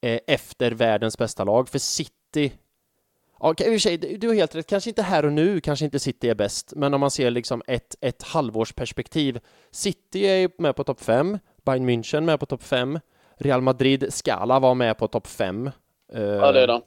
eh, 0.00 0.20
efter 0.26 0.70
världens 0.70 1.18
bästa 1.18 1.44
lag, 1.44 1.68
för 1.68 1.78
City 1.78 2.19
Ja, 2.36 3.50
i 3.50 3.52
och 3.52 3.56
för 3.64 3.78
sig, 3.78 3.96
du 3.96 4.28
har 4.28 4.34
helt 4.34 4.54
rätt. 4.54 4.66
Kanske 4.66 4.90
inte 4.90 5.02
här 5.02 5.24
och 5.24 5.32
nu, 5.32 5.60
kanske 5.60 5.84
inte 5.84 5.98
City 5.98 6.28
är 6.28 6.34
bäst, 6.34 6.72
men 6.76 6.94
om 6.94 7.00
man 7.00 7.10
ser 7.10 7.30
liksom 7.30 7.62
ett, 7.66 7.96
ett 8.00 8.22
halvårsperspektiv. 8.22 9.38
City 9.70 10.26
är 10.26 10.50
med 10.58 10.76
på 10.76 10.84
topp 10.84 11.00
5, 11.00 11.38
Bayern 11.64 11.88
München 11.88 12.20
med 12.20 12.40
på 12.40 12.46
topp 12.46 12.62
5, 12.62 12.98
Real 13.38 13.60
Madrid, 13.60 14.06
Scala 14.10 14.58
var 14.58 14.74
med 14.74 14.98
på 14.98 15.08
topp 15.08 15.26
5. 15.26 15.70
Ja, 16.12 16.52
det 16.52 16.60
är 16.60 16.66
de. 16.66 16.82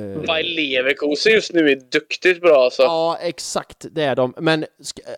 Uh, 0.00 0.26
Bayer 0.26 0.56
Leverkusen 0.56 1.32
just 1.32 1.52
nu 1.52 1.70
är 1.70 1.76
duktigt 1.76 2.40
bra 2.40 2.64
alltså. 2.64 2.82
Ja, 2.82 3.18
exakt, 3.20 3.86
det 3.90 4.02
är 4.02 4.16
de. 4.16 4.34
Men 4.38 4.64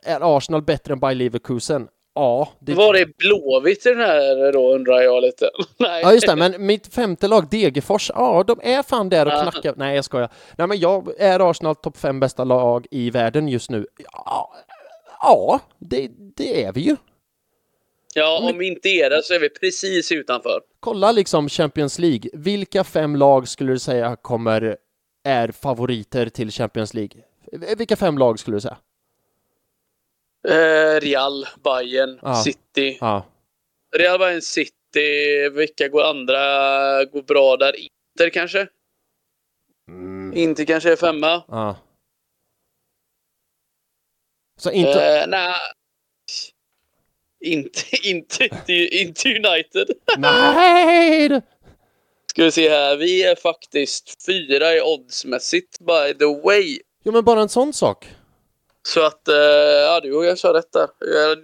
är 0.03 0.37
Arsenal 0.37 0.63
bättre 0.63 0.93
än 0.93 1.01
Bayer 1.01 1.15
Leverkusen? 1.15 1.89
Ja. 2.19 2.49
Det... 2.59 2.75
Var 2.75 2.95
är 2.95 3.07
Blåvitt 3.19 3.87
i 3.87 3.89
den 3.89 3.99
här 3.99 4.53
då, 4.53 4.75
undrar 4.75 5.01
jag 5.01 5.23
lite. 5.23 5.51
Nej. 5.79 6.03
Ja, 6.03 6.13
just 6.13 6.27
det, 6.27 6.37
men 6.37 6.67
mitt 6.67 6.95
femte 6.95 7.29
lag, 7.29 7.51
Degerfors, 7.51 8.11
ja, 8.15 8.45
de 8.47 8.61
är 8.63 8.83
fan 8.83 9.09
där 9.09 9.27
och 9.27 9.33
knackar. 9.33 9.75
Nej, 9.77 9.97
jag 9.97 10.05
skojar. 10.05 10.29
Nej, 10.57 10.67
men 10.67 10.79
jag 10.79 11.21
är 11.21 11.51
Arsenal 11.51 11.77
topp 11.77 11.97
fem 11.97 12.21
bästa 12.21 12.45
lag 12.45 12.87
i 12.91 13.11
världen 13.11 13.49
just 13.49 13.71
nu. 13.71 13.87
Ja, 14.13 14.55
ja 15.21 15.61
det, 15.79 16.11
det 16.37 16.65
är 16.65 16.73
vi 16.73 16.81
ju. 16.81 16.97
Ja, 18.15 18.51
om 18.53 18.59
vi 18.59 18.67
inte 18.67 18.89
är 18.89 19.11
det 19.11 19.23
så 19.23 19.35
är 19.35 19.41
vi 19.41 19.49
precis 19.49 20.13
utanför. 20.13 20.61
Kolla 20.81 21.13
liksom 21.13 21.49
Champions 21.49 21.99
League. 21.99 22.31
Vilka 22.33 22.85
fem 22.85 23.17
lag 23.17 23.49
skulle 23.49 23.73
du 23.73 23.79
säga 23.79 24.17
kommer 24.23 24.77
är 25.25 25.49
favoriter 25.49 26.27
till 26.29 26.51
Champions 26.51 26.95
League? 26.95 27.23
Vilka 27.77 27.97
fem 27.97 28.19
lag 28.19 28.39
skulle 28.39 28.57
du 28.57 28.61
säga? 28.61 28.77
Eh, 30.49 31.01
Real, 31.01 31.47
Bayern, 31.65 32.19
ja. 32.23 32.35
City. 32.35 32.99
Ja. 33.01 33.27
Real, 33.97 34.19
Bayern, 34.19 34.43
City. 34.43 35.49
Vilka 35.53 35.89
går 35.89 36.03
andra 36.03 36.39
går 37.05 37.23
bra 37.23 37.57
där? 37.57 37.75
Inter 37.77 38.31
kanske? 38.31 38.69
Mm. 39.89 40.37
Inter 40.37 40.65
kanske 40.65 40.93
är 40.93 40.97
femma. 40.97 41.45
Ja. 41.49 41.77
Så 44.57 44.71
inte... 44.71 45.21
Eh, 45.21 45.27
nej, 45.29 45.55
inte, 47.45 47.81
inte, 48.09 48.49
inte 48.75 49.29
United. 49.29 49.91
Nej! 50.19 51.43
Ska 52.31 52.45
vi 52.45 52.51
se 52.51 52.69
här. 52.69 52.97
Vi 52.97 53.23
är 53.23 53.37
faktiskt 53.37 54.27
fyra 54.27 54.75
i 54.75 54.81
oddsmässigt, 54.81 55.79
by 55.79 56.19
the 56.19 56.43
way. 56.45 56.79
Jo, 57.05 57.13
men 57.13 57.25
bara 57.25 57.43
en 57.43 57.49
sån 57.49 57.73
sak. 57.73 58.09
Så 58.89 59.03
att, 59.07 59.29
eh, 59.29 59.35
ja 59.35 60.01
du 60.03 60.09
jag 60.09 60.39
kör 60.39 60.55
rätt 60.55 60.73
där. 60.73 60.89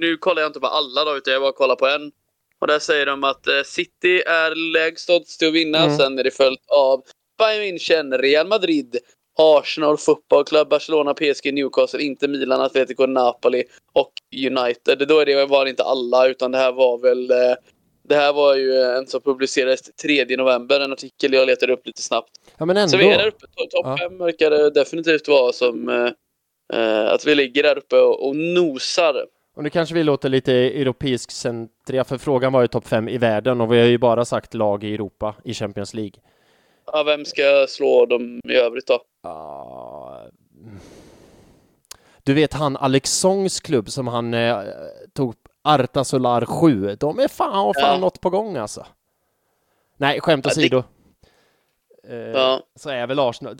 Nu 0.00 0.16
kollar 0.16 0.42
jag 0.42 0.48
inte 0.48 0.60
på 0.60 0.66
alla 0.66 1.04
då, 1.04 1.16
utan 1.16 1.32
jag 1.32 1.42
bara 1.42 1.52
kollar 1.52 1.76
på 1.76 1.86
en. 1.86 2.12
Och 2.60 2.66
där 2.66 2.78
säger 2.78 3.06
de 3.06 3.24
att 3.24 3.46
eh, 3.46 3.62
City 3.64 4.22
är 4.26 4.72
lägst 4.72 5.10
odds 5.10 5.38
till 5.38 5.48
att 5.48 5.54
vinna. 5.54 5.78
Mm. 5.78 5.96
Sen 5.96 6.18
är 6.18 6.24
det 6.24 6.30
följt 6.30 6.66
av 6.68 7.02
Bayern 7.38 7.62
München, 7.62 8.18
Real 8.18 8.46
Madrid, 8.46 8.98
Arsenal 9.38 9.98
Football 9.98 10.44
Club, 10.44 10.68
Barcelona, 10.68 11.14
PSG, 11.14 11.54
Newcastle, 11.54 12.02
inte 12.02 12.28
Milan, 12.28 12.60
Atletico, 12.60 13.06
Napoli 13.06 13.64
och 13.92 14.12
United. 14.36 15.08
Då 15.08 15.18
är 15.18 15.26
det, 15.26 15.46
var 15.46 15.64
det 15.64 15.70
inte 15.70 15.84
alla, 15.84 16.26
utan 16.28 16.50
det 16.50 16.58
här 16.58 16.72
var 16.72 16.98
väl... 16.98 17.30
Eh, 17.30 17.54
det 18.08 18.14
här 18.14 18.32
var 18.32 18.54
ju 18.54 18.74
en 18.74 19.06
som 19.06 19.20
publicerades 19.20 19.80
3 19.82 20.36
november, 20.36 20.80
en 20.80 20.92
artikel 20.92 21.32
jag 21.32 21.46
letade 21.46 21.72
upp 21.72 21.86
lite 21.86 22.02
snabbt. 22.02 22.30
Ja, 22.58 22.64
men 22.64 22.76
ändå. 22.76 22.88
Så 22.88 22.96
vi 22.96 23.08
är 23.08 23.18
där 23.18 23.26
uppe. 23.26 23.46
Topp 23.70 23.98
5 23.98 24.16
ja. 24.18 24.24
verkar 24.24 24.50
det 24.50 24.70
definitivt 24.70 25.28
vara 25.28 25.52
som... 25.52 25.88
Eh, 25.88 25.94
eh, 25.94 26.10
att 27.08 27.26
vi 27.26 27.34
ligger 27.34 27.62
där 27.62 27.78
uppe 27.78 27.96
och, 27.96 28.28
och 28.28 28.36
nosar. 28.36 29.26
Och 29.54 29.62
nu 29.62 29.70
kanske 29.70 29.94
vi 29.94 30.02
låter 30.02 30.28
lite 30.28 30.52
europeisk 30.52 31.30
centriga, 31.30 32.04
för 32.04 32.18
frågan 32.18 32.52
var 32.52 32.60
ju 32.60 32.68
topp 32.68 32.88
5 32.88 33.08
i 33.08 33.18
världen 33.18 33.60
och 33.60 33.72
vi 33.72 33.78
har 33.78 33.86
ju 33.86 33.98
bara 33.98 34.24
sagt 34.24 34.54
lag 34.54 34.84
i 34.84 34.94
Europa 34.94 35.34
i 35.44 35.54
Champions 35.54 35.94
League. 35.94 36.20
Ja, 36.86 37.02
vem 37.02 37.24
ska 37.24 37.66
slå 37.68 38.06
dem 38.06 38.40
i 38.48 38.54
övrigt 38.54 38.86
då? 38.86 38.94
Uh, 39.28 40.30
du 42.22 42.34
vet 42.34 42.52
han 42.52 42.76
Alex 42.76 43.10
Songs 43.10 43.60
klubb 43.60 43.90
som 43.90 44.08
han 44.08 44.34
eh, 44.34 44.58
tog 45.12 45.34
Arta 45.62 46.04
Solar 46.04 46.44
7. 46.44 46.96
De 47.00 47.18
är 47.18 47.28
fan, 47.28 47.66
och 47.66 47.76
fan 47.76 47.94
ja. 47.94 47.98
något 47.98 48.20
på 48.20 48.30
gång 48.30 48.56
alltså. 48.56 48.86
Nej, 49.96 50.20
skämt 50.20 50.46
åsido. 50.46 50.76
Ja, 50.76 50.84
det... 52.08 52.16
eh, 52.16 52.30
ja. 52.30 52.60
Så 52.74 52.90
är 52.90 53.06
väl 53.06 53.18
Arsenal, 53.18 53.56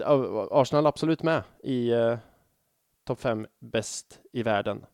Arsenal 0.51 0.87
absolut 0.87 1.23
med 1.23 1.43
i 1.63 1.91
eh, 1.91 2.17
topp 3.05 3.21
fem 3.21 3.47
bäst 3.59 4.21
i 4.33 4.43
världen. 4.43 4.87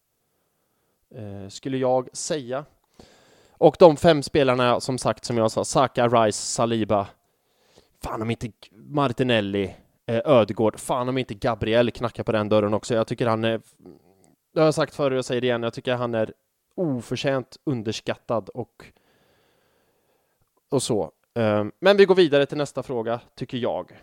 Eh, 1.15 1.49
skulle 1.49 1.79
jag 1.79 2.17
säga. 2.17 2.65
Och 3.51 3.77
de 3.79 3.97
fem 3.97 4.23
spelarna 4.23 4.81
som 4.81 4.99
sagt 4.99 5.25
som 5.25 5.37
jag 5.37 5.51
sa, 5.51 5.65
Saka, 5.65 6.09
Rice, 6.09 6.39
Saliba, 6.39 7.09
fan 8.03 8.23
om 8.23 8.31
inte 8.31 8.53
Martinelli, 8.73 9.77
eh, 10.07 10.21
Ödegård, 10.25 10.81
fan 10.81 11.09
om 11.09 11.19
inte 11.19 11.35
Gabriel 11.35 11.91
knackar 11.91 12.23
på 12.23 12.33
den 12.33 12.49
dörren 12.49 12.75
också. 12.75 12.95
Jag 12.95 13.07
tycker 13.07 13.27
han 13.27 13.45
är, 13.45 13.61
det 14.55 14.61
har 14.61 14.65
jag 14.65 14.75
sagt 14.75 14.95
förr 14.95 15.11
och 15.11 15.17
jag 15.17 15.25
säger 15.25 15.41
det 15.41 15.47
igen, 15.47 15.63
jag 15.63 15.75
tycker 15.75 15.95
han 15.95 16.15
är 16.15 16.33
oförtjänt 16.75 17.57
underskattad 17.65 18.49
och, 18.49 18.85
och 20.71 20.83
så. 20.83 21.13
Eh, 21.35 21.65
men 21.81 21.97
vi 21.97 22.05
går 22.05 22.15
vidare 22.15 22.47
till 22.47 22.59
nästa 22.59 22.83
fråga, 22.83 23.21
tycker 23.35 23.59
jag. 23.59 24.01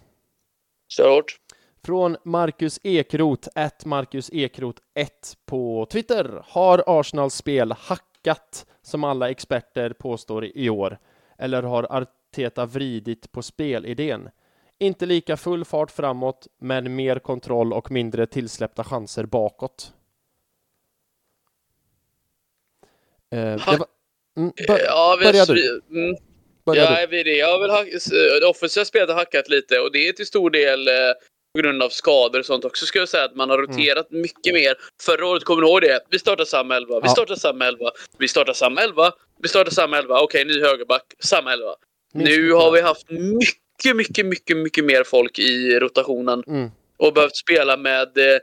Kör 0.88 1.10
hårt. 1.10 1.40
Från 1.86 2.18
Marcus 2.24 2.80
Ekrot, 2.84 3.48
ett 3.56 3.86
Marcus 3.86 4.30
Ekrot 4.34 4.80
1 4.94 5.38
på 5.46 5.88
Twitter. 5.92 6.42
Har 6.46 6.84
Arsenals 6.88 7.36
spel 7.36 7.72
hackat 7.72 8.66
som 8.82 9.04
alla 9.04 9.30
experter 9.30 9.90
påstår 9.90 10.46
i 10.46 10.70
år? 10.70 10.98
Eller 11.38 11.64
har 11.64 11.88
Arteta 11.90 12.66
vridit 12.66 13.32
på 13.32 13.42
spelidén? 13.42 14.30
Inte 14.80 15.06
lika 15.06 15.38
full 15.38 15.66
fart 15.66 15.92
framåt, 15.92 16.48
men 16.62 16.96
mer 16.96 17.20
kontroll 17.20 17.74
och 17.74 17.92
mindre 17.92 18.26
tillsläppta 18.26 18.84
chanser 18.84 19.26
bakåt. 19.26 19.94
Eh, 23.32 23.68
var, 23.68 23.88
mm, 24.38 24.52
bör, 24.68 24.80
ja, 24.86 25.18
börja 25.24 25.46
du. 25.46 25.82
Mm, 25.90 26.16
börja 26.66 26.84
ja, 26.84 27.08
du. 27.08 27.24
Det, 27.24 27.34
jag 27.34 27.48
har 27.48 27.60
väl 27.60 28.42
det 28.42 28.48
offensiva 28.48 28.86
spelet 28.86 29.10
har 29.10 29.16
hackat 29.16 29.50
lite 29.50 29.80
och 29.80 29.92
det 29.92 30.08
är 30.08 30.14
till 30.14 30.26
stor 30.26 30.50
del 30.50 30.88
eh, 30.88 30.94
på 31.58 31.62
grund 31.62 31.84
av 31.84 31.90
skador 31.90 32.40
och 32.40 32.46
sånt 32.46 32.66
också 32.66 32.86
ska 32.86 33.00
jag 33.00 33.10
säga 33.10 33.24
att 33.24 33.36
man 33.36 33.50
har 33.50 33.58
roterat 33.58 34.12
mm. 34.12 34.22
mycket 34.22 34.54
mer. 34.54 34.76
Förra 35.02 35.26
året, 35.26 35.44
kommer 35.44 35.62
ni 35.62 35.70
ihåg 35.70 35.82
det? 35.82 36.00
Vi 36.10 36.20
startar 36.20 36.46
samma 36.46 36.76
elva, 36.76 37.00
vi 37.00 37.10
startar 37.10 37.36
samma 37.36 37.66
elva, 37.66 37.92
vi 38.18 38.28
startar 38.28 38.54
samma 38.54 38.82
elva, 38.82 39.12
vi 39.42 39.48
startar 39.48 39.72
samma 39.72 39.98
elva, 39.98 40.22
okej 40.22 40.46
ny 40.46 40.62
högerback, 40.62 41.14
samma 41.20 41.54
elva. 41.54 41.76
Nu 42.14 42.52
har 42.52 42.72
vi 42.72 42.82
haft 42.82 43.10
mycket, 43.10 43.96
mycket, 43.96 44.26
mycket, 44.26 44.58
mycket 44.58 44.86
mer 44.86 45.04
folk 45.04 45.40
i 45.40 45.80
rotationen. 45.80 46.44
Mm. 46.48 46.72
Och 46.98 47.14
behövt 47.14 47.36
spela 47.36 47.78
med 47.78 48.18
eh, 48.18 48.40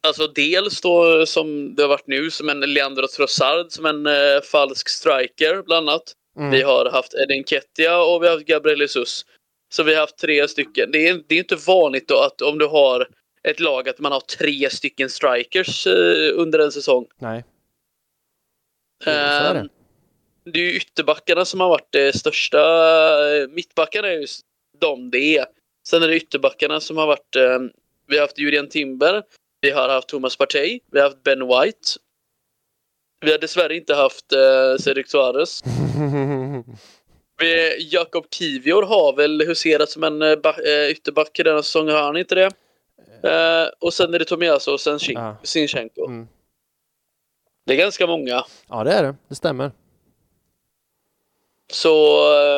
Alltså 0.00 0.26
dels 0.26 0.80
då 0.80 1.26
som 1.26 1.74
det 1.74 1.82
har 1.82 1.88
varit 1.88 2.06
nu 2.06 2.30
som 2.30 2.48
en 2.48 2.60
Leandro 2.60 3.06
Trossard 3.06 3.66
som 3.68 3.86
en 3.86 4.06
eh, 4.06 4.40
falsk 4.52 4.88
striker 4.88 5.62
bland 5.62 5.88
annat. 5.88 6.02
Mm. 6.38 6.50
Vi 6.50 6.62
har 6.62 6.90
haft 6.90 7.14
Edin 7.14 7.44
Kettia 7.44 7.98
och 7.98 8.22
vi 8.22 8.26
har 8.26 8.34
haft 8.34 8.46
Gabriel 8.46 8.80
Jesus. 8.80 9.26
Så 9.68 9.82
vi 9.82 9.94
har 9.94 10.00
haft 10.00 10.18
tre 10.18 10.48
stycken. 10.48 10.90
Det 10.90 11.08
är, 11.08 11.22
det 11.26 11.34
är 11.34 11.38
inte 11.38 11.56
vanligt 11.56 12.08
då 12.08 12.20
att 12.20 12.42
om 12.42 12.58
du 12.58 12.66
har 12.66 13.08
ett 13.48 13.60
lag 13.60 13.88
att 13.88 13.98
man 13.98 14.12
har 14.12 14.20
tre 14.20 14.70
stycken 14.70 15.10
strikers 15.10 15.86
eh, 15.86 16.32
under 16.34 16.58
en 16.58 16.72
säsong. 16.72 17.06
Nej. 17.18 17.44
Um, 19.06 19.12
är 19.12 19.54
det. 19.54 19.68
det 20.44 20.58
är 20.58 20.62
ju 20.62 20.76
ytterbackarna 20.76 21.44
som 21.44 21.60
har 21.60 21.68
varit 21.68 21.88
det 21.90 22.16
största. 22.16 22.58
Mittbackarna 23.50 24.08
är 24.08 24.20
ju 24.20 24.26
de 24.78 25.10
det 25.10 25.38
är. 25.38 25.46
Sen 25.88 26.02
är 26.02 26.08
det 26.08 26.16
ytterbackarna 26.16 26.80
som 26.80 26.96
har 26.96 27.06
varit. 27.06 27.36
Um, 27.36 27.70
vi 28.06 28.16
har 28.16 28.22
haft 28.22 28.38
Julian 28.38 28.68
Timber. 28.68 29.22
Vi 29.60 29.70
har 29.70 29.88
haft 29.88 30.08
Thomas 30.08 30.36
Partey. 30.36 30.80
Vi 30.92 30.98
har 30.98 31.08
haft 31.08 31.22
Ben 31.22 31.46
White. 31.46 31.88
Vi 33.20 33.30
har 33.30 33.38
dessvärre 33.38 33.76
inte 33.76 33.94
haft 33.94 34.32
uh, 34.32 34.76
Cedric 34.78 35.10
Suarez. 35.10 35.62
Jakob 37.78 38.26
Kivior 38.30 38.82
har 38.82 39.16
väl 39.16 39.42
huserat 39.46 39.90
som 39.90 40.04
en 40.04 40.22
uh, 40.22 40.90
ytterback 40.90 41.38
i 41.38 41.42
denna 41.42 41.62
säsongen, 41.62 41.94
har 41.94 42.02
han 42.02 42.16
inte 42.16 42.34
det? 42.34 42.50
Uh, 43.24 43.70
och 43.78 43.94
sen 43.94 44.14
är 44.14 44.18
det 44.18 44.24
Tomiaso 44.24 44.72
och 44.72 44.80
sen 44.80 44.98
ja. 45.02 45.36
Sinchenko. 45.42 46.06
Mm. 46.06 46.28
Det 47.66 47.72
är 47.72 47.76
ganska 47.76 48.06
många. 48.06 48.44
Ja, 48.68 48.84
det 48.84 48.92
är 48.92 49.02
det. 49.02 49.14
Det 49.28 49.34
stämmer. 49.34 49.70
Så, 51.72 51.94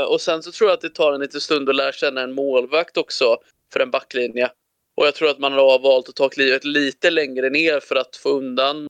och 0.06 0.20
sen 0.20 0.42
så 0.42 0.52
tror 0.52 0.70
jag 0.70 0.74
att 0.74 0.80
det 0.80 0.90
tar 0.90 1.12
en 1.12 1.20
liten 1.20 1.40
stund 1.40 1.68
att 1.68 1.74
lära 1.74 1.92
känna 1.92 2.20
en 2.20 2.32
målvakt 2.32 2.96
också 2.96 3.36
för 3.72 3.80
en 3.80 3.90
backlinje. 3.90 4.50
Och 4.94 5.06
jag 5.06 5.14
tror 5.14 5.30
att 5.30 5.38
man 5.38 5.52
har 5.52 5.78
valt 5.78 6.08
att 6.08 6.16
ta 6.16 6.28
klivet 6.28 6.64
lite 6.64 7.10
längre 7.10 7.50
ner 7.50 7.80
för 7.80 7.96
att 7.96 8.16
få 8.16 8.28
undan 8.28 8.88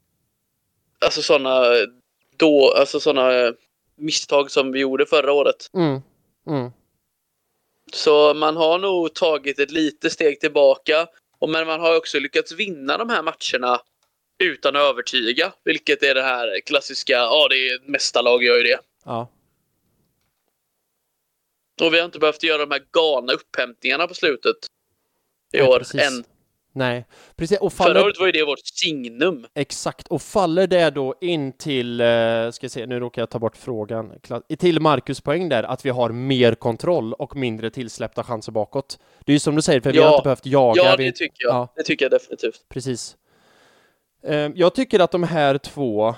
alltså 0.99 1.23
sådana 1.23 1.65
då, 2.37 2.75
alltså 2.79 3.01
sådana 3.01 3.53
misstag 3.99 4.51
som 4.51 4.73
vi 4.73 4.81
gjorde 4.81 5.07
förra 5.07 5.33
året. 5.33 5.71
Mm. 5.75 6.01
Mm. 6.47 6.71
Så 7.93 8.35
man 8.35 8.57
har 8.57 8.79
nog 8.79 9.15
tagit 9.15 9.59
ett 9.59 9.71
litet 9.71 10.13
steg 10.13 10.41
tillbaka. 10.41 11.07
Och 11.39 11.49
men 11.49 11.67
man 11.67 11.81
har 11.81 11.97
också 11.97 12.19
lyckats 12.19 12.53
vinna 12.53 12.97
de 12.97 13.11
här 13.11 13.23
matcherna 13.23 13.81
utan 14.39 14.77
att 14.77 14.83
övertyga. 14.83 15.53
Vilket 15.65 16.03
är 16.03 16.15
det 16.15 16.23
här 16.23 16.61
klassiska, 16.67 17.13
ja 17.13 17.47
det 17.51 17.69
är 17.69 17.91
mesta 17.91 18.23
lag 18.23 18.45
gör 18.45 18.57
ju 18.57 18.63
det. 18.63 18.81
Ja. 19.05 19.29
Och 21.81 21.95
vi 21.95 21.99
har 21.99 22.05
inte 22.05 22.19
behövt 22.19 22.43
göra 22.43 22.67
de 22.67 22.71
här 22.71 22.85
galna 22.93 23.33
upphämtningarna 23.33 24.07
på 24.07 24.15
slutet 24.15 24.57
i 25.53 25.63
år 25.63 25.79
precis. 25.79 26.03
än. 26.03 26.25
Nej, 26.73 27.05
precis. 27.37 27.59
Och 27.59 27.73
faller... 27.73 27.95
Förra 27.95 28.05
året 28.05 28.19
var 28.19 28.27
ju 28.27 28.33
det 28.33 28.45
vårt 28.45 28.67
signum. 28.67 29.47
Exakt, 29.55 30.09
och 30.09 30.23
faller 30.23 30.67
det 30.67 30.91
då 30.91 31.15
in 31.21 31.53
till, 31.53 32.01
uh, 32.01 32.51
ska 32.51 32.69
se, 32.69 32.87
nu 32.87 33.01
råkar 33.01 33.23
jag 33.23 33.31
ta 33.31 33.39
bort 33.39 33.57
frågan, 33.57 34.13
till 34.59 34.81
Marcus 34.81 35.21
poäng 35.21 35.49
där, 35.49 35.63
att 35.63 35.85
vi 35.87 35.91
har 35.91 36.11
mer 36.11 36.55
kontroll 36.55 37.13
och 37.13 37.37
mindre 37.37 37.71
tillsläppta 37.71 38.25
chanser 38.25 38.53
bakåt. 38.53 38.99
Det 39.25 39.33
är 39.33 39.35
ju 39.35 39.41
som 39.41 39.57
du 39.57 39.63
säger, 39.63 39.81
för 39.81 39.91
ja. 39.91 39.93
vi 39.93 39.99
har 39.99 40.15
inte 40.15 40.23
behövt 40.23 40.47
jaga. 40.47 40.83
Ja, 40.83 40.97
det 40.97 41.03
vi... 41.03 41.13
tycker 41.13 41.45
jag. 41.45 41.55
Ja. 41.55 41.73
Det 41.77 41.83
tycker 41.83 42.05
jag 42.05 42.13
definitivt. 42.13 42.69
Precis. 42.69 43.17
Uh, 44.29 44.51
jag 44.55 44.75
tycker 44.75 45.01
att 45.01 45.11
de 45.11 45.23
här 45.23 45.59
två 45.59 46.15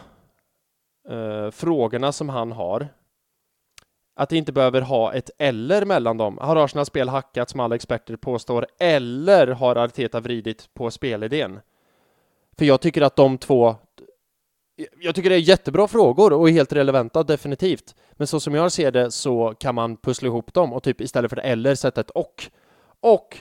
uh, 1.10 1.50
frågorna 1.50 2.12
som 2.12 2.28
han 2.28 2.52
har, 2.52 2.88
att 4.20 4.28
det 4.28 4.36
inte 4.36 4.52
behöver 4.52 4.80
ha 4.80 5.12
ett 5.12 5.30
eller 5.38 5.84
mellan 5.84 6.16
dem. 6.16 6.38
Har 6.40 6.56
Arsenals 6.56 6.88
spel 6.88 7.08
hackat 7.08 7.50
som 7.50 7.60
alla 7.60 7.74
experter 7.74 8.16
påstår, 8.16 8.66
eller 8.78 9.46
har 9.46 9.76
Arteta 9.76 10.20
vridit 10.20 10.68
på 10.74 10.90
spelidén? 10.90 11.60
För 12.58 12.64
jag 12.64 12.80
tycker 12.80 13.02
att 13.02 13.16
de 13.16 13.38
två 13.38 13.76
jag 14.98 15.14
tycker 15.14 15.30
det 15.30 15.36
är 15.36 15.40
jättebra 15.40 15.88
frågor 15.88 16.32
och 16.32 16.50
helt 16.50 16.72
relevanta, 16.72 17.22
definitivt. 17.22 17.94
Men 18.12 18.26
så 18.26 18.40
som 18.40 18.54
jag 18.54 18.72
ser 18.72 18.90
det 18.90 19.10
så 19.10 19.54
kan 19.58 19.74
man 19.74 19.96
pussla 19.96 20.26
ihop 20.26 20.54
dem 20.54 20.72
och 20.72 20.82
typ 20.82 21.00
istället 21.00 21.30
för 21.30 21.36
det 21.36 21.42
eller 21.42 21.74
sätta 21.74 22.00
ett 22.00 22.10
och. 22.10 22.50
Och 23.00 23.38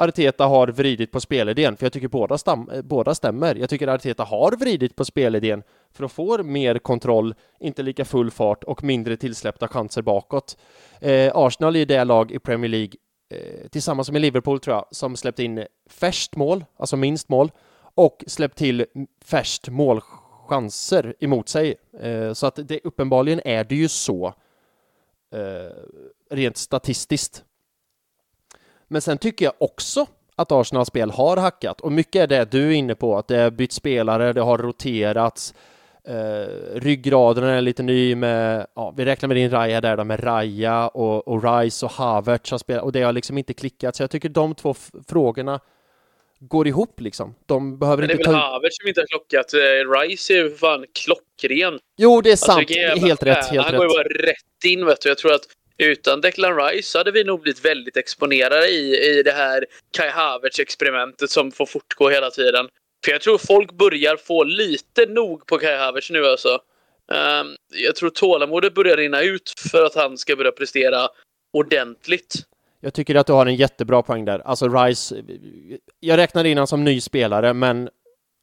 Arteta 0.00 0.46
har 0.46 0.68
vridit 0.68 1.12
på 1.12 1.20
spelidén, 1.20 1.76
för 1.76 1.86
jag 1.86 1.92
tycker 1.92 2.08
båda, 2.08 2.38
stam, 2.38 2.70
båda 2.84 3.14
stämmer. 3.14 3.54
Jag 3.54 3.70
tycker 3.70 3.88
Arteta 3.88 4.24
har 4.24 4.56
vridit 4.56 4.96
på 4.96 5.04
spelidén 5.04 5.62
för 5.90 6.04
att 6.04 6.12
få 6.12 6.42
mer 6.42 6.78
kontroll, 6.78 7.34
inte 7.60 7.82
lika 7.82 8.04
full 8.04 8.30
fart 8.30 8.64
och 8.64 8.84
mindre 8.84 9.16
tillsläppta 9.16 9.68
chanser 9.68 10.02
bakåt. 10.02 10.56
Eh, 11.00 11.32
Arsenal 11.34 11.76
är 11.76 11.86
det 11.86 12.04
lag 12.04 12.30
i 12.30 12.38
Premier 12.38 12.68
League, 12.68 12.92
eh, 13.30 13.68
tillsammans 13.68 14.10
med 14.10 14.20
Liverpool 14.20 14.60
tror 14.60 14.76
jag, 14.76 14.86
som 14.90 15.16
släppt 15.16 15.38
in 15.38 15.64
färst 15.90 16.36
mål, 16.36 16.64
alltså 16.76 16.96
minst 16.96 17.28
mål, 17.28 17.50
och 17.94 18.24
släppt 18.26 18.58
till 18.58 18.86
färst 19.24 19.68
målchanser 19.68 21.14
emot 21.20 21.48
sig. 21.48 21.74
Eh, 22.00 22.32
så 22.32 22.46
att 22.46 22.58
det 22.68 22.80
uppenbarligen 22.84 23.40
är 23.44 23.64
det 23.64 23.74
ju 23.74 23.88
så, 23.88 24.26
eh, 25.32 25.72
rent 26.30 26.56
statistiskt. 26.56 27.44
Men 28.88 29.02
sen 29.02 29.18
tycker 29.18 29.44
jag 29.44 29.54
också 29.58 30.06
att 30.36 30.52
Arsenals 30.52 30.88
spel 30.88 31.10
har 31.10 31.36
hackat 31.36 31.80
och 31.80 31.92
mycket 31.92 32.22
är 32.22 32.26
det 32.26 32.50
du 32.50 32.66
är 32.66 32.72
inne 32.72 32.94
på, 32.94 33.18
att 33.18 33.28
det 33.28 33.36
har 33.36 33.50
bytt 33.50 33.72
spelare, 33.72 34.32
det 34.32 34.40
har 34.40 34.58
roterats, 34.58 35.54
eh, 36.08 36.74
ryggraden 36.74 37.44
är 37.44 37.60
lite 37.60 37.82
ny 37.82 38.14
med, 38.14 38.66
ja, 38.74 38.94
vi 38.96 39.04
räknar 39.04 39.26
med 39.26 39.36
din 39.36 39.50
Raja 39.50 39.80
där 39.80 39.96
då, 39.96 40.04
med 40.04 40.24
Raja 40.24 40.88
och, 40.88 41.28
och 41.28 41.44
Rice 41.44 41.86
och 41.86 41.92
Havertz 41.92 42.50
har 42.50 42.58
spelat 42.58 42.84
och 42.84 42.92
det 42.92 43.02
har 43.02 43.12
liksom 43.12 43.38
inte 43.38 43.54
klickat, 43.54 43.96
så 43.96 44.02
jag 44.02 44.10
tycker 44.10 44.28
de 44.28 44.54
två 44.54 44.74
frågorna 45.08 45.60
går 46.40 46.68
ihop 46.68 47.00
liksom. 47.00 47.34
De 47.46 47.78
behöver 47.78 48.02
inte 48.02 48.16
ta... 48.16 48.30
Men 48.30 48.32
det 48.32 48.38
är 48.38 48.42
väl 48.42 48.50
Havertz 48.52 48.76
som 48.76 48.88
inte 48.88 49.00
har 49.00 49.06
klockat. 49.06 49.54
Eh, 49.54 50.00
Rice 50.00 50.32
är 50.32 50.36
ju 50.36 50.56
fan 50.56 50.84
klockren. 50.92 51.78
Jo, 51.96 52.20
det 52.20 52.28
är 52.28 52.32
alltså, 52.32 52.46
sant. 52.46 52.70
Alltså, 52.90 53.06
helt 53.06 53.22
rätt. 53.22 53.46
Helt 53.46 53.64
han 53.64 53.72
rätt. 53.72 53.78
går 53.78 53.86
ju 53.86 53.94
bara 53.94 54.28
rätt 54.30 54.64
in, 54.64 54.86
vet 54.86 55.00
du. 55.00 55.08
Jag 55.08 55.18
tror 55.18 55.32
att 55.34 55.46
utan 55.78 56.20
Declan 56.20 56.56
Rice 56.56 56.90
så 56.90 56.98
hade 56.98 57.10
vi 57.10 57.24
nog 57.24 57.40
blivit 57.40 57.64
väldigt 57.64 57.96
exponerade 57.96 58.68
i, 58.68 59.18
i 59.18 59.22
det 59.22 59.32
här 59.32 59.66
Kai 59.90 60.08
Havertz-experimentet 60.08 61.30
som 61.30 61.52
får 61.52 61.66
fortgå 61.66 62.10
hela 62.10 62.30
tiden. 62.30 62.68
För 63.04 63.12
jag 63.12 63.20
tror 63.20 63.38
folk 63.38 63.72
börjar 63.72 64.16
få 64.16 64.44
lite 64.44 65.06
nog 65.06 65.46
på 65.46 65.58
Kai 65.58 65.76
Havertz 65.76 66.10
nu 66.10 66.26
alltså. 66.26 66.60
Um, 67.12 67.56
jag 67.84 67.96
tror 67.96 68.10
tålamodet 68.10 68.74
börjar 68.74 68.96
rinna 68.96 69.22
ut 69.22 69.54
för 69.70 69.84
att 69.84 69.94
han 69.94 70.18
ska 70.18 70.36
börja 70.36 70.52
prestera 70.52 71.08
ordentligt. 71.52 72.34
Jag 72.80 72.94
tycker 72.94 73.14
att 73.14 73.26
du 73.26 73.32
har 73.32 73.46
en 73.46 73.56
jättebra 73.56 74.02
poäng 74.02 74.24
där. 74.24 74.38
Alltså 74.38 74.68
Rice, 74.68 75.22
jag 76.00 76.16
räknar 76.16 76.44
in 76.44 76.56
honom 76.56 76.66
som 76.66 76.84
ny 76.84 77.00
spelare, 77.00 77.54
men 77.54 77.88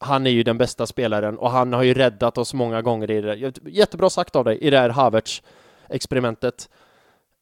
han 0.00 0.26
är 0.26 0.30
ju 0.30 0.42
den 0.42 0.58
bästa 0.58 0.86
spelaren 0.86 1.38
och 1.38 1.50
han 1.50 1.72
har 1.72 1.82
ju 1.82 1.94
räddat 1.94 2.38
oss 2.38 2.54
många 2.54 2.82
gånger 2.82 3.10
i 3.10 3.20
det. 3.20 3.52
Jättebra 3.66 4.10
sagt 4.10 4.36
av 4.36 4.44
dig 4.44 4.58
i 4.58 4.70
det 4.70 4.78
här 4.78 4.90
Havertz-experimentet. 4.90 6.68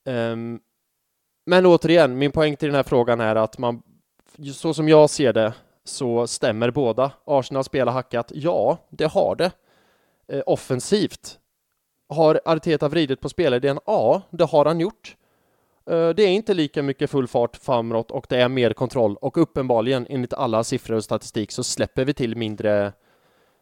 Um, 0.04 0.60
men 1.46 1.66
återigen, 1.66 2.18
min 2.18 2.32
poäng 2.32 2.56
till 2.56 2.68
den 2.68 2.76
här 2.76 2.82
frågan 2.82 3.20
är 3.20 3.36
att 3.36 3.58
man, 3.58 3.82
så 4.54 4.74
som 4.74 4.88
jag 4.88 5.10
ser 5.10 5.32
det, 5.32 5.54
så 5.84 6.26
stämmer 6.26 6.70
båda. 6.70 7.12
Arsenal 7.24 7.64
spelar 7.64 7.92
hackat, 7.92 8.32
ja, 8.34 8.78
det 8.90 9.06
har 9.06 9.36
det. 9.36 9.52
Eh, 10.28 10.42
offensivt. 10.46 11.38
Har 12.08 12.40
Arteta 12.44 12.88
vridit 12.88 13.20
på 13.20 13.28
spelidén? 13.28 13.78
Ja, 13.86 14.22
det 14.30 14.44
har 14.44 14.64
han 14.64 14.80
gjort. 14.80 15.16
Eh, 15.86 16.08
det 16.08 16.22
är 16.22 16.28
inte 16.28 16.54
lika 16.54 16.82
mycket 16.82 17.10
full 17.10 17.28
fart 17.28 17.56
framåt 17.56 18.10
och 18.10 18.26
det 18.28 18.36
är 18.36 18.48
mer 18.48 18.72
kontroll 18.72 19.16
och 19.16 19.38
uppenbarligen 19.38 20.06
enligt 20.10 20.32
alla 20.32 20.64
siffror 20.64 20.96
och 20.96 21.04
statistik 21.04 21.52
så 21.52 21.64
släpper 21.64 22.04
vi 22.04 22.14
till 22.14 22.36
mindre 22.36 22.92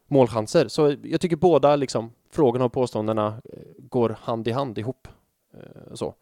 målchanser. 0.07 0.69
Så 0.69 0.97
jag 1.03 1.21
tycker 1.21 1.37
båda 1.37 1.77
liksom 1.77 2.13
frågorna 2.31 2.65
och 2.65 2.73
påståendena 2.73 3.27
eh, 3.53 3.59
går 3.79 4.17
hand 4.21 4.49
i 4.49 4.51
hand 4.51 4.79
ihop. 4.79 5.09
Eh, 5.55 5.95
så. 5.95 6.15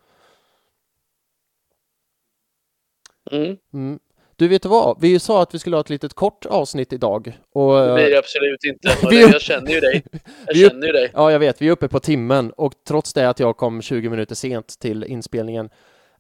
Mm. 3.32 3.56
Mm. 3.74 3.98
Du 4.36 4.48
vet 4.48 4.64
vad? 4.64 5.00
Vi 5.00 5.18
sa 5.18 5.42
att 5.42 5.54
vi 5.54 5.58
skulle 5.58 5.76
ha 5.76 5.80
ett 5.80 5.90
litet 5.90 6.14
kort 6.14 6.46
avsnitt 6.46 6.92
idag. 6.92 7.38
Och, 7.52 7.74
det 7.80 7.94
blir 7.94 8.10
det 8.10 8.18
absolut 8.18 8.64
inte. 8.64 8.96
vi, 9.10 9.20
jag 9.20 9.40
känner 9.40 9.70
ju 9.70 9.80
dig. 9.80 10.04
Jag 10.46 10.54
vi, 10.54 10.68
känner 10.68 10.86
ju 10.86 10.92
dig. 10.92 11.10
Ja, 11.14 11.32
jag 11.32 11.38
vet. 11.38 11.62
Vi 11.62 11.68
är 11.68 11.72
uppe 11.72 11.88
på 11.88 12.00
timmen 12.00 12.50
och 12.50 12.74
trots 12.88 13.12
det 13.12 13.28
att 13.28 13.40
jag 13.40 13.56
kom 13.56 13.82
20 13.82 14.08
minuter 14.08 14.34
sent 14.34 14.78
till 14.78 15.04
inspelningen. 15.04 15.70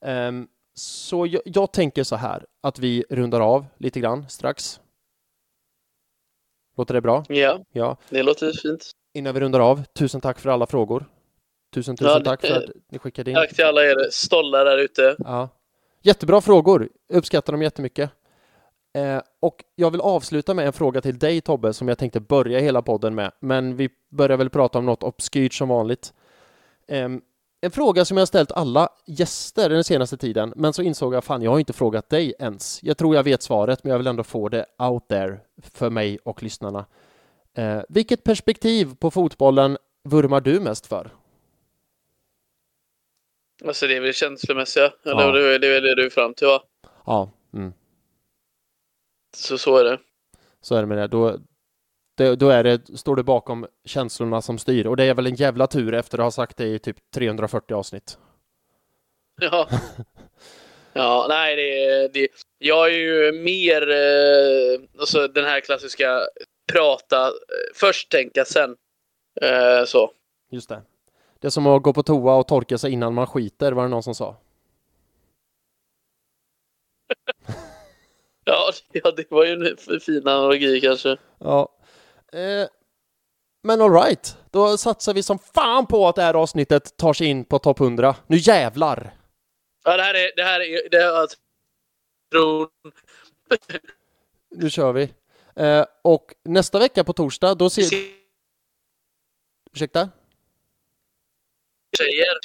Um, 0.00 0.48
så 0.74 1.26
jag, 1.26 1.42
jag, 1.44 1.72
tänker 1.72 2.04
så 2.04 2.16
här 2.16 2.44
att 2.62 2.78
vi 2.78 3.04
rundar 3.10 3.40
av 3.40 3.66
lite 3.78 4.00
grann 4.00 4.28
strax. 4.28 4.80
Låter 6.76 6.94
det 6.94 7.00
bra? 7.00 7.24
Ja, 7.28 7.64
ja. 7.72 7.96
det 8.08 8.22
låter 8.22 8.52
fint. 8.52 8.90
Innan 9.14 9.34
vi 9.34 9.40
rundar 9.40 9.60
av, 9.60 9.84
tusen 9.84 10.20
tack 10.20 10.38
för 10.38 10.50
alla 10.50 10.66
frågor. 10.66 11.04
Tusen, 11.74 11.96
tusen 11.96 12.12
ja, 12.12 12.20
tack 12.20 12.40
för 12.40 12.56
att 12.56 12.70
ni 12.92 12.98
skickade 12.98 13.30
in. 13.30 13.36
Tack 13.36 13.54
till 13.54 13.64
alla 13.64 13.84
er 13.84 14.08
stollar 14.10 14.64
där 14.64 14.78
ute. 14.78 15.16
Ja. 15.18 15.48
Jättebra 16.02 16.40
frågor. 16.40 16.88
Uppskattar 17.08 17.52
dem 17.52 17.62
jättemycket. 17.62 18.10
Eh, 18.94 19.20
och 19.40 19.64
jag 19.76 19.90
vill 19.90 20.00
avsluta 20.00 20.54
med 20.54 20.66
en 20.66 20.72
fråga 20.72 21.00
till 21.00 21.18
dig 21.18 21.40
Tobbe 21.40 21.72
som 21.72 21.88
jag 21.88 21.98
tänkte 21.98 22.20
börja 22.20 22.58
hela 22.58 22.82
podden 22.82 23.14
med. 23.14 23.32
Men 23.40 23.76
vi 23.76 23.88
börjar 24.10 24.36
väl 24.36 24.50
prata 24.50 24.78
om 24.78 24.86
något 24.86 25.02
obskyrt 25.02 25.54
som 25.54 25.68
vanligt. 25.68 26.12
Eh, 26.88 27.08
en 27.60 27.70
fråga 27.70 28.04
som 28.04 28.16
jag 28.16 28.28
ställt 28.28 28.52
alla 28.52 28.88
gäster 29.06 29.68
den 29.68 29.84
senaste 29.84 30.16
tiden, 30.16 30.52
men 30.56 30.72
så 30.72 30.82
insåg 30.82 31.14
jag 31.14 31.24
fan, 31.24 31.42
jag 31.42 31.50
har 31.50 31.58
inte 31.58 31.72
frågat 31.72 32.08
dig 32.08 32.34
ens. 32.38 32.82
Jag 32.82 32.98
tror 32.98 33.16
jag 33.16 33.22
vet 33.22 33.42
svaret, 33.42 33.84
men 33.84 33.90
jag 33.90 33.98
vill 33.98 34.06
ändå 34.06 34.24
få 34.24 34.48
det 34.48 34.66
out 34.78 35.08
there 35.08 35.40
för 35.62 35.90
mig 35.90 36.18
och 36.24 36.42
lyssnarna. 36.42 36.84
Eh, 37.54 37.82
vilket 37.88 38.24
perspektiv 38.24 38.94
på 38.94 39.10
fotbollen 39.10 39.78
vurmar 40.04 40.40
du 40.40 40.60
mest 40.60 40.86
för? 40.86 41.10
Alltså 43.64 43.86
det 43.86 43.96
är 43.96 44.00
väl 44.00 44.14
känslomässiga, 44.14 44.92
eller 45.04 45.22
ja. 45.22 45.32
det, 45.32 45.54
är, 45.54 45.58
det 45.58 45.76
är 45.76 45.80
det 45.80 45.94
du 45.94 46.06
är 46.06 46.10
fram 46.10 46.34
till 46.34 46.46
va? 46.46 46.62
Ja. 47.06 47.30
Mm. 47.54 47.72
Så 49.36 49.58
så 49.58 49.76
är 49.76 49.84
det. 49.84 49.98
Så 50.60 50.74
är 50.74 50.80
det 50.80 50.86
med 50.86 50.98
det. 50.98 51.06
Då, 51.06 51.38
det, 52.16 52.36
då 52.36 52.48
är 52.48 52.64
det, 52.64 52.98
står 52.98 53.16
det 53.16 53.22
bakom 53.22 53.66
känslorna 53.84 54.42
som 54.42 54.58
styr 54.58 54.86
och 54.86 54.96
det 54.96 55.04
är 55.04 55.14
väl 55.14 55.26
en 55.26 55.34
jävla 55.34 55.66
tur 55.66 55.94
efter 55.94 56.18
att 56.18 56.24
ha 56.24 56.30
sagt 56.30 56.56
det 56.56 56.66
i 56.66 56.78
typ 56.78 56.96
340 57.14 57.74
avsnitt. 57.74 58.18
Ja. 59.42 59.68
Ja, 60.92 61.26
nej, 61.28 61.56
det, 61.56 62.08
det, 62.08 62.28
jag 62.58 62.86
är 62.86 62.98
ju 62.98 63.32
mer 63.32 63.90
eh, 63.90 64.80
alltså 65.00 65.28
den 65.28 65.44
här 65.44 65.60
klassiska 65.60 66.20
prata 66.72 67.26
eh, 67.26 67.74
först, 67.74 68.10
tänka 68.10 68.44
sen. 68.44 68.76
Eh, 69.40 69.84
så. 69.84 70.12
Just 70.50 70.68
det. 70.68 70.82
Det 71.40 71.48
är 71.48 71.50
som 71.50 71.66
att 71.66 71.82
gå 71.82 71.92
på 71.92 72.02
toa 72.02 72.34
och 72.34 72.48
torka 72.48 72.78
sig 72.78 72.92
innan 72.92 73.14
man 73.14 73.26
skiter, 73.26 73.72
var 73.72 73.82
det 73.82 73.88
någon 73.88 74.02
som 74.02 74.14
sa. 74.14 74.36
ja, 78.44 78.72
ja, 78.92 79.10
det 79.10 79.30
var 79.30 79.44
ju 79.44 79.52
en 79.52 80.00
fin 80.00 80.28
analogi 80.28 80.80
kanske. 80.80 81.16
Ja. 81.38 81.68
Eh, 82.32 82.68
men 83.62 83.80
alright, 83.80 84.36
då 84.50 84.76
satsar 84.76 85.14
vi 85.14 85.22
som 85.22 85.38
fan 85.38 85.86
på 85.86 86.08
att 86.08 86.16
det 86.16 86.22
här 86.22 86.34
avsnittet 86.34 86.96
tar 86.96 87.12
sig 87.12 87.26
in 87.26 87.44
på 87.44 87.58
topp 87.58 87.80
100. 87.80 88.16
Nu 88.26 88.36
jävlar! 88.36 89.14
Ja, 89.84 89.96
det 89.96 90.02
här 90.02 90.14
är... 90.14 90.36
Det 90.36 90.42
här 90.42 90.60
är... 90.60 90.88
Det 90.90 90.96
är 90.96 91.26
tror... 92.32 92.68
nu 94.56 94.70
kör 94.70 94.92
vi. 94.92 95.14
Eh, 95.56 95.84
och 96.02 96.34
nästa 96.44 96.78
vecka 96.78 97.04
på 97.04 97.12
torsdag, 97.12 97.54
då 97.54 97.70
ser... 97.70 97.84
Ursäkta? 99.72 100.08
Tjejer. 102.04 102.38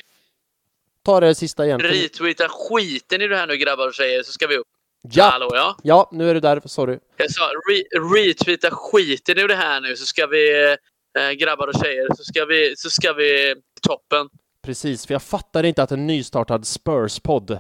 Ta 1.06 1.20
det 1.20 1.36
sista 1.36 1.66
igen. 1.66 1.80
Retweeta 1.80 2.50
skiten 2.50 3.22
i 3.22 3.28
det 3.28 3.38
här 3.38 3.48
nu 3.48 3.58
grabbar 3.58 3.88
och 3.88 3.94
tjejer 3.94 4.24
så 4.24 4.32
ska 4.32 4.48
vi 4.48 4.58
upp. 4.58 4.68
Ja. 5.12 5.24
Hallå, 5.24 5.50
ja. 5.54 5.76
ja, 5.84 6.10
nu 6.12 6.30
är 6.30 6.34
du 6.34 6.40
där. 6.40 6.62
Sorry. 6.66 7.00
Jag 7.18 7.32
sa 7.32 7.44
re 7.44 8.00
retweeta 8.00 8.72
skiten 8.72 9.38
ur 9.38 9.48
det 9.48 9.56
här 9.56 9.82
nu 9.82 9.96
så 9.96 10.06
ska 10.06 10.28
vi, 10.28 10.76
äh, 11.20 11.32
grabbar 11.32 11.68
och 11.68 11.74
tjejer, 11.84 12.08
så 12.18 12.24
ska 12.24 12.46
vi, 12.46 12.74
så 12.78 12.90
ska 12.90 13.14
vi 13.14 13.56
toppen. 13.82 14.30
Precis, 14.62 15.06
för 15.06 15.14
jag 15.14 15.24
fattar 15.24 15.64
inte 15.64 15.84
att 15.84 15.92
en 15.92 16.08
nystartad 16.08 16.68
Spurs-podd 16.68 17.60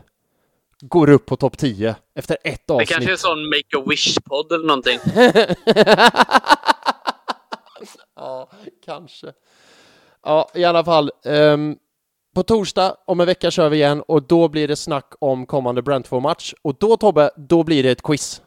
går 0.81 1.09
upp 1.09 1.25
på 1.25 1.35
topp 1.35 1.57
10 1.57 1.95
efter 2.15 2.37
ett 2.43 2.69
avsnitt. 2.69 2.87
Det 2.87 2.93
kanske 2.93 3.09
är 3.09 3.11
en 3.11 3.17
sån 3.17 3.49
Make-A-Wish-podd 3.49 4.51
eller 4.51 4.67
någonting. 4.67 4.99
ja, 8.15 8.49
kanske. 8.85 9.33
Ja, 10.23 10.51
i 10.53 10.63
alla 10.63 10.83
fall. 10.83 11.11
Um, 11.23 11.77
på 12.35 12.43
torsdag 12.43 12.97
om 13.05 13.19
en 13.19 13.25
vecka 13.25 13.51
kör 13.51 13.69
vi 13.69 13.77
igen 13.77 14.01
och 14.07 14.23
då 14.23 14.47
blir 14.47 14.67
det 14.67 14.75
snack 14.75 15.13
om 15.19 15.45
kommande 15.45 15.81
Brentford-match. 15.81 16.53
Och 16.61 16.77
då 16.79 16.97
Tobbe, 16.97 17.29
då 17.37 17.63
blir 17.63 17.83
det 17.83 17.91
ett 17.91 18.01
quiz. 18.01 18.41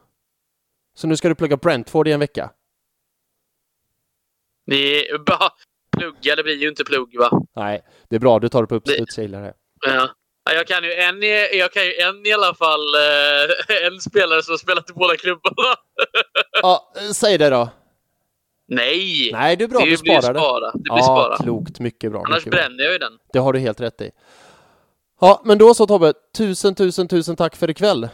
Så 0.95 1.07
nu 1.07 1.17
ska 1.17 1.29
du 1.29 1.35
plugga 1.35 1.57
Brentford 1.57 2.09
i 2.09 2.13
en 2.13 2.21
vecka. 2.21 2.51
Det 4.67 5.09
är 5.09 5.19
bara 5.19 5.51
plugga, 5.97 6.37
det 6.37 6.43
blir 6.43 6.55
ju 6.55 6.69
inte 6.69 6.85
plugg 6.85 7.19
va? 7.19 7.31
Nej, 7.57 7.83
det 8.11 8.17
är 8.17 8.21
bra. 8.21 8.39
Du 8.39 8.49
tar 8.49 8.63
det 8.63 8.67
på 8.67 8.75
uppstuds, 8.75 9.19
jag 9.19 9.31
det. 9.31 9.55
Ja. 9.87 10.09
Jag 10.45 10.67
kan 10.67 10.85
ju 10.85 10.93
en, 10.93 11.23
jag 11.59 11.73
kan 11.73 11.85
ju 11.85 11.95
en 11.95 12.27
i 12.27 12.33
alla 12.33 12.55
fall, 12.55 12.95
eh, 12.95 13.87
en 13.87 14.01
spelare 14.01 14.43
som 14.43 14.53
har 14.53 14.59
spelat 14.59 14.91
i 14.91 14.93
båda 14.93 15.17
klubbarna. 15.17 15.75
ja, 16.63 16.93
säg 17.15 17.39
det 17.39 17.51
då. 17.51 17.69
Nej! 18.69 19.31
Nej, 19.33 19.57
det 19.57 19.65
är 19.65 19.69
bra. 19.69 19.81
Det 19.81 19.91
du 19.91 19.97
sparar 19.97 20.35
det. 20.35 20.41
Spara. 20.41 20.73
Det 20.73 20.79
blir 20.79 20.93
ja, 20.97 21.03
spara. 21.03 21.37
klokt. 21.37 21.81
Mycket 21.81 22.13
bra. 22.13 22.23
Annars 22.27 22.37
mycket 22.47 22.51
bränner 22.51 22.77
bra. 22.77 22.85
jag 22.85 22.93
ju 22.93 22.99
den. 22.99 23.13
Det 23.33 23.39
har 23.39 23.53
du 23.53 23.59
helt 23.59 23.81
rätt 23.81 24.01
i. 24.01 24.11
Ja, 25.21 25.43
men 25.45 25.59
då 25.59 25.75
så 25.75 25.87
Tobbe. 25.87 26.13
Tusen, 26.37 26.75
tusen, 26.75 27.09
tusen 27.09 27.37
tack 27.37 27.57
för 27.57 27.71
ikväll. 27.71 28.09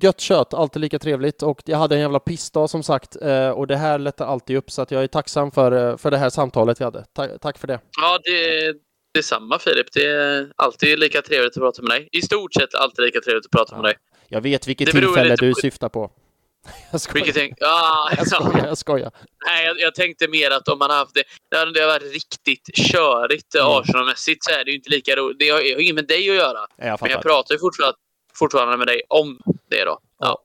Gött 0.00 0.20
kött, 0.20 0.54
alltid 0.54 0.82
lika 0.82 0.98
trevligt 0.98 1.42
och 1.42 1.62
jag 1.64 1.78
hade 1.78 1.94
en 1.94 2.00
jävla 2.00 2.18
pissdag 2.18 2.70
som 2.70 2.82
sagt 2.82 3.16
eh, 3.22 3.50
och 3.50 3.66
det 3.66 3.76
här 3.76 3.98
lättar 3.98 4.26
alltid 4.26 4.56
upp 4.56 4.70
så 4.70 4.82
att 4.82 4.90
jag 4.90 5.02
är 5.02 5.06
tacksam 5.06 5.50
för, 5.50 5.72
eh, 5.72 5.96
för 5.96 6.10
det 6.10 6.16
här 6.16 6.30
samtalet 6.30 6.80
vi 6.80 6.84
hade. 6.84 7.04
Ta 7.16 7.26
tack 7.26 7.58
för 7.58 7.66
det. 7.66 7.80
Ja, 8.00 8.18
det, 8.24 8.72
det 9.12 9.18
är 9.18 9.22
samma 9.22 9.58
Filip. 9.58 9.86
Det 9.92 10.06
är 10.06 10.52
alltid 10.56 10.98
lika 10.98 11.22
trevligt 11.22 11.56
att 11.56 11.62
prata 11.62 11.82
med 11.82 11.90
dig. 11.90 12.08
I 12.12 12.22
stort 12.22 12.54
sett 12.54 12.74
alltid 12.74 13.04
lika 13.04 13.20
trevligt 13.20 13.44
att 13.44 13.50
prata 13.50 13.72
ja. 13.72 13.82
med 13.82 13.84
dig. 13.84 13.94
Jag 14.28 14.40
vet 14.40 14.68
vilket 14.68 14.90
tillfälle 14.90 15.36
du 15.36 15.52
på... 15.54 15.60
syftar 15.60 15.88
på. 15.88 16.10
Jag 16.90 17.00
skojar. 17.00 17.32
Tänk... 17.34 17.62
Ah, 17.62 18.14
jag 18.16 18.26
skojar, 18.28 18.66
jag 18.66 18.78
skojar. 18.78 19.10
Nej, 19.46 19.66
jag, 19.66 19.80
jag, 19.80 19.94
tänkte 19.94 20.28
mer 20.28 20.50
att 20.50 20.68
om 20.68 20.78
man 20.78 20.90
har 20.90 20.96
haft 20.96 21.14
det, 21.14 21.22
det 21.50 21.80
har 21.80 21.86
varit 21.86 22.12
riktigt 22.12 22.76
körigt 22.76 23.54
mm. 23.54 23.66
Arsenal-mässigt 23.66 24.44
så 24.44 24.50
är 24.50 24.64
det 24.64 24.70
ju 24.70 24.76
inte 24.76 24.90
lika 24.90 25.16
roligt. 25.16 25.38
Det 25.38 25.48
har, 25.48 25.58
har 25.58 25.80
inget 25.80 25.94
med 25.94 26.06
dig 26.06 26.30
att 26.30 26.36
göra. 26.36 26.66
Jag 26.76 27.02
men 27.02 27.10
jag 27.10 27.22
pratar 27.22 27.54
ju 27.54 27.58
fortfarande, 27.58 27.98
fortfarande 28.34 28.76
med 28.76 28.86
dig 28.86 29.02
om 29.08 29.38
det 29.70 29.84
då. 29.84 29.98
Ja. 30.18 30.38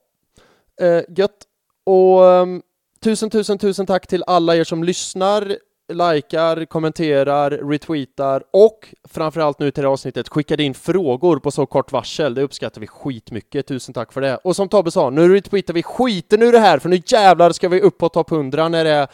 ja. 0.78 0.86
Uh, 0.86 1.04
gött. 1.18 1.46
Och 1.84 2.22
um, 2.22 2.62
tusen, 3.04 3.30
tusen, 3.30 3.58
tusen 3.58 3.86
tack 3.86 4.08
till 4.08 4.24
alla 4.28 4.56
er 4.56 4.64
som 4.64 4.84
lyssnar 4.84 5.58
likar, 5.90 6.66
kommenterar, 6.66 7.52
retweetar 7.52 8.44
och 8.54 8.88
framförallt 9.10 9.60
nu 9.60 9.72
till 9.72 9.84
det 9.84 9.90
avsnittet 9.90 10.30
skickade 10.30 10.64
in 10.64 10.74
frågor 10.74 11.40
på 11.40 11.52
så 11.52 11.66
kort 11.66 11.92
varsel. 11.92 12.34
Det 12.34 12.42
uppskattar 12.42 12.82
vi 12.82 12.88
skitmycket. 12.88 13.68
Tusen 13.68 13.94
tack 13.94 14.14
för 14.14 14.22
det. 14.22 14.38
Och 14.38 14.56
som 14.56 14.70
Tobbe 14.70 14.92
sa, 14.92 15.10
nu 15.10 15.34
retweetar 15.36 15.74
vi 15.74 15.84
skiten 15.84 16.42
ur 16.42 16.52
det 16.52 16.60
här 16.60 16.80
för 16.80 16.90
nu 16.90 17.02
jävlar 17.06 17.52
ska 17.52 17.70
vi 17.70 17.82
upp 17.82 17.98
på 17.98 18.10
topp 18.10 18.32
100 18.32 18.70
när 18.70 18.84
det 18.84 18.92
är 18.92 19.08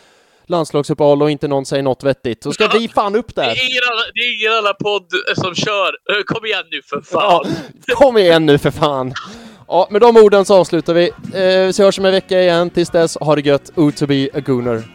landslagsuppehåll 0.45 1.21
och 1.21 1.32
inte 1.32 1.47
någon 1.47 1.65
säger 1.65 1.84
något 1.84 2.03
vettigt. 2.03 2.43
Så 2.43 2.53
ska 2.53 2.67
vi 2.67 2.88
fan 2.88 3.15
upp 3.15 3.36
där. 3.36 3.43
Det 3.43 3.49
är 3.49 3.69
ingen 3.69 3.84
annan, 3.91 4.03
det 4.13 4.19
är 4.19 4.41
ingen 4.41 4.57
annan 4.57 4.73
podd 4.80 5.07
som 5.36 5.55
kör. 5.55 6.23
Kom 6.26 6.45
igen 6.45 6.63
nu 6.71 6.82
för 6.82 7.01
fan. 7.01 7.45
Ja, 7.88 7.95
kom 7.95 8.17
igen 8.17 8.45
nu 8.45 8.57
för 8.57 8.71
fan. 8.71 9.13
Ja, 9.67 9.88
med 9.91 10.01
de 10.01 10.17
orden 10.17 10.45
så 10.45 10.55
avslutar 10.55 10.93
vi. 10.93 11.05
Eh, 11.05 11.71
så 11.71 11.84
hörs 11.84 11.99
om 11.99 12.05
en 12.05 12.11
vecka 12.11 12.41
igen. 12.41 12.69
Tills 12.69 12.89
dess, 12.89 13.17
ha 13.17 13.36
det 13.36 13.41
gött. 13.41 13.71
O 13.76 13.91
to 13.91 14.07
be 14.07 14.30
a 14.34 14.39
gooner. 14.45 14.95